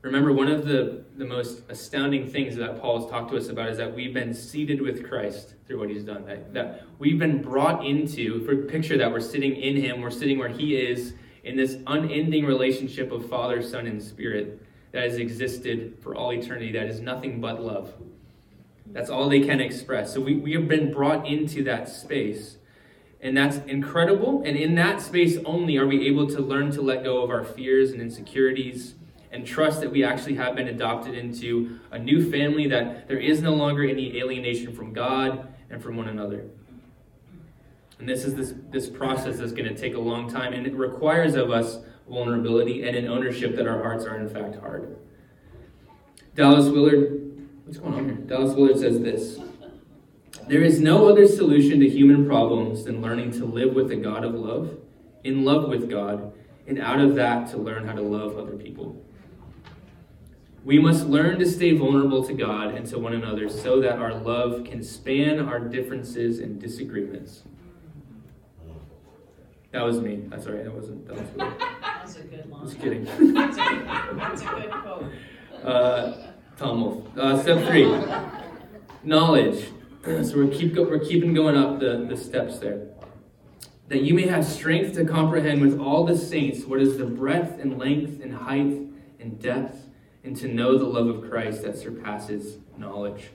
Remember, 0.03 0.33
one 0.33 0.49
of 0.49 0.67
the, 0.67 1.05
the 1.15 1.23
most 1.23 1.61
astounding 1.69 2.29
things 2.29 2.57
that 2.57 2.81
Paul 2.81 2.99
has 2.99 3.09
talked 3.09 3.31
to 3.31 3.37
us 3.37 3.47
about 3.47 3.69
is 3.69 3.77
that 3.77 3.95
we've 3.95 4.13
been 4.13 4.33
seated 4.33 4.81
with 4.81 5.07
Christ 5.07 5.55
through 5.65 5.79
what 5.79 5.89
he's 5.89 6.03
done. 6.03 6.25
That, 6.25 6.53
that 6.53 6.83
we've 6.99 7.17
been 7.17 7.41
brought 7.41 7.85
into, 7.85 8.43
for 8.45 8.53
picture 8.57 8.97
that 8.97 9.09
we're 9.09 9.21
sitting 9.21 9.55
in 9.55 9.77
him, 9.77 10.01
we're 10.01 10.11
sitting 10.11 10.37
where 10.37 10.49
he 10.49 10.75
is 10.75 11.13
in 11.45 11.55
this 11.55 11.77
unending 11.87 12.45
relationship 12.45 13.13
of 13.13 13.29
Father, 13.29 13.63
Son, 13.63 13.87
and 13.87 14.03
Spirit 14.03 14.61
that 14.91 15.03
has 15.03 15.15
existed 15.15 15.97
for 16.01 16.13
all 16.15 16.33
eternity, 16.33 16.73
that 16.73 16.87
is 16.87 16.99
nothing 16.99 17.39
but 17.39 17.61
love. 17.61 17.93
That's 18.87 19.09
all 19.09 19.29
they 19.29 19.39
can 19.39 19.61
express. 19.61 20.13
So 20.13 20.19
we, 20.19 20.35
we 20.35 20.51
have 20.51 20.67
been 20.67 20.91
brought 20.91 21.25
into 21.25 21.63
that 21.63 21.87
space. 21.87 22.57
And 23.21 23.37
that's 23.37 23.55
incredible. 23.67 24.43
And 24.45 24.57
in 24.57 24.75
that 24.75 25.01
space 25.01 25.37
only 25.45 25.77
are 25.77 25.87
we 25.87 26.05
able 26.07 26.27
to 26.27 26.41
learn 26.41 26.71
to 26.71 26.81
let 26.81 27.05
go 27.05 27.23
of 27.23 27.29
our 27.29 27.45
fears 27.45 27.91
and 27.91 28.01
insecurities 28.01 28.95
and 29.33 29.45
trust 29.45 29.81
that 29.81 29.91
we 29.91 30.03
actually 30.03 30.35
have 30.35 30.55
been 30.55 30.67
adopted 30.67 31.15
into 31.15 31.79
a 31.91 31.97
new 31.97 32.29
family, 32.31 32.67
that 32.67 33.07
there 33.07 33.17
is 33.17 33.41
no 33.41 33.53
longer 33.53 33.83
any 33.83 34.17
alienation 34.19 34.73
from 34.73 34.93
God 34.93 35.51
and 35.71 35.81
from 35.81 35.97
one 35.97 36.07
another. 36.07 36.45
And 37.97 38.07
this 38.07 38.25
is 38.25 38.35
this, 38.35 38.53
this 38.69 38.89
process 38.89 39.37
that's 39.37 39.51
going 39.51 39.67
to 39.67 39.75
take 39.75 39.95
a 39.95 39.99
long 39.99 40.29
time, 40.29 40.53
and 40.53 40.67
it 40.67 40.75
requires 40.75 41.33
of 41.33 41.49
us 41.49 41.79
vulnerability 42.07 42.87
and 42.87 42.95
an 42.95 43.07
ownership 43.07 43.55
that 43.55 43.65
our 43.67 43.81
hearts 43.81 44.05
are, 44.05 44.17
in 44.17 44.29
fact, 44.29 44.55
hard. 44.59 44.97
Dallas 46.35 46.69
Willard, 46.69 47.47
what's 47.65 47.79
going 47.79 47.93
on 47.95 48.05
here? 48.05 48.13
Dallas 48.13 48.53
Willard 48.55 48.77
says 48.77 48.99
this 48.99 49.39
There 50.47 50.61
is 50.61 50.79
no 50.79 51.07
other 51.07 51.27
solution 51.27 51.79
to 51.79 51.89
human 51.89 52.27
problems 52.27 52.83
than 52.83 53.01
learning 53.01 53.31
to 53.33 53.45
live 53.45 53.73
with 53.73 53.91
a 53.91 53.95
God 53.95 54.23
of 54.23 54.35
love, 54.35 54.77
in 55.23 55.43
love 55.43 55.69
with 55.69 55.89
God, 55.89 56.33
and 56.67 56.79
out 56.79 56.99
of 56.99 57.15
that 57.15 57.49
to 57.49 57.57
learn 57.57 57.87
how 57.87 57.93
to 57.93 58.01
love 58.01 58.37
other 58.37 58.57
people. 58.57 59.02
We 60.63 60.79
must 60.79 61.07
learn 61.07 61.39
to 61.39 61.45
stay 61.45 61.75
vulnerable 61.75 62.23
to 62.23 62.33
God 62.33 62.73
and 62.73 62.85
to 62.87 62.97
one 62.97 63.13
another 63.13 63.49
so 63.49 63.81
that 63.81 63.99
our 63.99 64.13
love 64.13 64.63
can 64.63 64.81
span 64.81 65.39
our 65.39 65.59
differences 65.59 66.39
and 66.39 66.59
disagreements. 66.59 67.43
That 69.71 69.83
was 69.83 69.99
me. 69.99 70.23
That's 70.27 70.45
all 70.45 70.53
right. 70.53 70.63
That 70.63 70.73
wasn't. 70.73 71.07
That 71.07 71.17
was 71.17 71.29
me. 71.31 71.65
That's 71.81 72.15
a 72.15 72.21
good 72.21 72.49
line. 72.49 72.65
Just 72.65 72.79
kidding. 72.79 73.05
That's 73.05 73.57
a 73.57 73.63
good, 73.63 73.87
that's 74.19 74.41
a 74.41 74.45
good 74.45 74.71
quote. 74.71 75.11
Uh, 75.63 76.13
Tom 76.57 76.81
Wolfe. 76.81 77.17
Uh, 77.17 77.41
step 77.41 77.67
three, 77.67 77.91
knowledge. 79.03 79.65
So 80.03 80.35
we're 80.35 80.47
keep 80.47 80.75
go, 80.75 80.83
we're 80.83 80.99
keeping 80.99 81.33
going 81.33 81.55
up 81.55 81.79
the, 81.79 82.05
the 82.09 82.17
steps 82.17 82.59
there. 82.59 82.87
That 83.87 84.01
you 84.01 84.13
may 84.13 84.27
have 84.27 84.43
strength 84.43 84.95
to 84.95 85.05
comprehend 85.05 85.61
with 85.61 85.79
all 85.79 86.05
the 86.05 86.17
saints 86.17 86.65
what 86.65 86.81
is 86.81 86.97
the 86.97 87.05
breadth 87.05 87.57
and 87.61 87.79
length 87.79 88.21
and 88.21 88.35
height 88.35 88.81
and 89.21 89.41
depth, 89.41 89.82
and 90.23 90.35
to 90.37 90.47
know 90.47 90.77
the 90.77 90.85
love 90.85 91.07
of 91.07 91.29
Christ 91.29 91.63
that 91.63 91.77
surpasses 91.77 92.57
knowledge. 92.77 93.29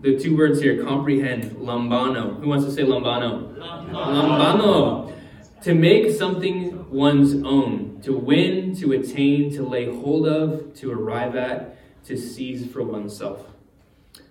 The 0.00 0.18
two 0.18 0.36
words 0.36 0.60
here, 0.60 0.82
comprehend, 0.82 1.56
lambano. 1.56 2.40
Who 2.40 2.48
wants 2.48 2.64
to 2.64 2.72
say 2.72 2.82
lambano? 2.82 3.56
Lambano. 3.90 5.14
To 5.62 5.74
make 5.74 6.10
something 6.16 6.90
one's 6.90 7.34
own, 7.44 8.00
to 8.02 8.16
win, 8.16 8.74
to 8.76 8.92
attain, 8.92 9.52
to 9.54 9.62
lay 9.62 9.84
hold 9.84 10.26
of, 10.26 10.74
to 10.76 10.90
arrive 10.90 11.36
at, 11.36 11.76
to 12.06 12.16
seize 12.16 12.66
for 12.66 12.82
oneself. 12.82 13.46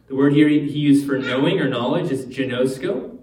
The 0.07 0.15
word 0.15 0.33
here 0.33 0.49
he 0.49 0.57
used 0.57 1.05
for 1.05 1.19
knowing 1.19 1.59
or 1.59 1.69
knowledge 1.69 2.11
is 2.11 2.25
ginosko. 2.25 3.19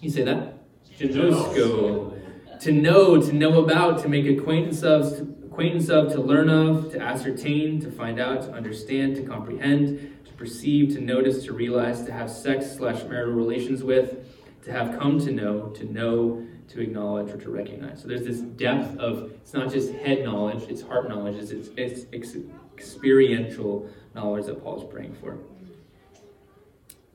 You 0.00 0.10
say 0.10 0.24
that? 0.24 0.54
Ginosko. 0.98 2.14
To 2.60 2.72
know, 2.72 3.22
to 3.22 3.32
know 3.32 3.62
about, 3.62 4.02
to 4.02 4.08
make 4.08 4.26
acquaintance 4.26 4.82
of, 4.82 5.16
to, 5.16 5.35
acquaintance 5.56 5.88
of, 5.88 6.12
to 6.12 6.20
learn 6.20 6.50
of, 6.50 6.92
to 6.92 7.00
ascertain, 7.00 7.80
to 7.80 7.90
find 7.90 8.20
out, 8.20 8.42
to 8.42 8.52
understand, 8.52 9.16
to 9.16 9.22
comprehend, 9.22 10.14
to 10.26 10.32
perceive, 10.34 10.94
to 10.94 11.00
notice, 11.00 11.44
to 11.44 11.54
realize, 11.54 12.04
to 12.04 12.12
have 12.12 12.30
sex 12.30 12.72
slash 12.76 13.02
marital 13.04 13.32
relations 13.32 13.82
with, 13.82 14.18
to 14.62 14.70
have 14.70 14.98
come 14.98 15.18
to 15.18 15.32
know, 15.32 15.68
to 15.68 15.90
know, 15.90 16.46
to 16.68 16.82
acknowledge, 16.82 17.30
or 17.30 17.38
to 17.38 17.48
recognize. 17.48 18.02
So 18.02 18.06
there's 18.06 18.26
this 18.26 18.40
depth 18.40 18.98
of 18.98 19.32
it's 19.32 19.54
not 19.54 19.72
just 19.72 19.94
head 19.94 20.22
knowledge, 20.24 20.68
it's 20.68 20.82
heart 20.82 21.08
knowledge, 21.08 21.36
it's, 21.36 21.50
it's, 21.50 21.70
it's 21.78 22.04
ex- 22.12 22.36
experiential 22.76 23.88
knowledge 24.14 24.44
that 24.44 24.62
Paul's 24.62 24.84
praying 24.92 25.16
for. 25.22 25.38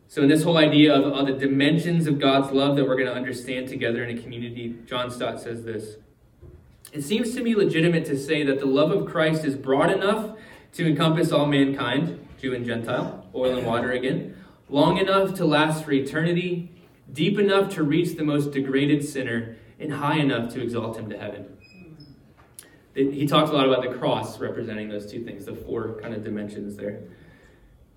So, 0.07 0.23
in 0.23 0.29
this 0.29 0.41
whole 0.41 0.57
idea 0.57 0.95
of, 0.95 1.13
of 1.13 1.27
the 1.27 1.33
dimensions 1.33 2.07
of 2.07 2.17
God's 2.17 2.51
love 2.51 2.75
that 2.77 2.85
we're 2.85 2.95
going 2.95 3.07
to 3.07 3.13
understand 3.13 3.67
together 3.67 4.03
in 4.03 4.17
a 4.17 4.19
community, 4.19 4.79
John 4.87 5.11
Stott 5.11 5.39
says 5.39 5.63
this. 5.63 5.97
It 6.91 7.03
seems 7.03 7.33
to 7.35 7.41
me 7.41 7.55
legitimate 7.55 8.05
to 8.05 8.17
say 8.17 8.43
that 8.43 8.59
the 8.59 8.65
love 8.65 8.91
of 8.91 9.07
Christ 9.07 9.45
is 9.45 9.55
broad 9.55 9.91
enough 9.91 10.37
to 10.73 10.87
encompass 10.87 11.31
all 11.31 11.45
mankind, 11.45 12.27
Jew 12.39 12.53
and 12.53 12.65
Gentile, 12.65 13.25
oil 13.33 13.57
and 13.57 13.65
water 13.65 13.91
again, 13.91 14.35
long 14.67 14.97
enough 14.97 15.33
to 15.35 15.45
last 15.45 15.85
for 15.85 15.93
eternity, 15.93 16.69
deep 17.11 17.39
enough 17.39 17.73
to 17.75 17.83
reach 17.83 18.17
the 18.17 18.23
most 18.23 18.51
degraded 18.51 19.07
sinner, 19.07 19.55
and 19.79 19.93
high 19.93 20.17
enough 20.17 20.53
to 20.53 20.61
exalt 20.61 20.97
him 20.97 21.09
to 21.09 21.17
heaven. 21.17 21.57
He 22.93 23.25
talks 23.25 23.49
a 23.51 23.53
lot 23.53 23.67
about 23.67 23.83
the 23.83 23.97
cross 23.97 24.37
representing 24.39 24.89
those 24.89 25.09
two 25.09 25.23
things, 25.23 25.45
the 25.45 25.55
four 25.55 25.97
kind 26.01 26.13
of 26.13 26.25
dimensions 26.25 26.75
there. 26.75 27.03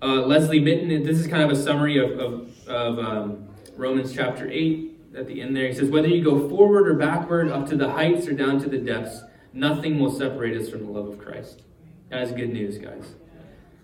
Uh, 0.01 0.25
Leslie 0.25 0.61
Mitton, 0.61 1.03
this 1.03 1.19
is 1.19 1.27
kind 1.27 1.43
of 1.43 1.49
a 1.49 1.55
summary 1.55 1.97
of, 1.97 2.17
of, 2.17 2.67
of 2.67 2.99
um, 2.99 3.47
Romans 3.75 4.13
chapter 4.13 4.49
8 4.49 4.94
at 5.15 5.27
the 5.27 5.41
end 5.41 5.55
there. 5.55 5.67
He 5.67 5.73
says, 5.73 5.89
Whether 5.89 6.07
you 6.07 6.23
go 6.23 6.47
forward 6.49 6.87
or 6.87 6.93
backward, 6.93 7.49
up 7.49 7.67
to 7.69 7.75
the 7.75 7.91
heights 7.91 8.27
or 8.27 8.33
down 8.33 8.59
to 8.61 8.69
the 8.69 8.77
depths, 8.77 9.21
nothing 9.53 9.99
will 9.99 10.11
separate 10.11 10.59
us 10.59 10.69
from 10.69 10.85
the 10.85 10.91
love 10.91 11.07
of 11.07 11.19
Christ. 11.19 11.61
That 12.09 12.21
is 12.21 12.31
good 12.31 12.51
news, 12.51 12.77
guys. 12.77 13.15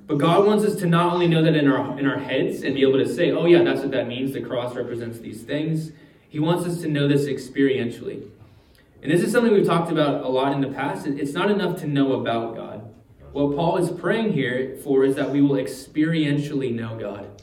But 0.07 0.17
God 0.17 0.45
wants 0.45 0.65
us 0.65 0.75
to 0.77 0.85
not 0.85 1.13
only 1.13 1.27
know 1.27 1.41
that 1.41 1.55
in 1.55 1.67
our, 1.69 1.97
in 1.97 2.05
our 2.05 2.19
heads 2.19 2.63
and 2.63 2.75
be 2.75 2.81
able 2.81 2.99
to 2.99 3.07
say, 3.07 3.31
oh, 3.31 3.45
yeah, 3.45 3.63
that's 3.63 3.81
what 3.81 3.91
that 3.91 4.07
means. 4.07 4.33
The 4.33 4.41
cross 4.41 4.75
represents 4.75 5.19
these 5.19 5.43
things. 5.43 5.91
He 6.27 6.39
wants 6.39 6.65
us 6.65 6.81
to 6.81 6.87
know 6.87 7.07
this 7.07 7.25
experientially. 7.25 8.27
And 9.01 9.11
this 9.11 9.21
is 9.21 9.31
something 9.31 9.53
we've 9.53 9.65
talked 9.65 9.91
about 9.91 10.23
a 10.23 10.27
lot 10.27 10.53
in 10.53 10.61
the 10.61 10.67
past. 10.67 11.07
It's 11.07 11.33
not 11.33 11.49
enough 11.49 11.79
to 11.81 11.87
know 11.87 12.13
about 12.13 12.55
God. 12.55 12.93
What 13.31 13.55
Paul 13.55 13.77
is 13.77 13.89
praying 13.89 14.33
here 14.33 14.77
for 14.83 15.05
is 15.05 15.15
that 15.15 15.31
we 15.31 15.41
will 15.41 15.55
experientially 15.55 16.73
know 16.73 16.97
God 16.99 17.41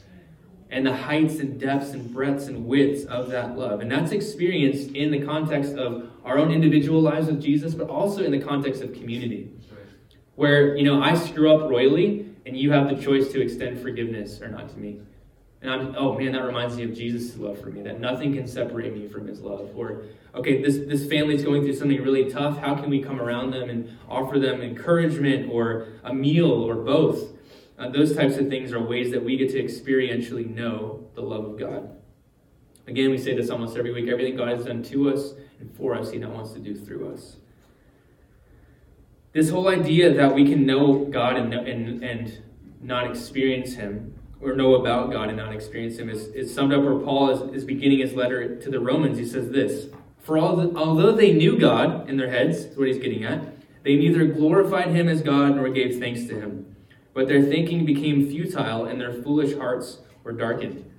and 0.71 0.85
the 0.85 0.95
heights 0.95 1.39
and 1.39 1.59
depths 1.59 1.91
and 1.91 2.13
breadths 2.13 2.47
and 2.47 2.65
widths 2.65 3.05
of 3.05 3.29
that 3.29 3.57
love. 3.57 3.81
And 3.81 3.91
that's 3.91 4.11
experienced 4.11 4.91
in 4.91 5.11
the 5.11 5.25
context 5.25 5.73
of 5.75 6.09
our 6.23 6.37
own 6.37 6.51
individual 6.51 7.01
lives 7.01 7.27
with 7.27 7.41
Jesus, 7.41 7.73
but 7.73 7.89
also 7.89 8.23
in 8.23 8.31
the 8.31 8.39
context 8.39 8.81
of 8.81 8.93
community. 8.93 9.51
Where, 10.35 10.77
you 10.77 10.83
know, 10.83 11.01
I 11.01 11.15
screw 11.15 11.53
up 11.53 11.69
royally 11.69 12.33
and 12.45 12.55
you 12.55 12.71
have 12.71 12.87
the 12.87 12.95
choice 12.95 13.31
to 13.31 13.41
extend 13.41 13.81
forgiveness 13.81 14.41
or 14.41 14.47
not 14.47 14.69
to 14.69 14.77
me. 14.77 15.01
And 15.61 15.71
I'm, 15.71 15.95
oh 15.97 16.17
man, 16.17 16.31
that 16.31 16.43
reminds 16.45 16.77
me 16.77 16.83
of 16.83 16.93
Jesus' 16.93 17.35
love 17.35 17.59
for 17.59 17.69
me, 17.69 17.81
that 17.81 17.99
nothing 17.99 18.33
can 18.33 18.47
separate 18.47 18.95
me 18.95 19.09
from 19.09 19.27
his 19.27 19.41
love. 19.41 19.71
Or, 19.75 20.03
okay, 20.33 20.61
this, 20.61 20.77
this 20.77 21.09
family's 21.09 21.43
going 21.43 21.63
through 21.63 21.75
something 21.75 22.01
really 22.01 22.31
tough. 22.31 22.59
How 22.59 22.75
can 22.75 22.89
we 22.89 23.01
come 23.01 23.19
around 23.19 23.51
them 23.51 23.69
and 23.69 23.97
offer 24.07 24.39
them 24.39 24.61
encouragement 24.61 25.51
or 25.51 25.87
a 26.03 26.13
meal 26.13 26.49
or 26.49 26.75
both? 26.75 27.31
Uh, 27.79 27.89
those 27.89 28.13
types 28.13 28.35
of 28.35 28.49
things 28.49 28.73
are 28.73 28.83
ways 28.83 29.09
that 29.11 29.23
we 29.23 29.37
get 29.37 29.49
to 29.51 29.63
experientially 29.63 30.53
know 30.53 31.07
the 31.15 31.21
love 31.21 31.45
of 31.45 31.57
God. 31.57 31.89
Again, 32.87 33.09
we 33.09 33.17
say 33.17 33.35
this 33.35 33.49
almost 33.49 33.77
every 33.77 33.93
week 33.93 34.09
everything 34.09 34.35
God 34.35 34.49
has 34.49 34.65
done 34.65 34.83
to 34.83 35.09
us 35.09 35.33
and 35.59 35.73
for 35.75 35.95
us, 35.95 36.11
He 36.11 36.17
now 36.17 36.29
wants 36.29 36.51
to 36.53 36.59
do 36.59 36.75
through 36.75 37.13
us. 37.13 37.37
This 39.31 39.49
whole 39.49 39.69
idea 39.69 40.13
that 40.13 40.33
we 40.33 40.45
can 40.45 40.65
know 40.65 41.05
God 41.05 41.37
and, 41.37 41.53
and, 41.53 42.03
and 42.03 42.43
not 42.81 43.09
experience 43.09 43.75
Him, 43.75 44.15
or 44.41 44.55
know 44.55 44.75
about 44.75 45.11
God 45.11 45.29
and 45.29 45.37
not 45.37 45.53
experience 45.53 45.97
Him, 45.97 46.09
is, 46.09 46.27
is 46.29 46.53
summed 46.53 46.73
up 46.73 46.83
where 46.83 46.95
Paul 46.95 47.29
is, 47.29 47.55
is 47.55 47.63
beginning 47.63 47.99
his 47.99 48.13
letter 48.13 48.55
to 48.55 48.69
the 48.69 48.79
Romans. 48.79 49.17
He 49.17 49.25
says 49.25 49.51
this 49.51 49.87
For 50.17 50.37
the, 50.37 50.75
although 50.75 51.11
they 51.11 51.33
knew 51.33 51.57
God 51.57 52.09
in 52.09 52.17
their 52.17 52.29
heads, 52.29 52.57
is 52.57 52.77
what 52.77 52.87
he's 52.87 52.97
getting 52.97 53.23
at, 53.23 53.53
they 53.83 53.95
neither 53.95 54.25
glorified 54.25 54.89
Him 54.89 55.07
as 55.07 55.21
God 55.21 55.55
nor 55.55 55.69
gave 55.69 55.99
thanks 55.99 56.25
to 56.25 56.39
Him. 56.39 56.75
But 57.19 57.27
their 57.27 57.43
thinking 57.43 57.83
became 57.83 58.29
futile 58.29 58.85
and 58.85 59.01
their 59.01 59.11
foolish 59.11 59.53
hearts 59.57 59.97
were 60.23 60.31
darkened. 60.31 60.89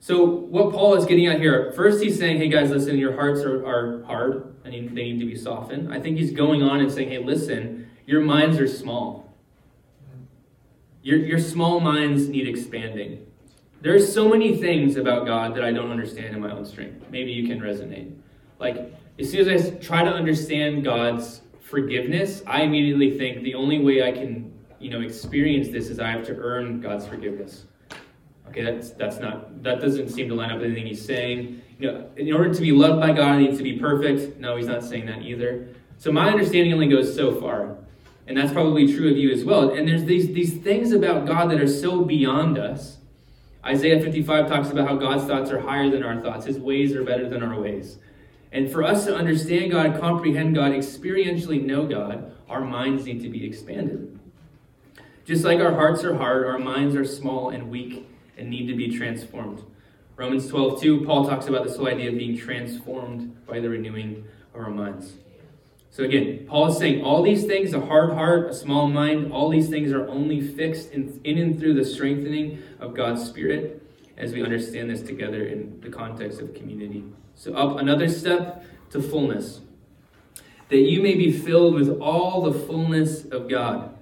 So, 0.00 0.24
what 0.24 0.72
Paul 0.72 0.94
is 0.94 1.04
getting 1.04 1.26
at 1.26 1.40
here, 1.40 1.70
first 1.72 2.02
he's 2.02 2.18
saying, 2.18 2.38
hey 2.38 2.48
guys, 2.48 2.70
listen, 2.70 2.96
your 2.96 3.16
hearts 3.16 3.42
are, 3.42 3.66
are 3.66 4.02
hard 4.04 4.54
and 4.64 4.72
they 4.72 4.80
need 4.80 5.20
to 5.20 5.26
be 5.26 5.36
softened. 5.36 5.92
I 5.92 6.00
think 6.00 6.16
he's 6.16 6.32
going 6.32 6.62
on 6.62 6.80
and 6.80 6.90
saying, 6.90 7.10
hey, 7.10 7.18
listen, 7.18 7.90
your 8.06 8.22
minds 8.22 8.58
are 8.58 8.66
small. 8.66 9.30
Your, 11.02 11.18
your 11.18 11.38
small 11.38 11.78
minds 11.80 12.26
need 12.26 12.48
expanding. 12.48 13.26
There 13.82 13.94
are 13.94 14.00
so 14.00 14.26
many 14.26 14.56
things 14.56 14.96
about 14.96 15.26
God 15.26 15.54
that 15.54 15.64
I 15.64 15.70
don't 15.70 15.90
understand 15.90 16.34
in 16.34 16.40
my 16.40 16.50
own 16.50 16.64
strength. 16.64 17.10
Maybe 17.10 17.30
you 17.30 17.46
can 17.46 17.60
resonate. 17.60 18.16
Like, 18.58 18.90
as 19.18 19.30
soon 19.30 19.46
as 19.46 19.66
I 19.66 19.70
try 19.72 20.02
to 20.02 20.10
understand 20.10 20.82
God's 20.82 21.42
forgiveness, 21.64 22.42
I 22.46 22.62
immediately 22.62 23.18
think 23.18 23.42
the 23.42 23.54
only 23.54 23.78
way 23.78 24.06
I 24.06 24.12
can, 24.12 24.52
you 24.78 24.90
know, 24.90 25.00
experience 25.00 25.68
this 25.68 25.88
is 25.88 25.98
I 25.98 26.10
have 26.10 26.24
to 26.26 26.36
earn 26.36 26.80
God's 26.80 27.06
forgiveness. 27.06 27.64
Okay, 28.48 28.62
that's 28.62 28.90
that's 28.90 29.18
not 29.18 29.62
that 29.62 29.80
doesn't 29.80 30.10
seem 30.10 30.28
to 30.28 30.34
line 30.34 30.50
up 30.50 30.58
with 30.58 30.66
anything 30.66 30.86
he's 30.86 31.04
saying. 31.04 31.62
You 31.78 31.90
know, 31.90 32.10
in 32.16 32.32
order 32.32 32.54
to 32.54 32.60
be 32.60 32.70
loved 32.70 33.00
by 33.00 33.12
God, 33.12 33.32
I 33.32 33.38
need 33.38 33.56
to 33.56 33.62
be 33.62 33.78
perfect. 33.78 34.38
No, 34.38 34.56
he's 34.56 34.68
not 34.68 34.84
saying 34.84 35.06
that 35.06 35.22
either. 35.22 35.68
So 35.96 36.12
my 36.12 36.28
understanding 36.28 36.72
only 36.72 36.88
goes 36.88 37.14
so 37.14 37.40
far. 37.40 37.78
And 38.26 38.36
that's 38.36 38.52
probably 38.52 38.94
true 38.94 39.10
of 39.10 39.16
you 39.16 39.30
as 39.32 39.44
well. 39.44 39.70
And 39.70 39.86
there's 39.86 40.04
these, 40.04 40.28
these 40.28 40.56
things 40.58 40.92
about 40.92 41.26
God 41.26 41.50
that 41.50 41.60
are 41.60 41.68
so 41.68 42.04
beyond 42.04 42.58
us. 42.58 42.98
Isaiah 43.64 44.00
55 44.00 44.48
talks 44.48 44.70
about 44.70 44.88
how 44.88 44.96
God's 44.96 45.24
thoughts 45.24 45.50
are 45.50 45.58
higher 45.58 45.90
than 45.90 46.02
our 46.02 46.20
thoughts. 46.20 46.46
His 46.46 46.58
ways 46.58 46.94
are 46.94 47.04
better 47.04 47.28
than 47.28 47.42
our 47.42 47.60
ways. 47.60 47.98
And 48.54 48.70
for 48.70 48.84
us 48.84 49.04
to 49.06 49.14
understand 49.14 49.72
God, 49.72 50.00
comprehend 50.00 50.54
God, 50.54 50.70
experientially 50.70 51.60
know 51.60 51.86
God, 51.88 52.32
our 52.48 52.60
minds 52.60 53.04
need 53.04 53.20
to 53.22 53.28
be 53.28 53.44
expanded. 53.44 54.16
Just 55.24 55.44
like 55.44 55.58
our 55.58 55.72
hearts 55.72 56.04
are 56.04 56.14
hard, 56.14 56.46
our 56.46 56.60
minds 56.60 56.94
are 56.94 57.04
small 57.04 57.50
and 57.50 57.68
weak 57.68 58.08
and 58.38 58.48
need 58.48 58.68
to 58.68 58.76
be 58.76 58.96
transformed. 58.96 59.64
Romans 60.14 60.46
12, 60.46 60.80
2, 60.80 61.04
Paul 61.04 61.28
talks 61.28 61.48
about 61.48 61.64
this 61.64 61.76
whole 61.76 61.88
idea 61.88 62.10
of 62.10 62.16
being 62.16 62.38
transformed 62.38 63.44
by 63.44 63.58
the 63.58 63.68
renewing 63.68 64.24
of 64.54 64.60
our 64.60 64.70
minds. 64.70 65.14
So 65.90 66.04
again, 66.04 66.46
Paul 66.46 66.68
is 66.68 66.78
saying 66.78 67.02
all 67.02 67.22
these 67.22 67.46
things, 67.46 67.72
a 67.72 67.80
hard 67.80 68.12
heart, 68.12 68.50
a 68.50 68.54
small 68.54 68.86
mind, 68.86 69.32
all 69.32 69.48
these 69.48 69.68
things 69.68 69.90
are 69.90 70.06
only 70.06 70.40
fixed 70.40 70.92
in, 70.92 71.20
in 71.24 71.38
and 71.38 71.58
through 71.58 71.74
the 71.74 71.84
strengthening 71.84 72.62
of 72.78 72.94
God's 72.94 73.24
Spirit 73.24 73.82
as 74.16 74.32
we 74.32 74.42
understand 74.42 74.90
this 74.90 75.02
together 75.02 75.44
in 75.44 75.80
the 75.80 75.88
context 75.90 76.40
of 76.40 76.54
community. 76.54 77.04
So 77.34 77.54
up 77.54 77.78
another 77.78 78.08
step 78.08 78.64
to 78.90 79.02
fullness. 79.02 79.60
that 80.68 80.78
you 80.78 81.02
may 81.02 81.14
be 81.14 81.30
filled 81.32 81.74
with 81.74 82.00
all 82.00 82.42
the 82.42 82.52
fullness 82.58 83.24
of 83.26 83.48
God. 83.48 83.94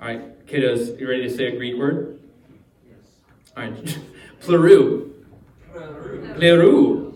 All 0.00 0.06
right, 0.06 0.46
kiddos, 0.46 0.98
you 1.00 1.08
ready 1.08 1.22
to 1.28 1.34
say 1.34 1.46
a 1.46 1.56
Greek 1.56 1.76
word? 1.76 2.20
Yes. 2.86 2.98
All 3.56 3.62
right, 3.64 3.98
pleru. 4.40 5.10
Pleru. 5.74 7.14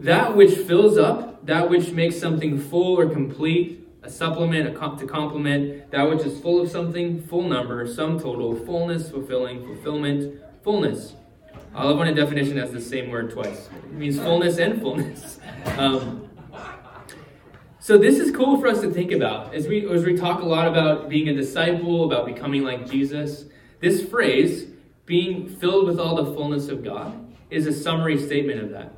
That 0.00 0.34
which 0.34 0.54
fills 0.54 0.96
up, 0.96 1.44
that 1.46 1.68
which 1.68 1.90
makes 1.90 2.18
something 2.18 2.58
full 2.58 2.98
or 2.98 3.08
complete, 3.08 3.86
a 4.02 4.08
supplement, 4.10 4.66
a 4.68 4.72
comp- 4.72 4.98
to 5.00 5.06
complement, 5.06 5.90
that 5.90 6.08
which 6.08 6.22
is 6.22 6.40
full 6.40 6.60
of 6.60 6.70
something, 6.70 7.22
full 7.22 7.42
number, 7.48 7.86
sum 7.86 8.18
total, 8.18 8.56
fullness, 8.56 9.10
fulfilling, 9.10 9.64
fulfillment, 9.66 10.40
fullness. 10.62 11.14
I 11.74 11.84
love 11.84 11.98
when 11.98 12.08
a 12.08 12.14
definition 12.14 12.56
has 12.56 12.72
the 12.72 12.80
same 12.80 13.10
word 13.10 13.30
twice. 13.30 13.68
It 13.84 13.92
means 13.92 14.18
fullness 14.18 14.58
and 14.58 14.80
fullness. 14.80 15.38
Um, 15.76 16.28
so 17.78 17.96
this 17.96 18.18
is 18.18 18.30
cool 18.34 18.60
for 18.60 18.66
us 18.66 18.80
to 18.82 18.90
think 18.90 19.12
about 19.12 19.54
as 19.54 19.66
we 19.66 19.88
as 19.90 20.04
we 20.04 20.16
talk 20.16 20.42
a 20.42 20.44
lot 20.44 20.68
about 20.68 21.08
being 21.08 21.28
a 21.28 21.34
disciple, 21.34 22.04
about 22.04 22.26
becoming 22.26 22.62
like 22.62 22.90
Jesus. 22.90 23.46
This 23.80 24.06
phrase, 24.06 24.66
being 25.06 25.48
filled 25.48 25.86
with 25.86 25.98
all 25.98 26.16
the 26.16 26.34
fullness 26.34 26.68
of 26.68 26.84
God, 26.84 27.34
is 27.50 27.66
a 27.66 27.72
summary 27.72 28.18
statement 28.18 28.60
of 28.60 28.70
that. 28.70 28.92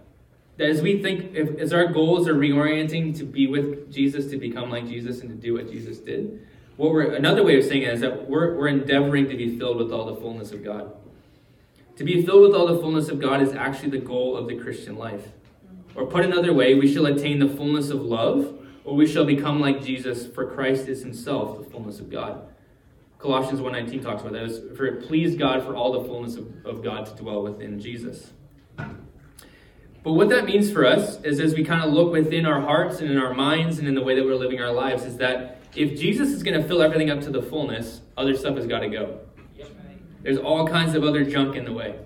That 0.57 0.69
as 0.69 0.83
we 0.83 1.03
think, 1.03 1.35
if, 1.35 1.59
as 1.59 1.73
our 1.73 1.87
goals 1.87 2.27
are 2.27 2.35
reorienting 2.35 3.17
to 3.19 3.25
be 3.25 3.47
with 3.47 3.93
Jesus, 3.93 4.31
to 4.31 4.37
become 4.37 4.71
like 4.71 4.87
Jesus, 4.87 5.21
and 5.21 5.31
to 5.31 5.37
do 5.37 5.55
what 5.55 5.71
Jesus 5.71 5.99
did, 5.99 6.47
what 6.77 6.91
we're 6.91 7.15
another 7.15 7.45
way 7.45 7.59
of 7.59 7.65
saying 7.65 7.83
it 7.83 7.95
is 7.95 8.01
that 8.01 8.29
we're, 8.29 8.57
we're 8.57 8.69
endeavoring 8.69 9.29
to 9.29 9.37
be 9.37 9.59
filled 9.59 9.77
with 9.77 9.93
all 9.93 10.07
the 10.07 10.17
fullness 10.17 10.53
of 10.53 10.65
God. 10.65 10.93
To 11.97 12.05
be 12.05 12.25
filled 12.25 12.43
with 12.43 12.55
all 12.55 12.67
the 12.67 12.81
fullness 12.81 13.09
of 13.09 13.21
God 13.21 13.43
is 13.43 13.53
actually 13.53 13.91
the 13.91 13.99
goal 13.99 14.37
of 14.37 14.49
the 14.49 14.57
Christian 14.57 14.97
life. 14.97 15.29
Or 15.95 16.07
put 16.07 16.25
another 16.25 16.55
way, 16.55 16.75
we 16.75 16.93
shall 16.93 17.07
attain 17.07 17.39
the 17.39 17.49
fullness 17.49 17.91
of 17.91 18.01
love, 18.01 18.59
or 18.85 18.97
we 18.97 19.07
shall 19.07 19.27
become 19.27 19.61
like 19.61 19.83
Jesus, 19.83 20.27
for 20.27 20.51
Christ 20.51 20.89
is 20.89 21.03
himself 21.03 21.59
the 21.59 21.71
fullness 21.71 22.01
of 22.01 22.11
God. 22.11 22.49
Colossians 23.19 23.61
1.19 23.61 24.03
talks 24.03 24.23
about 24.23 24.33
that. 24.33 24.43
As, 24.43 24.61
for 24.77 24.87
it 24.87 25.07
pleased 25.07 25.39
God 25.39 25.63
for 25.63 25.77
all 25.77 25.93
the 25.93 26.09
fullness 26.09 26.37
of, 26.37 26.49
of 26.65 26.83
God 26.83 27.07
to 27.07 27.23
dwell 27.23 27.43
within 27.43 27.79
Jesus. 27.79 28.31
But 28.77 30.15
what 30.15 30.31
that 30.31 30.47
means 30.47 30.73
for 30.73 30.85
us 30.85 31.23
is 31.23 31.39
as 31.39 31.55
we 31.55 31.63
kind 31.63 31.85
of 31.85 31.93
look 31.93 32.11
within 32.11 32.45
our 32.47 32.61
hearts 32.61 33.01
and 33.01 33.09
in 33.09 33.19
our 33.19 33.33
minds 33.33 33.79
and 33.79 33.87
in 33.87 33.95
the 33.95 34.03
way 34.03 34.17
that 34.17 34.25
we're 34.25 34.35
living 34.35 34.61
our 34.61 34.73
lives, 34.73 35.05
is 35.05 35.19
that 35.19 35.61
if 35.77 35.99
Jesus 35.99 36.31
is 36.31 36.43
going 36.43 36.61
to 36.61 36.67
fill 36.67 36.83
everything 36.83 37.11
up 37.11 37.21
to 37.21 37.31
the 37.31 37.43
fullness, 37.43 38.01
other 38.17 38.35
stuff 38.35 38.57
has 38.57 38.67
got 38.67 38.81
to 38.81 38.89
go. 38.89 39.21
There's 40.23 40.39
all 40.39 40.67
kinds 40.67 40.95
of 40.95 41.05
other 41.05 41.25
junk 41.25 41.57
in 41.57 41.65
the 41.65 41.73
way. 41.73 41.99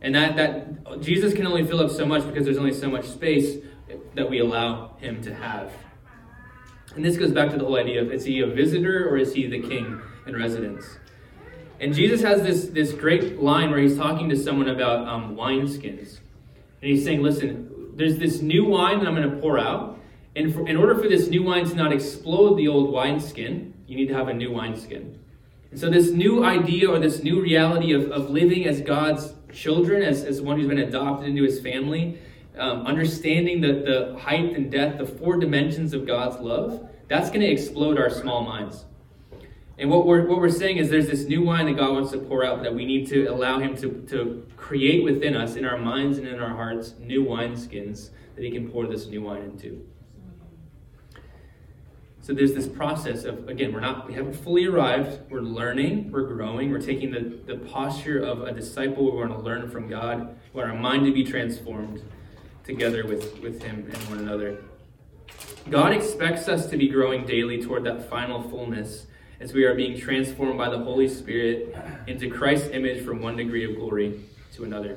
And 0.00 0.14
that, 0.14 0.36
that 0.36 1.00
Jesus 1.00 1.32
can 1.32 1.46
only 1.46 1.64
fill 1.64 1.80
up 1.80 1.90
so 1.90 2.04
much 2.04 2.26
because 2.26 2.44
there's 2.44 2.58
only 2.58 2.74
so 2.74 2.90
much 2.90 3.06
space 3.06 3.58
that 4.14 4.28
we 4.28 4.40
allow 4.40 4.96
him 4.98 5.22
to 5.22 5.34
have. 5.34 5.72
And 6.94 7.04
this 7.04 7.16
goes 7.16 7.32
back 7.32 7.50
to 7.50 7.56
the 7.56 7.64
whole 7.64 7.76
idea 7.76 8.02
of 8.02 8.12
is 8.12 8.24
he 8.24 8.40
a 8.40 8.46
visitor 8.46 9.08
or 9.08 9.16
is 9.16 9.32
he 9.32 9.46
the 9.46 9.60
king 9.60 10.00
in 10.26 10.36
residence? 10.36 10.84
And 11.80 11.94
Jesus 11.94 12.20
has 12.22 12.42
this, 12.42 12.66
this 12.66 12.92
great 12.92 13.40
line 13.40 13.70
where 13.70 13.80
he's 13.80 13.96
talking 13.96 14.28
to 14.28 14.36
someone 14.36 14.68
about 14.68 15.08
um, 15.08 15.36
wineskins. 15.36 16.18
And 16.80 16.90
he's 16.90 17.04
saying, 17.04 17.22
listen, 17.22 17.92
there's 17.94 18.18
this 18.18 18.40
new 18.40 18.64
wine 18.64 18.98
that 18.98 19.08
I'm 19.08 19.14
going 19.14 19.30
to 19.30 19.36
pour 19.38 19.58
out. 19.58 19.98
And 20.36 20.54
for, 20.54 20.66
in 20.66 20.76
order 20.76 20.94
for 20.94 21.08
this 21.08 21.28
new 21.28 21.42
wine 21.42 21.64
to 21.66 21.74
not 21.74 21.92
explode 21.92 22.56
the 22.56 22.68
old 22.68 22.92
wineskin, 22.92 23.74
you 23.86 23.96
need 23.96 24.08
to 24.08 24.14
have 24.14 24.28
a 24.28 24.34
new 24.34 24.52
wineskin. 24.52 25.18
And 25.72 25.80
so, 25.80 25.88
this 25.88 26.10
new 26.10 26.44
idea 26.44 26.90
or 26.90 26.98
this 26.98 27.22
new 27.22 27.40
reality 27.40 27.92
of, 27.94 28.10
of 28.12 28.28
living 28.28 28.66
as 28.66 28.82
God's 28.82 29.32
children, 29.50 30.02
as, 30.02 30.22
as 30.22 30.42
one 30.42 30.58
who's 30.58 30.68
been 30.68 30.78
adopted 30.78 31.30
into 31.30 31.42
his 31.42 31.60
family, 31.60 32.18
um, 32.58 32.86
understanding 32.86 33.62
the, 33.62 33.72
the 33.72 34.18
height 34.20 34.54
and 34.54 34.70
depth, 34.70 34.98
the 34.98 35.06
four 35.06 35.38
dimensions 35.38 35.94
of 35.94 36.06
God's 36.06 36.38
love, 36.40 36.90
that's 37.08 37.30
going 37.30 37.40
to 37.40 37.46
explode 37.46 37.98
our 37.98 38.10
small 38.10 38.44
minds. 38.44 38.84
And 39.78 39.88
what 39.88 40.06
we're, 40.06 40.26
what 40.26 40.40
we're 40.40 40.50
saying 40.50 40.76
is 40.76 40.90
there's 40.90 41.08
this 41.08 41.24
new 41.24 41.42
wine 41.42 41.64
that 41.64 41.78
God 41.78 41.92
wants 41.92 42.12
to 42.12 42.18
pour 42.18 42.44
out 42.44 42.62
that 42.62 42.74
we 42.74 42.84
need 42.84 43.08
to 43.08 43.24
allow 43.28 43.58
Him 43.58 43.74
to, 43.78 44.04
to 44.10 44.46
create 44.58 45.02
within 45.02 45.34
us, 45.34 45.56
in 45.56 45.64
our 45.64 45.78
minds 45.78 46.18
and 46.18 46.28
in 46.28 46.38
our 46.38 46.54
hearts, 46.54 46.92
new 47.00 47.24
wineskins 47.24 48.10
that 48.36 48.44
He 48.44 48.50
can 48.50 48.68
pour 48.68 48.86
this 48.86 49.06
new 49.06 49.22
wine 49.22 49.42
into. 49.42 49.86
So 52.22 52.32
there's 52.32 52.54
this 52.54 52.68
process 52.68 53.24
of, 53.24 53.48
again, 53.48 53.72
we're 53.72 53.80
not, 53.80 54.06
we 54.06 54.14
haven't 54.14 54.34
fully 54.34 54.66
arrived. 54.66 55.28
We're 55.28 55.40
learning, 55.40 56.12
we're 56.12 56.22
growing, 56.22 56.70
we're 56.70 56.80
taking 56.80 57.10
the, 57.10 57.36
the 57.52 57.58
posture 57.66 58.20
of 58.20 58.42
a 58.42 58.52
disciple. 58.52 59.10
We 59.10 59.18
want 59.18 59.32
to 59.32 59.38
learn 59.38 59.68
from 59.68 59.88
God. 59.88 60.38
We 60.52 60.60
want 60.60 60.70
our 60.70 60.78
mind 60.78 61.04
to 61.06 61.12
be 61.12 61.24
transformed 61.24 62.00
together 62.62 63.04
with, 63.04 63.40
with 63.40 63.60
Him 63.60 63.90
and 63.92 63.96
one 64.08 64.20
another. 64.20 64.62
God 65.68 65.92
expects 65.92 66.48
us 66.48 66.66
to 66.66 66.76
be 66.76 66.88
growing 66.88 67.26
daily 67.26 67.60
toward 67.60 67.82
that 67.84 68.08
final 68.08 68.40
fullness 68.48 69.06
as 69.40 69.52
we 69.52 69.64
are 69.64 69.74
being 69.74 69.98
transformed 69.98 70.56
by 70.56 70.68
the 70.68 70.78
Holy 70.78 71.08
Spirit 71.08 71.76
into 72.06 72.30
Christ's 72.30 72.68
image 72.68 73.04
from 73.04 73.20
one 73.20 73.34
degree 73.34 73.68
of 73.68 73.76
glory 73.76 74.20
to 74.54 74.62
another. 74.62 74.96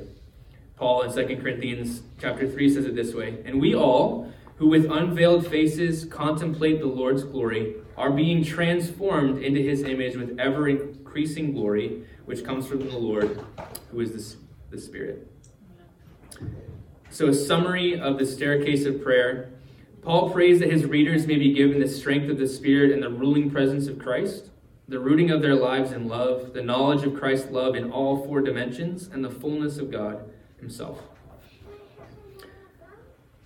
Paul 0.76 1.02
in 1.02 1.28
2 1.28 1.42
Corinthians 1.42 2.04
chapter 2.22 2.48
3 2.48 2.70
says 2.70 2.86
it 2.86 2.96
this 2.96 3.16
way, 3.16 3.42
And 3.46 3.60
we 3.60 3.74
all, 3.74 4.32
who 4.58 4.68
with 4.68 4.90
unveiled 4.90 5.48
faces 5.48 6.06
contemplate 6.06 6.80
the 6.80 6.88
Lord's 6.88 7.24
glory, 7.24 7.76
are 7.98 8.12
being 8.12 8.44
transformed 8.44 9.44
into 9.44 9.62
his 9.62 9.84
image 9.84 10.16
with 10.16 10.38
ever 10.40 10.68
increasing 10.68 11.54
glory, 11.54 12.04
which 12.26 12.44
comes 12.44 12.68
from 12.68 12.80
the 12.80 12.98
Lord, 12.98 13.40
who 13.92 14.00
is 14.00 14.12
the, 14.12 14.76
the 14.76 14.82
Spirit. 14.82 15.32
So, 17.10 17.28
a 17.28 17.34
summary 17.34 18.00
of 18.00 18.18
the 18.18 18.26
staircase 18.26 18.86
of 18.86 19.02
prayer. 19.02 19.52
Paul 20.02 20.30
prays 20.30 20.60
that 20.60 20.72
his 20.72 20.86
readers 20.86 21.26
may 21.26 21.38
be 21.38 21.54
given 21.54 21.80
the 21.80 21.88
strength 21.88 22.30
of 22.30 22.38
the 22.38 22.48
Spirit 22.48 22.92
and 22.92 23.02
the 23.02 23.10
ruling 23.10 23.50
presence 23.50 23.88
of 23.88 23.98
Christ, 23.98 24.50
the 24.88 25.00
rooting 25.00 25.32
of 25.32 25.42
their 25.42 25.56
lives 25.56 25.92
in 25.92 26.08
love, 26.08 26.54
the 26.54 26.62
knowledge 26.62 27.04
of 27.04 27.16
Christ's 27.16 27.50
love 27.50 27.76
in 27.76 27.92
all 27.92 28.24
four 28.26 28.42
dimensions, 28.42 29.08
and 29.08 29.24
the 29.24 29.32
fullness 29.32 29.78
of 29.78 29.90
God 29.90 30.30
Himself. 30.60 31.02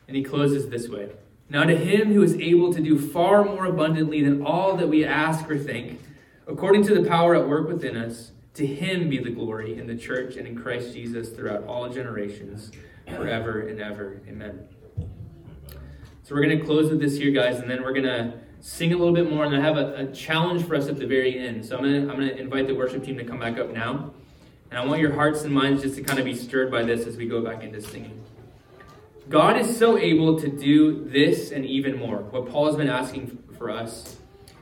And 0.10 0.16
he 0.16 0.24
closes 0.24 0.68
this 0.70 0.90
way 0.90 1.12
Now 1.50 1.66
to 1.66 1.78
him 1.78 2.12
who 2.12 2.24
is 2.24 2.34
able 2.34 2.74
to 2.74 2.82
do 2.82 2.98
far 2.98 3.46
more 3.46 3.68
abundantly 3.68 4.24
than 4.24 4.44
all 4.44 4.76
that 4.78 4.90
we 4.90 5.06
ask 5.06 5.48
or 5.48 5.56
think, 5.56 6.02
according 6.48 6.84
to 6.88 7.00
the 7.00 7.08
power 7.08 7.36
at 7.36 7.48
work 7.48 7.68
within 7.68 7.96
us, 7.96 8.32
to 8.56 8.66
him 8.66 9.08
be 9.08 9.20
the 9.20 9.30
glory 9.30 9.78
in 9.78 9.86
the 9.86 9.96
church 9.96 10.36
and 10.36 10.48
in 10.48 10.60
Christ 10.60 10.96
Jesus 10.96 11.30
throughout 11.30 11.64
all 11.68 11.88
generations, 11.90 12.72
forever 13.06 13.68
and 13.68 13.80
ever. 13.80 14.20
Amen. 14.28 14.68
So 16.24 16.34
we're 16.34 16.42
going 16.42 16.58
to 16.58 16.66
close 16.66 16.90
with 16.90 17.00
this 17.00 17.16
here, 17.16 17.30
guys, 17.30 17.60
and 17.60 17.70
then 17.70 17.84
we're 17.84 17.94
going 17.94 18.06
to 18.06 18.34
sing 18.62 18.92
a 18.92 18.98
little 18.98 19.14
bit 19.14 19.30
more, 19.30 19.46
and 19.46 19.56
I 19.56 19.62
have 19.62 19.78
a, 19.78 19.94
a 19.94 20.06
challenge 20.08 20.66
for 20.66 20.74
us 20.74 20.88
at 20.88 20.98
the 20.98 21.06
very 21.06 21.38
end. 21.38 21.64
So 21.64 21.78
I'm 21.78 21.84
to 21.84 22.00
I'm 22.00 22.18
going 22.18 22.30
to 22.30 22.38
invite 22.38 22.66
the 22.66 22.74
worship 22.74 23.04
team 23.04 23.16
to 23.18 23.24
come 23.24 23.40
back 23.40 23.60
up 23.60 23.70
now, 23.70 24.12
and 24.72 24.80
I 24.80 24.84
want 24.84 25.02
your 25.02 25.14
hearts 25.14 25.44
and 25.44 25.54
minds 25.54 25.84
just 25.84 25.98
to 25.98 26.02
kind 26.02 26.18
of 26.18 26.26
be 26.26 26.36
stirred 26.36 26.72
by 26.72 26.82
this 26.82 27.06
as 27.06 27.16
we 27.16 27.28
go 27.28 27.44
back 27.44 27.62
into 27.62 27.80
singing. 27.80 28.24
God 29.30 29.58
is 29.58 29.78
so 29.78 29.98
able 29.98 30.40
to 30.40 30.48
do 30.48 31.08
this 31.08 31.52
and 31.52 31.64
even 31.64 32.00
more. 32.00 32.18
What 32.18 32.50
Paul 32.50 32.66
has 32.66 32.76
been 32.76 32.90
asking 32.90 33.38
for 33.58 33.70
us 33.70 34.18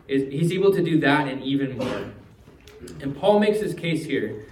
is 0.10 0.32
he's 0.32 0.52
able 0.52 0.74
to 0.74 0.84
do 0.84 1.00
that 1.00 1.28
and 1.28 1.42
even 1.42 1.78
more. 1.78 2.12
And 3.02 3.16
Paul 3.16 3.40
makes 3.40 3.60
his 3.60 3.74
case 3.74 4.06
here 4.06 4.46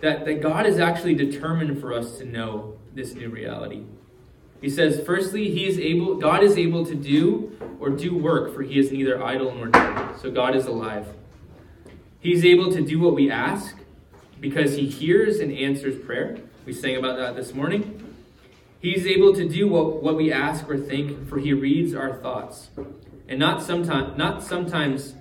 that, 0.00 0.24
that 0.24 0.40
God 0.40 0.64
is 0.64 0.78
actually 0.78 1.14
determined 1.14 1.80
for 1.80 1.92
us 1.92 2.18
to 2.18 2.24
know 2.24 2.78
this 2.94 3.14
new 3.14 3.30
reality. 3.30 3.82
He 4.60 4.70
says, 4.70 5.04
firstly, 5.04 5.50
he 5.50 5.66
is 5.66 5.78
able, 5.78 6.14
God 6.16 6.42
is 6.42 6.56
able 6.56 6.86
to 6.86 6.94
do 6.94 7.56
or 7.80 7.90
do 7.90 8.16
work, 8.16 8.54
for 8.54 8.62
he 8.62 8.78
is 8.78 8.92
neither 8.92 9.22
idle 9.22 9.52
nor 9.54 9.68
dead. 9.68 10.20
So 10.20 10.30
God 10.30 10.54
is 10.54 10.66
alive. 10.66 11.06
He's 12.20 12.44
able 12.44 12.72
to 12.72 12.80
do 12.80 13.00
what 13.00 13.14
we 13.14 13.30
ask 13.30 13.76
because 14.40 14.76
he 14.76 14.86
hears 14.86 15.40
and 15.40 15.52
answers 15.52 16.04
prayer. 16.04 16.38
We 16.64 16.72
sang 16.72 16.96
about 16.96 17.16
that 17.18 17.34
this 17.34 17.54
morning. 17.54 18.07
He's 18.80 19.06
able 19.06 19.34
to 19.34 19.48
do 19.48 19.68
what, 19.68 20.02
what 20.02 20.16
we 20.16 20.32
ask 20.32 20.68
or 20.68 20.78
think, 20.78 21.28
for 21.28 21.38
he 21.38 21.52
reads 21.52 21.94
our 21.94 22.14
thoughts. 22.14 22.70
And 23.28 23.38
not 23.38 23.62
sometimes 23.62 24.16
not 24.16 24.42
sometimes 24.42 25.14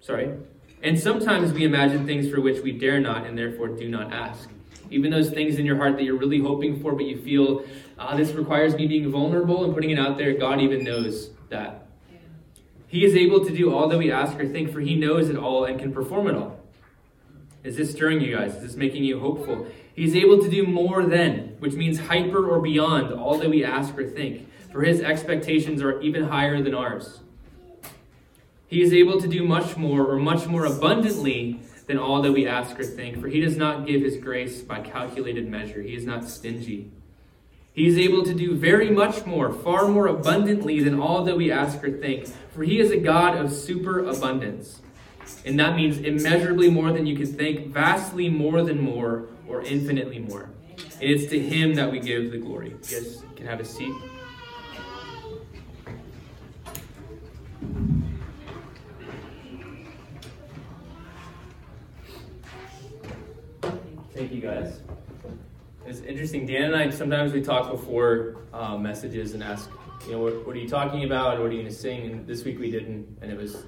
sorry. 0.00 0.34
And 0.82 0.98
sometimes 0.98 1.52
we 1.52 1.64
imagine 1.64 2.06
things 2.06 2.28
for 2.28 2.40
which 2.40 2.62
we 2.62 2.72
dare 2.72 3.00
not 3.00 3.26
and 3.26 3.38
therefore 3.38 3.68
do 3.68 3.88
not 3.88 4.12
ask. 4.12 4.50
Even 4.90 5.10
those 5.10 5.30
things 5.30 5.58
in 5.58 5.64
your 5.64 5.76
heart 5.76 5.96
that 5.96 6.04
you're 6.04 6.18
really 6.18 6.40
hoping 6.40 6.80
for, 6.80 6.92
but 6.92 7.06
you 7.06 7.18
feel 7.18 7.64
uh, 7.98 8.16
this 8.16 8.32
requires 8.32 8.74
me 8.74 8.86
being 8.86 9.10
vulnerable 9.10 9.64
and 9.64 9.72
putting 9.72 9.90
it 9.90 9.98
out 9.98 10.18
there, 10.18 10.34
God 10.34 10.60
even 10.60 10.84
knows 10.84 11.30
that. 11.48 11.86
He 12.88 13.04
is 13.04 13.14
able 13.14 13.44
to 13.44 13.54
do 13.54 13.74
all 13.74 13.88
that 13.88 13.98
we 13.98 14.12
ask 14.12 14.38
or 14.38 14.46
think, 14.46 14.72
for 14.72 14.80
He 14.80 14.94
knows 14.94 15.28
it 15.28 15.36
all 15.36 15.64
and 15.64 15.78
can 15.78 15.92
perform 15.92 16.28
it 16.28 16.34
all. 16.34 16.60
Is 17.62 17.76
this 17.76 17.92
stirring 17.92 18.20
you 18.20 18.36
guys? 18.36 18.54
Is 18.56 18.62
this 18.62 18.76
making 18.76 19.04
you 19.04 19.18
hopeful? 19.18 19.66
He's 19.94 20.16
able 20.16 20.42
to 20.42 20.50
do 20.50 20.66
more 20.66 21.04
than, 21.04 21.56
which 21.60 21.74
means 21.74 22.00
hyper 22.00 22.48
or 22.48 22.60
beyond 22.60 23.12
all 23.12 23.38
that 23.38 23.48
we 23.48 23.64
ask 23.64 23.96
or 23.96 24.08
think, 24.08 24.50
for 24.72 24.82
His 24.82 25.00
expectations 25.00 25.82
are 25.82 26.00
even 26.00 26.24
higher 26.24 26.60
than 26.62 26.74
ours. 26.74 27.20
He 28.66 28.82
is 28.82 28.92
able 28.92 29.20
to 29.20 29.28
do 29.28 29.44
much 29.44 29.76
more 29.76 30.04
or 30.04 30.16
much 30.16 30.46
more 30.46 30.64
abundantly 30.64 31.60
than 31.86 31.98
all 31.98 32.22
that 32.22 32.32
we 32.32 32.46
ask 32.46 32.78
or 32.78 32.84
think, 32.84 33.20
for 33.20 33.28
He 33.28 33.40
does 33.40 33.56
not 33.56 33.86
give 33.86 34.02
His 34.02 34.16
grace 34.16 34.62
by 34.62 34.80
calculated 34.80 35.48
measure. 35.48 35.80
He 35.80 35.94
is 35.94 36.04
not 36.04 36.24
stingy. 36.24 36.90
He 37.74 37.88
is 37.88 37.98
able 37.98 38.22
to 38.22 38.32
do 38.32 38.54
very 38.54 38.88
much 38.88 39.26
more, 39.26 39.52
far 39.52 39.88
more 39.88 40.06
abundantly 40.06 40.80
than 40.80 41.00
all 41.00 41.24
that 41.24 41.36
we 41.36 41.50
ask 41.50 41.82
or 41.82 41.90
think. 41.90 42.28
For 42.54 42.62
he 42.62 42.78
is 42.78 42.92
a 42.92 42.96
God 42.96 43.36
of 43.36 43.52
superabundance. 43.52 44.80
And 45.44 45.58
that 45.58 45.76
means 45.76 45.98
immeasurably 45.98 46.70
more 46.70 46.92
than 46.92 47.06
you 47.06 47.16
can 47.16 47.26
think, 47.26 47.68
vastly 47.68 48.28
more 48.28 48.62
than 48.62 48.80
more, 48.80 49.26
or 49.46 49.62
infinitely 49.62 50.18
more. 50.18 50.50
It's 51.00 51.26
to 51.30 51.38
him 51.38 51.74
that 51.74 51.90
we 51.90 52.00
give 52.00 52.30
the 52.30 52.38
glory. 52.38 52.70
You 52.70 53.00
guys 53.00 53.22
can 53.36 53.46
have 53.46 53.60
a 53.60 53.64
seat. 53.64 53.94
Thank 64.14 64.32
you 64.32 64.40
guys. 64.40 64.80
It's 65.86 66.00
interesting. 66.00 66.46
Dan 66.46 66.72
and 66.72 66.76
I 66.76 66.90
sometimes 66.90 67.32
we 67.32 67.42
talk 67.42 67.70
before 67.70 68.36
uh, 68.52 68.78
messages 68.78 69.34
and 69.34 69.42
ask, 69.42 69.68
you 70.06 70.12
know, 70.12 70.18
what, 70.18 70.46
what, 70.46 70.56
are 70.56 70.58
you 70.58 70.68
talking 70.68 71.04
about? 71.04 71.38
What 71.38 71.48
are 71.48 71.52
you 71.52 71.60
going 71.60 71.66
to 71.66 71.78
sing? 71.78 72.10
And 72.10 72.26
this 72.26 72.44
week 72.44 72.58
we 72.58 72.70
didn't, 72.70 73.18
and 73.20 73.30
it 73.30 73.36
was 73.36 73.64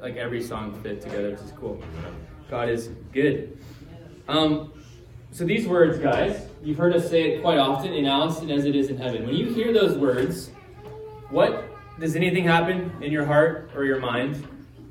like 0.00 0.16
every 0.16 0.42
song 0.42 0.78
fit 0.82 1.00
together, 1.00 1.30
which 1.30 1.40
is 1.40 1.52
cool. 1.52 1.82
God 2.50 2.68
is 2.68 2.90
good. 3.12 3.58
Um, 4.28 4.72
so 5.30 5.44
these 5.44 5.66
words, 5.66 5.98
guys, 5.98 6.48
you've 6.62 6.78
heard 6.78 6.94
us 6.94 7.10
say 7.10 7.32
it 7.32 7.42
quite 7.42 7.58
often 7.58 7.92
in 7.92 8.06
Alliston 8.06 8.50
as 8.50 8.64
it 8.64 8.74
is 8.74 8.88
in 8.88 8.96
heaven. 8.96 9.26
When 9.26 9.34
you 9.34 9.46
hear 9.52 9.72
those 9.72 9.96
words, 9.96 10.50
what 11.30 11.64
does 11.98 12.16
anything 12.16 12.44
happen 12.44 12.92
in 13.00 13.12
your 13.12 13.24
heart 13.24 13.70
or 13.74 13.84
your 13.84 13.98
mind? 13.98 14.46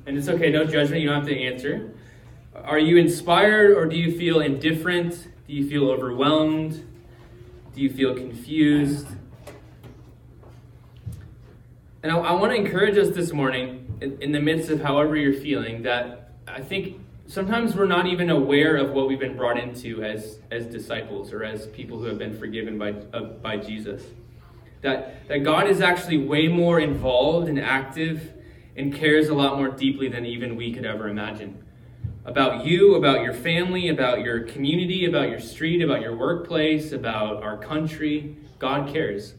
And 0.06 0.16
it's 0.16 0.28
okay, 0.28 0.50
no 0.50 0.64
judgment, 0.64 1.02
you 1.02 1.08
don't 1.08 1.18
have 1.18 1.28
to 1.28 1.38
answer. 1.38 1.92
Are 2.54 2.78
you 2.78 2.96
inspired 2.96 3.76
or 3.76 3.86
do 3.86 3.96
you 3.96 4.16
feel 4.16 4.40
indifferent? 4.40 5.28
Do 5.46 5.52
you 5.52 5.68
feel 5.68 5.90
overwhelmed? 5.90 6.84
Do 7.74 7.80
you 7.80 7.90
feel 7.90 8.14
confused? 8.14 9.06
And 12.02 12.12
I, 12.12 12.18
I 12.18 12.32
want 12.32 12.52
to 12.52 12.56
encourage 12.56 12.96
us 12.96 13.14
this 13.14 13.32
morning, 13.32 13.85
in, 14.00 14.20
in 14.20 14.32
the 14.32 14.40
midst 14.40 14.70
of 14.70 14.80
however 14.80 15.16
you're 15.16 15.34
feeling, 15.34 15.82
that 15.82 16.32
I 16.46 16.60
think 16.60 17.00
sometimes 17.26 17.74
we're 17.74 17.86
not 17.86 18.06
even 18.06 18.30
aware 18.30 18.76
of 18.76 18.90
what 18.90 19.08
we've 19.08 19.18
been 19.18 19.36
brought 19.36 19.58
into 19.58 20.02
as, 20.02 20.38
as 20.50 20.66
disciples 20.66 21.32
or 21.32 21.44
as 21.44 21.66
people 21.68 21.98
who 21.98 22.04
have 22.04 22.18
been 22.18 22.38
forgiven 22.38 22.78
by, 22.78 22.92
uh, 23.12 23.22
by 23.22 23.56
Jesus. 23.56 24.02
That, 24.82 25.26
that 25.28 25.38
God 25.42 25.66
is 25.66 25.80
actually 25.80 26.18
way 26.18 26.48
more 26.48 26.78
involved 26.78 27.48
and 27.48 27.58
active 27.58 28.34
and 28.76 28.94
cares 28.94 29.28
a 29.28 29.34
lot 29.34 29.56
more 29.56 29.68
deeply 29.68 30.08
than 30.08 30.24
even 30.26 30.54
we 30.54 30.72
could 30.72 30.84
ever 30.84 31.08
imagine 31.08 31.62
about 32.26 32.66
you, 32.66 32.96
about 32.96 33.22
your 33.22 33.32
family, 33.32 33.88
about 33.88 34.20
your 34.20 34.40
community, 34.40 35.06
about 35.06 35.30
your 35.30 35.38
street, 35.38 35.80
about 35.80 36.00
your 36.00 36.16
workplace, 36.16 36.90
about 36.90 37.42
our 37.42 37.56
country. 37.56 38.36
God 38.58 38.92
cares. 38.92 39.34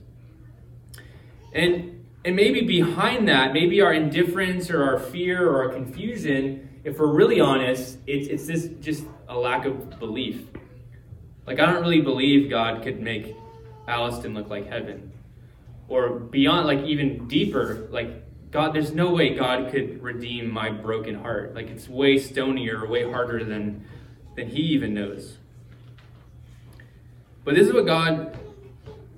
And 1.53 1.96
and 2.27 2.35
maybe 2.35 2.59
behind 2.59 3.29
that, 3.29 3.53
maybe 3.53 3.79
our 3.79 3.93
indifference 3.93 4.69
or 4.69 4.83
our 4.83 4.99
fear 4.99 5.49
or 5.49 5.63
our 5.63 5.69
confusion, 5.69 6.81
if 6.83 6.99
we're 6.99 7.13
really 7.13 7.39
honest, 7.39 7.99
it's 8.05 8.27
it's 8.27 8.45
this 8.45 8.67
just 8.81 9.05
a 9.29 9.37
lack 9.37 9.63
of 9.63 9.97
belief. 9.97 10.45
Like 11.45 11.61
I 11.61 11.65
don't 11.65 11.81
really 11.81 12.01
believe 12.01 12.49
God 12.49 12.83
could 12.83 12.99
make 12.99 13.33
Alliston 13.87 14.33
look 14.33 14.49
like 14.49 14.67
heaven. 14.67 15.13
Or 15.87 16.19
beyond 16.19 16.67
like 16.67 16.79
even 16.79 17.29
deeper, 17.29 17.87
like 17.91 18.25
God, 18.51 18.73
there's 18.73 18.91
no 18.91 19.11
way 19.11 19.33
God 19.33 19.71
could 19.71 20.03
redeem 20.03 20.51
my 20.51 20.69
broken 20.69 21.15
heart. 21.15 21.55
Like 21.55 21.69
it's 21.69 21.87
way 21.87 22.15
stonier, 22.15 22.89
way 22.89 23.09
harder 23.09 23.45
than 23.45 23.85
than 24.35 24.49
He 24.49 24.63
even 24.63 24.93
knows. 24.93 25.37
But 27.45 27.55
this 27.55 27.67
is 27.67 27.73
what 27.73 27.85
God 27.85 28.37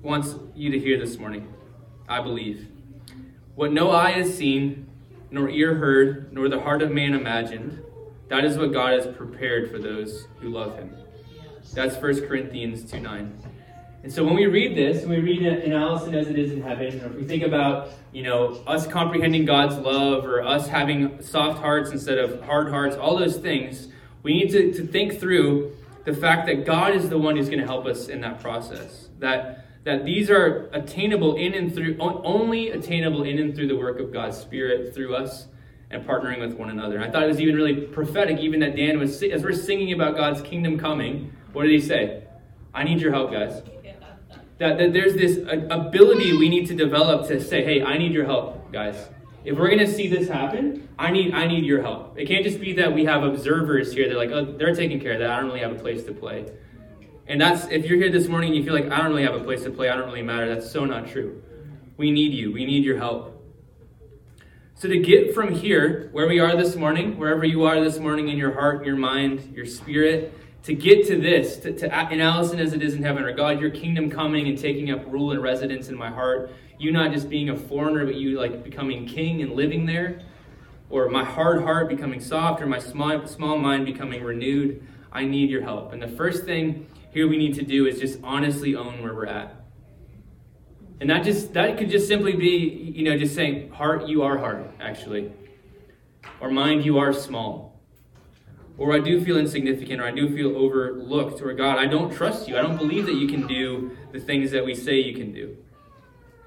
wants 0.00 0.36
you 0.54 0.70
to 0.70 0.78
hear 0.78 0.96
this 0.96 1.18
morning. 1.18 1.52
I 2.08 2.22
believe. 2.22 2.69
What 3.60 3.72
no 3.72 3.90
eye 3.90 4.12
has 4.12 4.34
seen, 4.34 4.88
nor 5.30 5.50
ear 5.50 5.74
heard, 5.74 6.32
nor 6.32 6.48
the 6.48 6.60
heart 6.60 6.80
of 6.80 6.90
man 6.90 7.12
imagined, 7.12 7.82
that 8.28 8.42
is 8.42 8.56
what 8.56 8.72
God 8.72 8.94
has 8.94 9.06
prepared 9.14 9.70
for 9.70 9.78
those 9.78 10.26
who 10.40 10.48
love 10.48 10.78
Him. 10.78 10.96
That's 11.74 11.94
1 11.94 12.26
Corinthians 12.26 12.90
2 12.90 13.00
9. 13.00 13.38
And 14.02 14.10
so 14.10 14.24
when 14.24 14.34
we 14.34 14.46
read 14.46 14.74
this, 14.78 15.02
and 15.02 15.10
we 15.10 15.18
read 15.18 15.42
it 15.42 15.62
in 15.62 15.74
Alliston 15.74 16.14
as 16.14 16.28
it 16.28 16.38
is 16.38 16.52
in 16.52 16.62
heaven, 16.62 17.02
or 17.02 17.08
if 17.08 17.16
we 17.16 17.24
think 17.24 17.42
about, 17.42 17.90
you 18.12 18.22
know, 18.22 18.62
us 18.66 18.86
comprehending 18.86 19.44
God's 19.44 19.76
love, 19.76 20.24
or 20.24 20.40
us 20.40 20.66
having 20.66 21.20
soft 21.20 21.60
hearts 21.60 21.90
instead 21.90 22.16
of 22.16 22.42
hard 22.44 22.70
hearts, 22.70 22.96
all 22.96 23.18
those 23.18 23.36
things, 23.36 23.88
we 24.22 24.32
need 24.32 24.50
to, 24.52 24.72
to 24.72 24.86
think 24.86 25.20
through 25.20 25.76
the 26.06 26.14
fact 26.14 26.46
that 26.46 26.64
God 26.64 26.94
is 26.94 27.10
the 27.10 27.18
one 27.18 27.36
who's 27.36 27.50
going 27.50 27.60
to 27.60 27.66
help 27.66 27.84
us 27.84 28.08
in 28.08 28.22
that 28.22 28.40
process. 28.40 29.10
That 29.18 29.66
that 29.84 30.04
these 30.04 30.30
are 30.30 30.68
attainable 30.72 31.36
in 31.36 31.54
and 31.54 31.74
through 31.74 31.96
only 31.98 32.70
attainable 32.70 33.22
in 33.22 33.38
and 33.38 33.54
through 33.54 33.68
the 33.68 33.76
work 33.76 33.98
of 33.98 34.12
God's 34.12 34.36
Spirit 34.36 34.94
through 34.94 35.14
us 35.14 35.46
and 35.90 36.06
partnering 36.06 36.40
with 36.40 36.54
one 36.54 36.70
another. 36.70 36.96
And 36.96 37.04
I 37.04 37.10
thought 37.10 37.22
it 37.22 37.28
was 37.28 37.40
even 37.40 37.56
really 37.56 37.74
prophetic, 37.74 38.38
even 38.38 38.60
that 38.60 38.76
Dan 38.76 38.98
was 38.98 39.22
as 39.22 39.42
we're 39.42 39.52
singing 39.52 39.92
about 39.92 40.16
God's 40.16 40.42
kingdom 40.42 40.78
coming. 40.78 41.32
What 41.52 41.62
did 41.62 41.72
he 41.72 41.80
say? 41.80 42.24
I 42.72 42.84
need 42.84 43.00
your 43.00 43.12
help, 43.12 43.32
guys. 43.32 43.62
That, 44.58 44.76
that 44.76 44.92
there's 44.92 45.14
this 45.14 45.38
ability 45.70 46.36
we 46.36 46.50
need 46.50 46.66
to 46.66 46.74
develop 46.74 47.26
to 47.28 47.42
say, 47.42 47.64
hey, 47.64 47.82
I 47.82 47.96
need 47.96 48.12
your 48.12 48.26
help, 48.26 48.70
guys. 48.70 49.08
If 49.42 49.56
we're 49.56 49.68
going 49.68 49.78
to 49.78 49.90
see 49.90 50.06
this 50.06 50.28
happen, 50.28 50.86
I 50.98 51.10
need 51.10 51.32
I 51.32 51.46
need 51.46 51.64
your 51.64 51.80
help. 51.80 52.18
It 52.18 52.28
can't 52.28 52.44
just 52.44 52.60
be 52.60 52.74
that 52.74 52.92
we 52.92 53.06
have 53.06 53.22
observers 53.22 53.94
here. 53.94 54.06
They're 54.06 54.18
like, 54.18 54.30
oh, 54.30 54.44
they're 54.44 54.74
taking 54.74 55.00
care 55.00 55.14
of 55.14 55.20
that. 55.20 55.30
I 55.30 55.36
don't 55.36 55.46
really 55.46 55.60
have 55.60 55.72
a 55.72 55.78
place 55.78 56.04
to 56.04 56.12
play. 56.12 56.44
And 57.30 57.40
that's 57.40 57.68
if 57.68 57.86
you're 57.86 57.96
here 57.96 58.10
this 58.10 58.26
morning 58.26 58.48
and 58.48 58.56
you 58.56 58.64
feel 58.64 58.74
like 58.74 58.90
I 58.90 58.96
don't 58.96 59.10
really 59.10 59.22
have 59.22 59.36
a 59.36 59.44
place 59.44 59.62
to 59.62 59.70
play. 59.70 59.88
I 59.88 59.94
don't 59.94 60.06
really 60.06 60.20
matter. 60.20 60.52
That's 60.52 60.68
so 60.68 60.84
not 60.84 61.06
true. 61.06 61.40
We 61.96 62.10
need 62.10 62.34
you. 62.34 62.52
We 62.52 62.64
need 62.64 62.84
your 62.84 62.98
help. 62.98 63.40
So 64.74 64.88
to 64.88 64.98
get 64.98 65.32
from 65.32 65.54
here, 65.54 66.08
where 66.10 66.26
we 66.26 66.40
are 66.40 66.56
this 66.56 66.74
morning, 66.74 67.16
wherever 67.18 67.44
you 67.44 67.62
are 67.66 67.80
this 67.80 68.00
morning 68.00 68.30
in 68.30 68.36
your 68.36 68.52
heart, 68.54 68.84
your 68.84 68.96
mind, 68.96 69.52
your 69.54 69.64
spirit, 69.64 70.34
to 70.64 70.74
get 70.74 71.06
to 71.06 71.20
this, 71.20 71.58
to, 71.58 71.72
to, 71.72 72.12
in 72.12 72.20
Alliston 72.20 72.58
as 72.58 72.72
it 72.72 72.82
is 72.82 72.94
in 72.94 73.02
heaven, 73.04 73.22
or 73.22 73.32
God, 73.32 73.60
your 73.60 73.70
kingdom 73.70 74.10
coming 74.10 74.48
and 74.48 74.58
taking 74.58 74.90
up 74.90 75.06
rule 75.06 75.30
and 75.30 75.40
residence 75.40 75.88
in 75.88 75.96
my 75.96 76.10
heart, 76.10 76.50
you 76.80 76.90
not 76.90 77.12
just 77.12 77.30
being 77.30 77.50
a 77.50 77.56
foreigner, 77.56 78.04
but 78.06 78.16
you 78.16 78.40
like 78.40 78.64
becoming 78.64 79.06
king 79.06 79.40
and 79.40 79.52
living 79.52 79.86
there, 79.86 80.20
or 80.88 81.08
my 81.08 81.22
hard 81.22 81.62
heart 81.62 81.88
becoming 81.88 82.18
soft, 82.18 82.60
or 82.60 82.66
my 82.66 82.80
small, 82.80 83.24
small 83.28 83.56
mind 83.56 83.86
becoming 83.86 84.24
renewed, 84.24 84.84
I 85.12 85.26
need 85.26 85.48
your 85.48 85.62
help. 85.62 85.92
And 85.92 86.02
the 86.02 86.08
first 86.08 86.44
thing 86.44 86.88
here 87.10 87.28
we 87.28 87.36
need 87.36 87.54
to 87.54 87.62
do 87.62 87.86
is 87.86 88.00
just 88.00 88.18
honestly 88.22 88.74
own 88.74 89.02
where 89.02 89.14
we're 89.14 89.26
at. 89.26 89.56
And 91.00 91.08
that 91.10 91.24
just 91.24 91.54
that 91.54 91.78
could 91.78 91.90
just 91.90 92.08
simply 92.08 92.34
be, 92.34 92.92
you 92.94 93.04
know, 93.04 93.16
just 93.16 93.34
saying, 93.34 93.70
heart, 93.70 94.06
you 94.06 94.22
are 94.22 94.38
hard, 94.38 94.68
actually. 94.80 95.32
Or 96.40 96.50
mind, 96.50 96.84
you 96.84 96.98
are 96.98 97.12
small 97.12 97.70
or 98.80 98.94
I 98.94 98.98
do 98.98 99.22
feel 99.22 99.36
insignificant, 99.36 100.00
or 100.00 100.06
I 100.06 100.10
do 100.10 100.34
feel 100.34 100.56
overlooked, 100.56 101.42
or 101.42 101.52
God, 101.52 101.78
I 101.78 101.84
don't 101.84 102.10
trust 102.10 102.48
you. 102.48 102.56
I 102.56 102.62
don't 102.62 102.78
believe 102.78 103.04
that 103.04 103.14
you 103.14 103.28
can 103.28 103.46
do 103.46 103.94
the 104.10 104.18
things 104.18 104.50
that 104.52 104.64
we 104.64 104.74
say 104.74 104.98
you 104.98 105.12
can 105.12 105.34
do. 105.34 105.54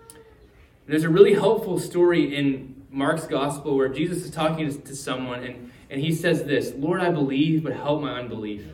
And 0.10 0.88
there's 0.88 1.04
a 1.04 1.10
really 1.10 1.36
helpful 1.36 1.80
story 1.80 2.36
in 2.36 2.88
Mark's 2.90 3.28
gospel 3.28 3.78
where 3.78 3.88
Jesus 3.88 4.26
is 4.26 4.32
talking 4.32 4.82
to 4.82 4.96
someone, 4.96 5.44
and, 5.44 5.72
and 5.92 6.02
he 6.02 6.12
says 6.12 6.44
this 6.44 6.74
Lord, 6.76 7.02
I 7.02 7.12
believe, 7.12 7.64
but 7.64 7.74
help 7.74 8.02
my 8.02 8.20
unbelief. 8.20 8.66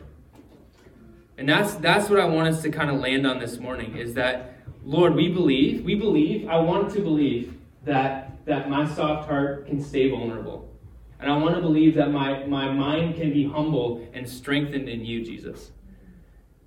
And 1.40 1.48
that's 1.48 1.72
that's 1.76 2.10
what 2.10 2.20
I 2.20 2.26
want 2.26 2.48
us 2.48 2.60
to 2.60 2.70
kind 2.70 2.90
of 2.90 3.00
land 3.00 3.26
on 3.26 3.38
this 3.38 3.58
morning 3.58 3.96
is 3.96 4.12
that 4.12 4.58
Lord, 4.84 5.14
we 5.14 5.30
believe, 5.30 5.82
we 5.86 5.94
believe, 5.94 6.46
I 6.46 6.58
want 6.58 6.92
to 6.92 7.00
believe 7.00 7.54
that 7.86 8.44
that 8.44 8.68
my 8.68 8.86
soft 8.86 9.26
heart 9.26 9.66
can 9.66 9.82
stay 9.82 10.10
vulnerable. 10.10 10.70
And 11.18 11.32
I 11.32 11.38
want 11.38 11.54
to 11.54 11.62
believe 11.62 11.94
that 11.94 12.10
my, 12.10 12.44
my 12.44 12.70
mind 12.70 13.14
can 13.14 13.32
be 13.32 13.48
humble 13.48 14.06
and 14.12 14.28
strengthened 14.28 14.86
in 14.86 15.02
you, 15.02 15.24
Jesus. 15.24 15.72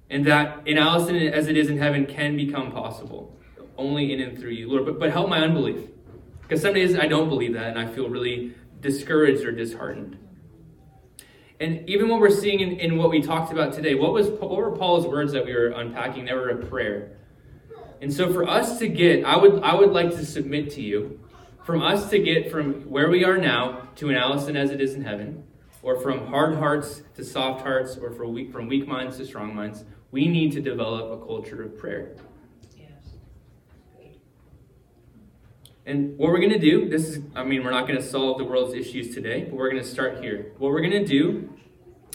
And 0.09 0.25
that 0.25 0.67
in 0.67 0.79
Alliston, 0.79 1.17
as 1.17 1.47
it 1.47 1.55
is 1.55 1.69
in 1.69 1.77
heaven, 1.77 2.07
can 2.07 2.36
become 2.36 2.71
possible 2.71 3.38
only 3.77 4.12
in 4.12 4.21
and 4.21 4.39
through 4.39 4.51
you, 4.53 4.71
Lord. 4.71 4.86
But, 4.86 4.97
but 4.97 5.12
help 5.12 5.29
my 5.29 5.41
unbelief. 5.41 5.88
Because 6.41 6.63
some 6.63 6.73
days 6.73 6.97
I 6.97 7.05
don't 7.05 7.29
believe 7.29 7.53
that 7.53 7.77
and 7.77 7.77
I 7.77 7.86
feel 7.86 8.09
really 8.09 8.55
discouraged 8.81 9.43
or 9.43 9.51
disheartened. 9.51 10.17
And 11.63 11.89
even 11.89 12.10
what 12.10 12.19
we're 12.19 12.30
seeing 12.30 12.60
in, 12.60 12.73
in 12.73 12.97
what 12.97 13.10
we 13.10 13.21
talked 13.21 13.54
about 13.54 13.71
today, 13.71 13.95
what, 13.95 14.12
was, 14.12 14.28
what 14.28 14.52
were 14.52 14.71
Paul's 14.71 15.08
words 15.08 15.32
that 15.32 15.45
we 15.45 15.54
were 15.54 15.67
unpacking? 15.67 16.26
They 16.26 16.34
were 16.34 16.50
a 16.50 16.65
prayer. 16.65 17.15
And 18.02 18.13
so 18.13 18.33
for 18.33 18.46
us 18.46 18.79
to 18.79 18.90
get, 18.90 19.23
I 19.23 19.37
would, 19.37 19.63
I 19.63 19.73
would 19.73 19.92
like 19.92 20.10
to 20.10 20.25
submit 20.25 20.71
to 20.71 20.81
you 20.81 21.21
from 21.63 21.81
us 21.81 22.10
to 22.10 22.19
get 22.19 22.52
from 22.52 22.81
where 22.90 23.10
we 23.10 23.23
are 23.23 23.37
now 23.37 23.87
to 23.96 24.10
an 24.10 24.17
Alliston 24.17 24.58
as 24.58 24.71
it 24.71 24.81
is 24.81 24.94
in 24.94 25.06
heaven, 25.06 25.46
or 25.81 26.02
from 26.02 26.27
hard 26.27 26.58
hearts 26.58 27.02
to 27.15 27.23
soft 27.23 27.62
hearts, 27.62 27.96
or 27.96 28.12
from 28.12 28.33
weak, 28.33 28.52
from 28.52 28.67
weak 28.67 28.85
minds 28.85 29.15
to 29.15 29.25
strong 29.25 29.56
minds, 29.56 29.85
we 30.12 30.27
need 30.27 30.52
to 30.52 30.62
develop 30.62 31.17
a 31.17 31.25
culture 31.25 31.63
of 31.63 31.77
prayer. 31.77 32.17
And 35.85 36.17
what 36.17 36.29
we're 36.29 36.40
going 36.40 36.54
to 36.54 36.60
do, 36.60 36.87
this 36.87 37.08
is, 37.08 37.19
I 37.35 37.44
mean, 37.44 37.63
we're 37.63 37.71
not 37.71 37.87
going 37.87 38.00
to 38.00 38.06
solve 38.06 38.37
the 38.37 38.46
world's 38.46 38.73
issues 38.73 39.13
today, 39.13 39.44
but 39.44 39.54
we're 39.54 39.69
going 39.69 39.83
to 39.83 39.87
start 39.87 40.23
here. 40.23 40.54
What 40.58 40.71
we're 40.71 40.79
going 40.79 40.92
to 40.92 41.06
do 41.06 41.54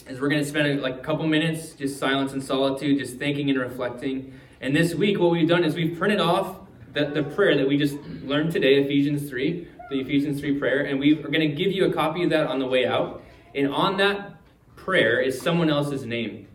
is 0.08 0.20
we're 0.20 0.28
going 0.28 0.42
to 0.42 0.48
spend 0.48 0.80
like 0.80 0.96
a 0.96 1.00
couple 1.00 1.26
minutes 1.26 1.72
just 1.72 1.98
silence 1.98 2.32
and 2.32 2.42
solitude, 2.42 2.98
just 2.98 3.16
thinking 3.16 3.50
and 3.50 3.58
reflecting. 3.58 4.32
And 4.60 4.74
this 4.74 4.94
week, 4.94 5.18
what 5.18 5.30
we've 5.30 5.48
done 5.48 5.64
is 5.64 5.74
we've 5.74 5.98
printed 5.98 6.20
off 6.20 6.60
the, 6.94 7.06
the 7.06 7.22
prayer 7.22 7.56
that 7.56 7.68
we 7.68 7.76
just 7.76 7.96
learned 8.24 8.52
today, 8.52 8.82
Ephesians 8.82 9.28
3, 9.28 9.68
the 9.90 10.00
Ephesians 10.00 10.40
3 10.40 10.58
prayer, 10.58 10.84
and 10.84 10.98
we 10.98 11.18
are 11.18 11.28
going 11.28 11.48
to 11.48 11.54
give 11.54 11.70
you 11.70 11.84
a 11.86 11.92
copy 11.92 12.24
of 12.24 12.30
that 12.30 12.46
on 12.46 12.58
the 12.58 12.66
way 12.66 12.86
out. 12.86 13.22
And 13.54 13.68
on 13.68 13.96
that 13.98 14.36
prayer 14.76 15.20
is 15.20 15.40
someone 15.40 15.70
else's 15.70 16.04
name. 16.04 16.48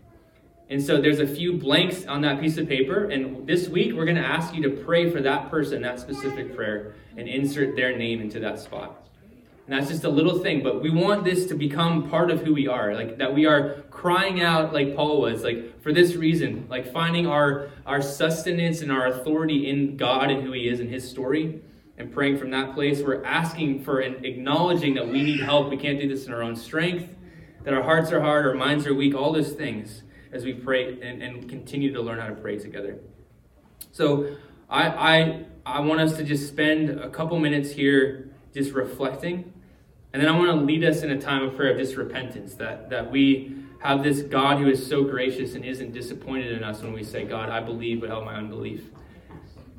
And 0.69 0.81
so 0.81 0.99
there's 0.99 1.19
a 1.19 1.27
few 1.27 1.53
blanks 1.53 2.05
on 2.05 2.21
that 2.21 2.39
piece 2.39 2.57
of 2.57 2.67
paper. 2.67 3.05
And 3.05 3.45
this 3.45 3.67
week, 3.67 3.93
we're 3.93 4.05
going 4.05 4.17
to 4.17 4.25
ask 4.25 4.55
you 4.55 4.63
to 4.63 4.83
pray 4.83 5.11
for 5.11 5.21
that 5.21 5.51
person, 5.51 5.81
that 5.83 5.99
specific 5.99 6.55
prayer, 6.55 6.95
and 7.15 7.27
insert 7.27 7.75
their 7.75 7.95
name 7.95 8.21
into 8.21 8.39
that 8.39 8.59
spot. 8.59 9.02
And 9.65 9.73
that's 9.73 9.89
just 9.89 10.03
a 10.03 10.09
little 10.09 10.39
thing, 10.39 10.61
but 10.61 10.81
we 10.81 10.89
want 10.89 11.23
this 11.23 11.45
to 11.45 11.55
become 11.55 12.09
part 12.09 12.29
of 12.29 12.41
who 12.41 12.53
we 12.53 12.67
are. 12.67 12.93
Like 12.93 13.17
that 13.17 13.33
we 13.33 13.45
are 13.45 13.83
crying 13.91 14.41
out 14.41 14.73
like 14.73 14.93
Paul 14.93 15.21
was, 15.21 15.43
like 15.43 15.81
for 15.81 15.93
this 15.93 16.15
reason, 16.15 16.67
like 16.69 16.91
finding 16.91 17.27
our 17.27 17.69
our 17.85 18.01
sustenance 18.01 18.81
and 18.81 18.91
our 18.91 19.07
authority 19.07 19.69
in 19.69 19.95
God 19.95 20.29
and 20.29 20.43
who 20.43 20.51
he 20.51 20.67
is 20.67 20.81
in 20.81 20.89
his 20.89 21.09
story 21.09 21.61
and 21.97 22.11
praying 22.11 22.39
from 22.39 22.51
that 22.51 22.73
place. 22.73 23.01
We're 23.01 23.23
asking 23.23 23.85
for 23.85 24.01
and 24.01 24.25
acknowledging 24.25 24.95
that 24.95 25.07
we 25.07 25.23
need 25.23 25.39
help. 25.39 25.69
We 25.69 25.77
can't 25.77 25.99
do 25.99 26.09
this 26.09 26.25
in 26.25 26.33
our 26.33 26.43
own 26.43 26.57
strength, 26.57 27.15
that 27.63 27.73
our 27.73 27.83
hearts 27.83 28.11
are 28.11 28.19
hard, 28.19 28.45
our 28.45 28.55
minds 28.55 28.85
are 28.85 28.93
weak, 28.93 29.15
all 29.15 29.31
those 29.31 29.53
things 29.53 30.03
as 30.33 30.43
we 30.43 30.53
pray 30.53 30.99
and, 31.01 31.21
and 31.21 31.47
continue 31.47 31.93
to 31.93 32.01
learn 32.01 32.19
how 32.19 32.27
to 32.27 32.35
pray 32.35 32.59
together. 32.59 32.99
So 33.93 34.35
I 34.69 34.87
I 34.89 35.45
I 35.65 35.79
want 35.79 36.01
us 36.01 36.17
to 36.17 36.23
just 36.25 36.49
spend 36.49 36.89
a 36.89 37.09
couple 37.09 37.39
minutes 37.39 37.71
here 37.71 38.32
just 38.53 38.71
reflecting. 38.71 39.53
And 40.13 40.21
then 40.21 40.29
I 40.29 40.37
want 40.37 40.51
to 40.51 40.65
lead 40.65 40.83
us 40.83 41.01
in 41.01 41.11
a 41.11 41.19
time 41.19 41.43
of 41.43 41.55
prayer 41.55 41.71
of 41.71 41.77
just 41.77 41.95
repentance, 41.95 42.53
that, 42.55 42.89
that 42.91 43.09
we 43.09 43.55
have 43.79 44.03
this 44.03 44.21
God 44.21 44.59
who 44.59 44.69
is 44.69 44.85
so 44.85 45.03
gracious 45.03 45.55
and 45.55 45.65
isn't 45.65 45.91
disappointed 45.91 46.51
in 46.51 46.63
us 46.63 46.81
when 46.81 46.93
we 46.93 47.03
say, 47.03 47.25
God, 47.25 47.49
I 47.49 47.59
believe, 47.59 48.01
but 48.01 48.09
help 48.09 48.23
my 48.23 48.35
unbelief. 48.35 48.83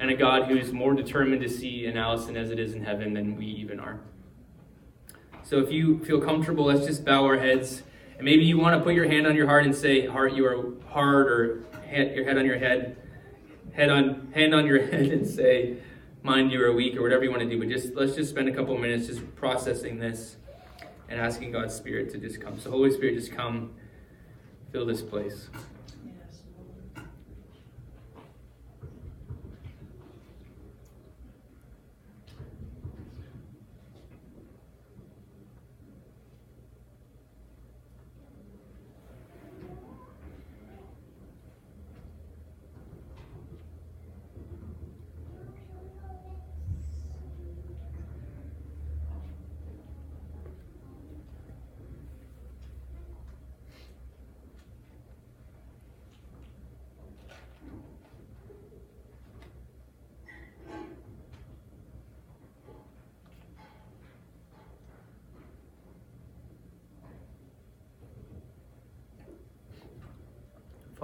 And 0.01 0.11
a 0.11 0.17
God 0.17 0.49
who 0.49 0.57
is 0.57 0.73
more 0.73 0.93
determined 0.93 1.41
to 1.43 1.49
see 1.49 1.87
in 1.87 1.97
Alliston 1.97 2.37
as 2.37 2.51
it 2.51 2.59
is 2.59 2.75
in 2.75 2.85
heaven 2.85 3.15
than 3.15 3.37
we 3.37 3.47
even 3.47 3.79
are. 3.79 4.01
So 5.45 5.61
if 5.61 5.71
you 5.71 6.05
feel 6.05 6.21
comfortable, 6.21 6.65
let's 6.65 6.85
just 6.85 7.05
bow 7.05 7.25
our 7.25 7.39
heads. 7.39 7.83
And 8.17 8.25
maybe 8.25 8.45
you 8.45 8.59
want 8.59 8.77
to 8.77 8.83
put 8.83 8.95
your 8.95 9.09
hand 9.09 9.27
on 9.27 9.37
your 9.37 9.47
heart 9.47 9.65
and 9.65 9.75
say, 9.75 10.07
Heart, 10.07 10.35
you 10.35 10.47
are 10.47 10.73
hard, 10.89 11.27
or 11.29 11.65
head, 11.87 12.15
your 12.15 12.25
head 12.25 12.39
on 12.39 12.45
your 12.45 12.59
head, 12.59 12.97
head 13.73 13.91
on 13.91 14.33
hand 14.35 14.55
on 14.55 14.67
your 14.67 14.85
head 14.87 15.07
and 15.07 15.27
say, 15.27 15.77
mind 16.25 16.51
you 16.51 16.65
are 16.65 16.73
weak 16.73 16.97
or 16.97 17.03
whatever 17.03 17.23
you 17.23 17.31
want 17.31 17.43
to 17.43 17.49
do 17.49 17.59
but 17.59 17.69
just 17.69 17.95
let's 17.95 18.17
just 18.17 18.31
spend 18.31 18.49
a 18.49 18.53
couple 18.53 18.77
minutes 18.79 19.07
just 19.07 19.37
processing 19.37 19.99
this 19.99 20.37
and 21.11 21.21
asking 21.21 21.53
god's 21.53 21.75
spirit 21.75 22.11
to 22.11 22.17
just 22.17 22.41
come. 22.41 22.59
So 22.59 22.71
holy 22.71 22.91
spirit 22.91 23.15
just 23.15 23.31
come 23.31 23.75
fill 24.73 24.87
this 24.87 25.03
place 25.03 25.51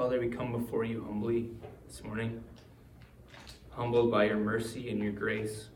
Father, 0.00 0.18
we 0.18 0.19
come 0.30 0.52
before 0.52 0.84
you 0.84 1.04
humbly 1.04 1.50
this 1.86 2.04
morning, 2.04 2.42
humbled 3.70 4.10
by 4.10 4.24
your 4.24 4.36
mercy 4.36 4.90
and 4.90 5.00
your 5.00 5.12
grace, 5.12 5.68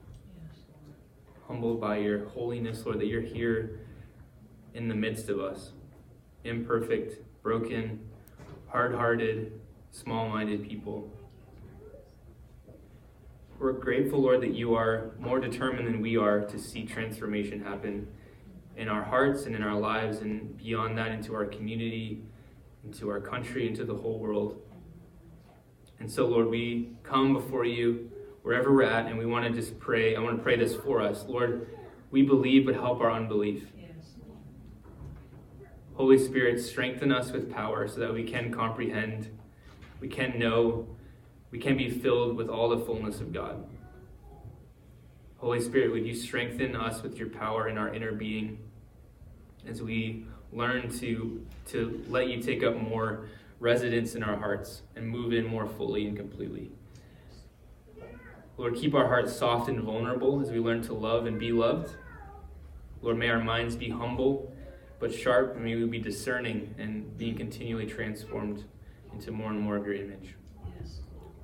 humbled 1.48 1.80
by 1.80 1.98
your 1.98 2.28
holiness, 2.28 2.86
Lord, 2.86 3.00
that 3.00 3.06
you're 3.06 3.20
here 3.20 3.80
in 4.74 4.88
the 4.88 4.94
midst 4.94 5.28
of 5.28 5.40
us, 5.40 5.72
imperfect, 6.44 7.20
broken, 7.42 8.00
hard 8.68 8.94
hearted, 8.94 9.60
small 9.90 10.28
minded 10.28 10.68
people. 10.68 11.10
We're 13.58 13.72
grateful, 13.72 14.20
Lord, 14.20 14.40
that 14.42 14.54
you 14.54 14.74
are 14.74 15.12
more 15.18 15.40
determined 15.40 15.86
than 15.86 16.00
we 16.00 16.16
are 16.16 16.40
to 16.40 16.58
see 16.58 16.84
transformation 16.84 17.62
happen 17.62 18.06
in 18.76 18.88
our 18.88 19.02
hearts 19.02 19.46
and 19.46 19.54
in 19.54 19.62
our 19.62 19.78
lives, 19.78 20.18
and 20.18 20.56
beyond 20.56 20.98
that, 20.98 21.12
into 21.12 21.34
our 21.34 21.44
community 21.44 22.22
into 22.84 23.08
our 23.10 23.20
country, 23.20 23.66
into 23.66 23.84
the 23.84 23.94
whole 23.94 24.18
world. 24.18 24.60
And 26.00 26.10
so, 26.10 26.26
Lord, 26.26 26.48
we 26.48 26.90
come 27.02 27.32
before 27.32 27.64
you 27.64 28.10
wherever 28.42 28.72
we're 28.72 28.82
at, 28.82 29.06
and 29.06 29.18
we 29.18 29.26
want 29.26 29.46
to 29.46 29.50
just 29.50 29.78
pray. 29.78 30.16
I 30.16 30.20
want 30.20 30.36
to 30.36 30.42
pray 30.42 30.56
this 30.56 30.74
for 30.74 31.00
us. 31.00 31.24
Lord, 31.26 31.68
we 32.10 32.22
believe, 32.22 32.66
but 32.66 32.74
help 32.74 33.00
our 33.00 33.10
unbelief. 33.10 33.66
Holy 35.94 36.18
Spirit, 36.18 36.60
strengthen 36.60 37.12
us 37.12 37.30
with 37.30 37.52
power 37.52 37.86
so 37.86 38.00
that 38.00 38.12
we 38.12 38.24
can 38.24 38.52
comprehend, 38.52 39.30
we 40.00 40.08
can 40.08 40.38
know, 40.38 40.88
we 41.52 41.58
can 41.58 41.76
be 41.76 41.88
filled 41.88 42.36
with 42.36 42.48
all 42.48 42.68
the 42.68 42.84
fullness 42.84 43.20
of 43.20 43.32
God. 43.32 43.64
Holy 45.36 45.60
Spirit, 45.60 45.92
would 45.92 46.04
you 46.04 46.14
strengthen 46.14 46.74
us 46.74 47.02
with 47.02 47.16
your 47.16 47.28
power 47.28 47.68
in 47.68 47.78
our 47.78 47.94
inner 47.94 48.12
being 48.12 48.58
as 49.68 49.82
we 49.82 50.26
learn 50.54 50.88
to, 51.00 51.44
to 51.66 52.02
let 52.08 52.28
you 52.28 52.40
take 52.40 52.62
up 52.62 52.76
more 52.76 53.26
residence 53.60 54.14
in 54.14 54.22
our 54.22 54.36
hearts 54.36 54.82
and 54.96 55.08
move 55.08 55.32
in 55.32 55.44
more 55.46 55.66
fully 55.66 56.06
and 56.06 56.16
completely. 56.16 56.70
Lord, 58.56 58.76
keep 58.76 58.94
our 58.94 59.08
hearts 59.08 59.34
soft 59.34 59.68
and 59.68 59.80
vulnerable 59.80 60.40
as 60.40 60.50
we 60.50 60.60
learn 60.60 60.80
to 60.82 60.94
love 60.94 61.26
and 61.26 61.38
be 61.38 61.50
loved. 61.50 61.96
Lord, 63.02 63.18
may 63.18 63.28
our 63.28 63.42
minds 63.42 63.74
be 63.74 63.90
humble 63.90 64.54
but 65.00 65.12
sharp, 65.12 65.56
and 65.56 65.64
may 65.64 65.74
we 65.74 65.84
be 65.84 65.98
discerning 65.98 66.74
and 66.78 67.18
being 67.18 67.36
continually 67.36 67.84
transformed 67.84 68.64
into 69.12 69.32
more 69.32 69.50
and 69.50 69.60
more 69.60 69.76
of 69.76 69.84
your 69.84 69.94
image. 69.94 70.34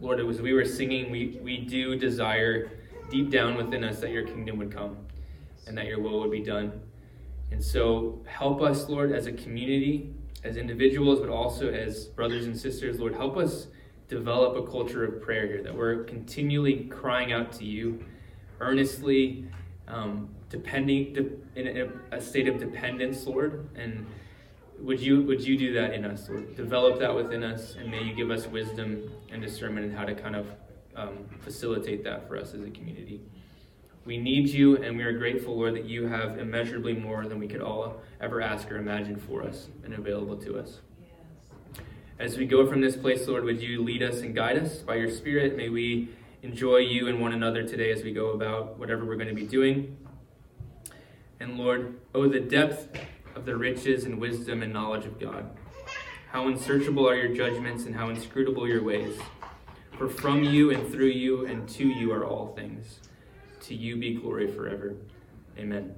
Lord, 0.01 0.21
as 0.21 0.41
we 0.41 0.55
were 0.55 0.65
singing, 0.65 1.11
we, 1.11 1.39
we 1.43 1.59
do 1.59 1.97
desire 1.97 2.71
deep 3.11 3.31
down 3.31 3.57
within 3.57 3.85
us 3.85 4.01
that 4.01 4.11
your 4.11 4.23
kingdom 4.23 4.57
would 4.59 4.73
come 4.73 4.97
and 5.67 5.77
that 5.77 5.87
your 5.87 6.01
will 6.01 6.21
would 6.21 6.31
be 6.31 6.41
done. 6.43 6.81
And 7.51 7.63
so 7.63 8.23
help 8.27 8.63
us, 8.63 8.89
Lord, 8.89 9.13
as 9.13 9.27
a 9.27 9.33
community, 9.33 10.15
as 10.45 10.57
individuals, 10.57 11.21
but 11.21 11.29
also 11.29 11.71
as 11.71 12.07
brothers 12.07 12.47
and 12.47 12.59
sisters. 12.59 12.99
Lord, 12.99 13.15
help 13.15 13.37
us 13.37 13.67
develop 14.09 14.57
a 14.57 14.71
culture 14.71 15.05
of 15.05 15.23
prayer 15.23 15.47
here, 15.47 15.63
that 15.63 15.75
we're 15.75 16.05
continually 16.05 16.85
crying 16.85 17.33
out 17.33 17.53
to 17.53 17.65
you, 17.65 18.05
earnestly, 18.61 19.47
um, 19.89 20.29
depending 20.49 21.13
de- 21.13 21.31
in 21.57 21.91
a, 22.13 22.17
a 22.17 22.21
state 22.21 22.49
of 22.49 22.59
dependence, 22.59 23.27
Lord. 23.27 23.69
And 23.77 24.07
would 24.79 25.01
you 25.01 25.23
would 25.23 25.47
you 25.47 25.57
do 25.57 25.73
that 25.75 25.93
in 25.93 26.05
us, 26.05 26.29
Lord? 26.29 26.57
Develop 26.57 26.99
that 27.01 27.15
within 27.15 27.45
us, 27.45 27.77
and 27.77 27.91
may 27.91 28.03
you 28.03 28.15
give 28.15 28.31
us 28.31 28.47
wisdom 28.47 29.11
and 29.31 29.43
discernment 29.43 29.87
in 29.87 29.93
how 29.93 30.05
to 30.05 30.15
kind 30.15 30.37
of 30.37 30.47
um, 30.97 31.27
facilitate 31.41 32.03
that 32.05 32.27
for 32.27 32.37
us 32.37 32.55
as 32.55 32.63
a 32.63 32.71
community. 32.71 33.21
We 34.07 34.17
need 34.17 34.49
you, 34.49 34.79
and 34.79 34.97
we 34.97 35.05
are 35.05 35.17
grateful, 35.17 35.57
Lord, 35.57 35.75
that 35.75 35.85
you 35.85 36.07
have 36.07 36.39
immeasurably 36.39 36.95
more 36.95 37.27
than 37.27 37.39
we 37.39 37.47
could 37.47 37.61
all 37.61 38.01
ever 38.21 38.41
ask 38.41 38.71
or 38.73 38.79
imagine 38.79 39.17
for 39.17 39.43
us 39.43 39.69
and 39.85 39.93
available 39.93 40.37
to 40.39 40.59
us. 40.59 40.81
As 42.19 42.39
we 42.39 42.47
go 42.47 42.67
from 42.67 42.81
this 42.81 42.97
place, 42.97 43.27
Lord, 43.29 43.45
would 43.45 43.61
you 43.61 43.83
lead 43.83 44.03
us 44.03 44.21
and 44.21 44.35
guide 44.35 44.59
us 44.59 44.79
by 44.79 44.97
your 44.97 45.11
Spirit? 45.11 45.57
May 45.57 45.69
we 45.69 46.09
enjoy 46.43 46.79
you 46.79 47.09
and 47.09 47.21
one 47.21 47.33
another 47.33 47.63
today 47.63 47.93
as 47.93 48.03
we 48.03 48.13
go 48.13 48.31
about 48.31 48.79
whatever 48.79 49.05
we're 49.05 49.17
going 49.17 49.29
to 49.29 49.35
be 49.35 49.47
doing. 49.47 49.97
And 51.39 51.59
Lord, 51.59 52.01
oh, 52.15 52.29
the 52.29 52.41
depth 52.41 52.99
of 53.35 53.45
the 53.45 53.57
riches 53.57 54.05
and 54.05 54.19
wisdom 54.19 54.63
and 54.63 54.73
knowledge 54.73 55.05
of 55.05 55.19
God. 55.21 55.51
How 56.31 56.49
unsearchable 56.49 57.09
are 57.09 57.17
your 57.17 57.35
judgments 57.35 57.85
and 57.85 57.95
how 57.95 58.09
inscrutable 58.09 58.67
your 58.67 58.83
ways. 58.83 59.19
For 59.99 60.09
from 60.09 60.43
you 60.43 60.71
and 60.71 60.91
through 60.91 61.09
you 61.09 61.47
and 61.47 61.69
to 61.71 61.87
you 61.87 62.13
are 62.13 62.25
all 62.25 62.55
things. 62.55 63.01
To 63.61 63.75
you 63.75 63.97
be 63.97 64.15
glory 64.15 64.51
forever. 64.51 64.97
Amen. 65.59 65.95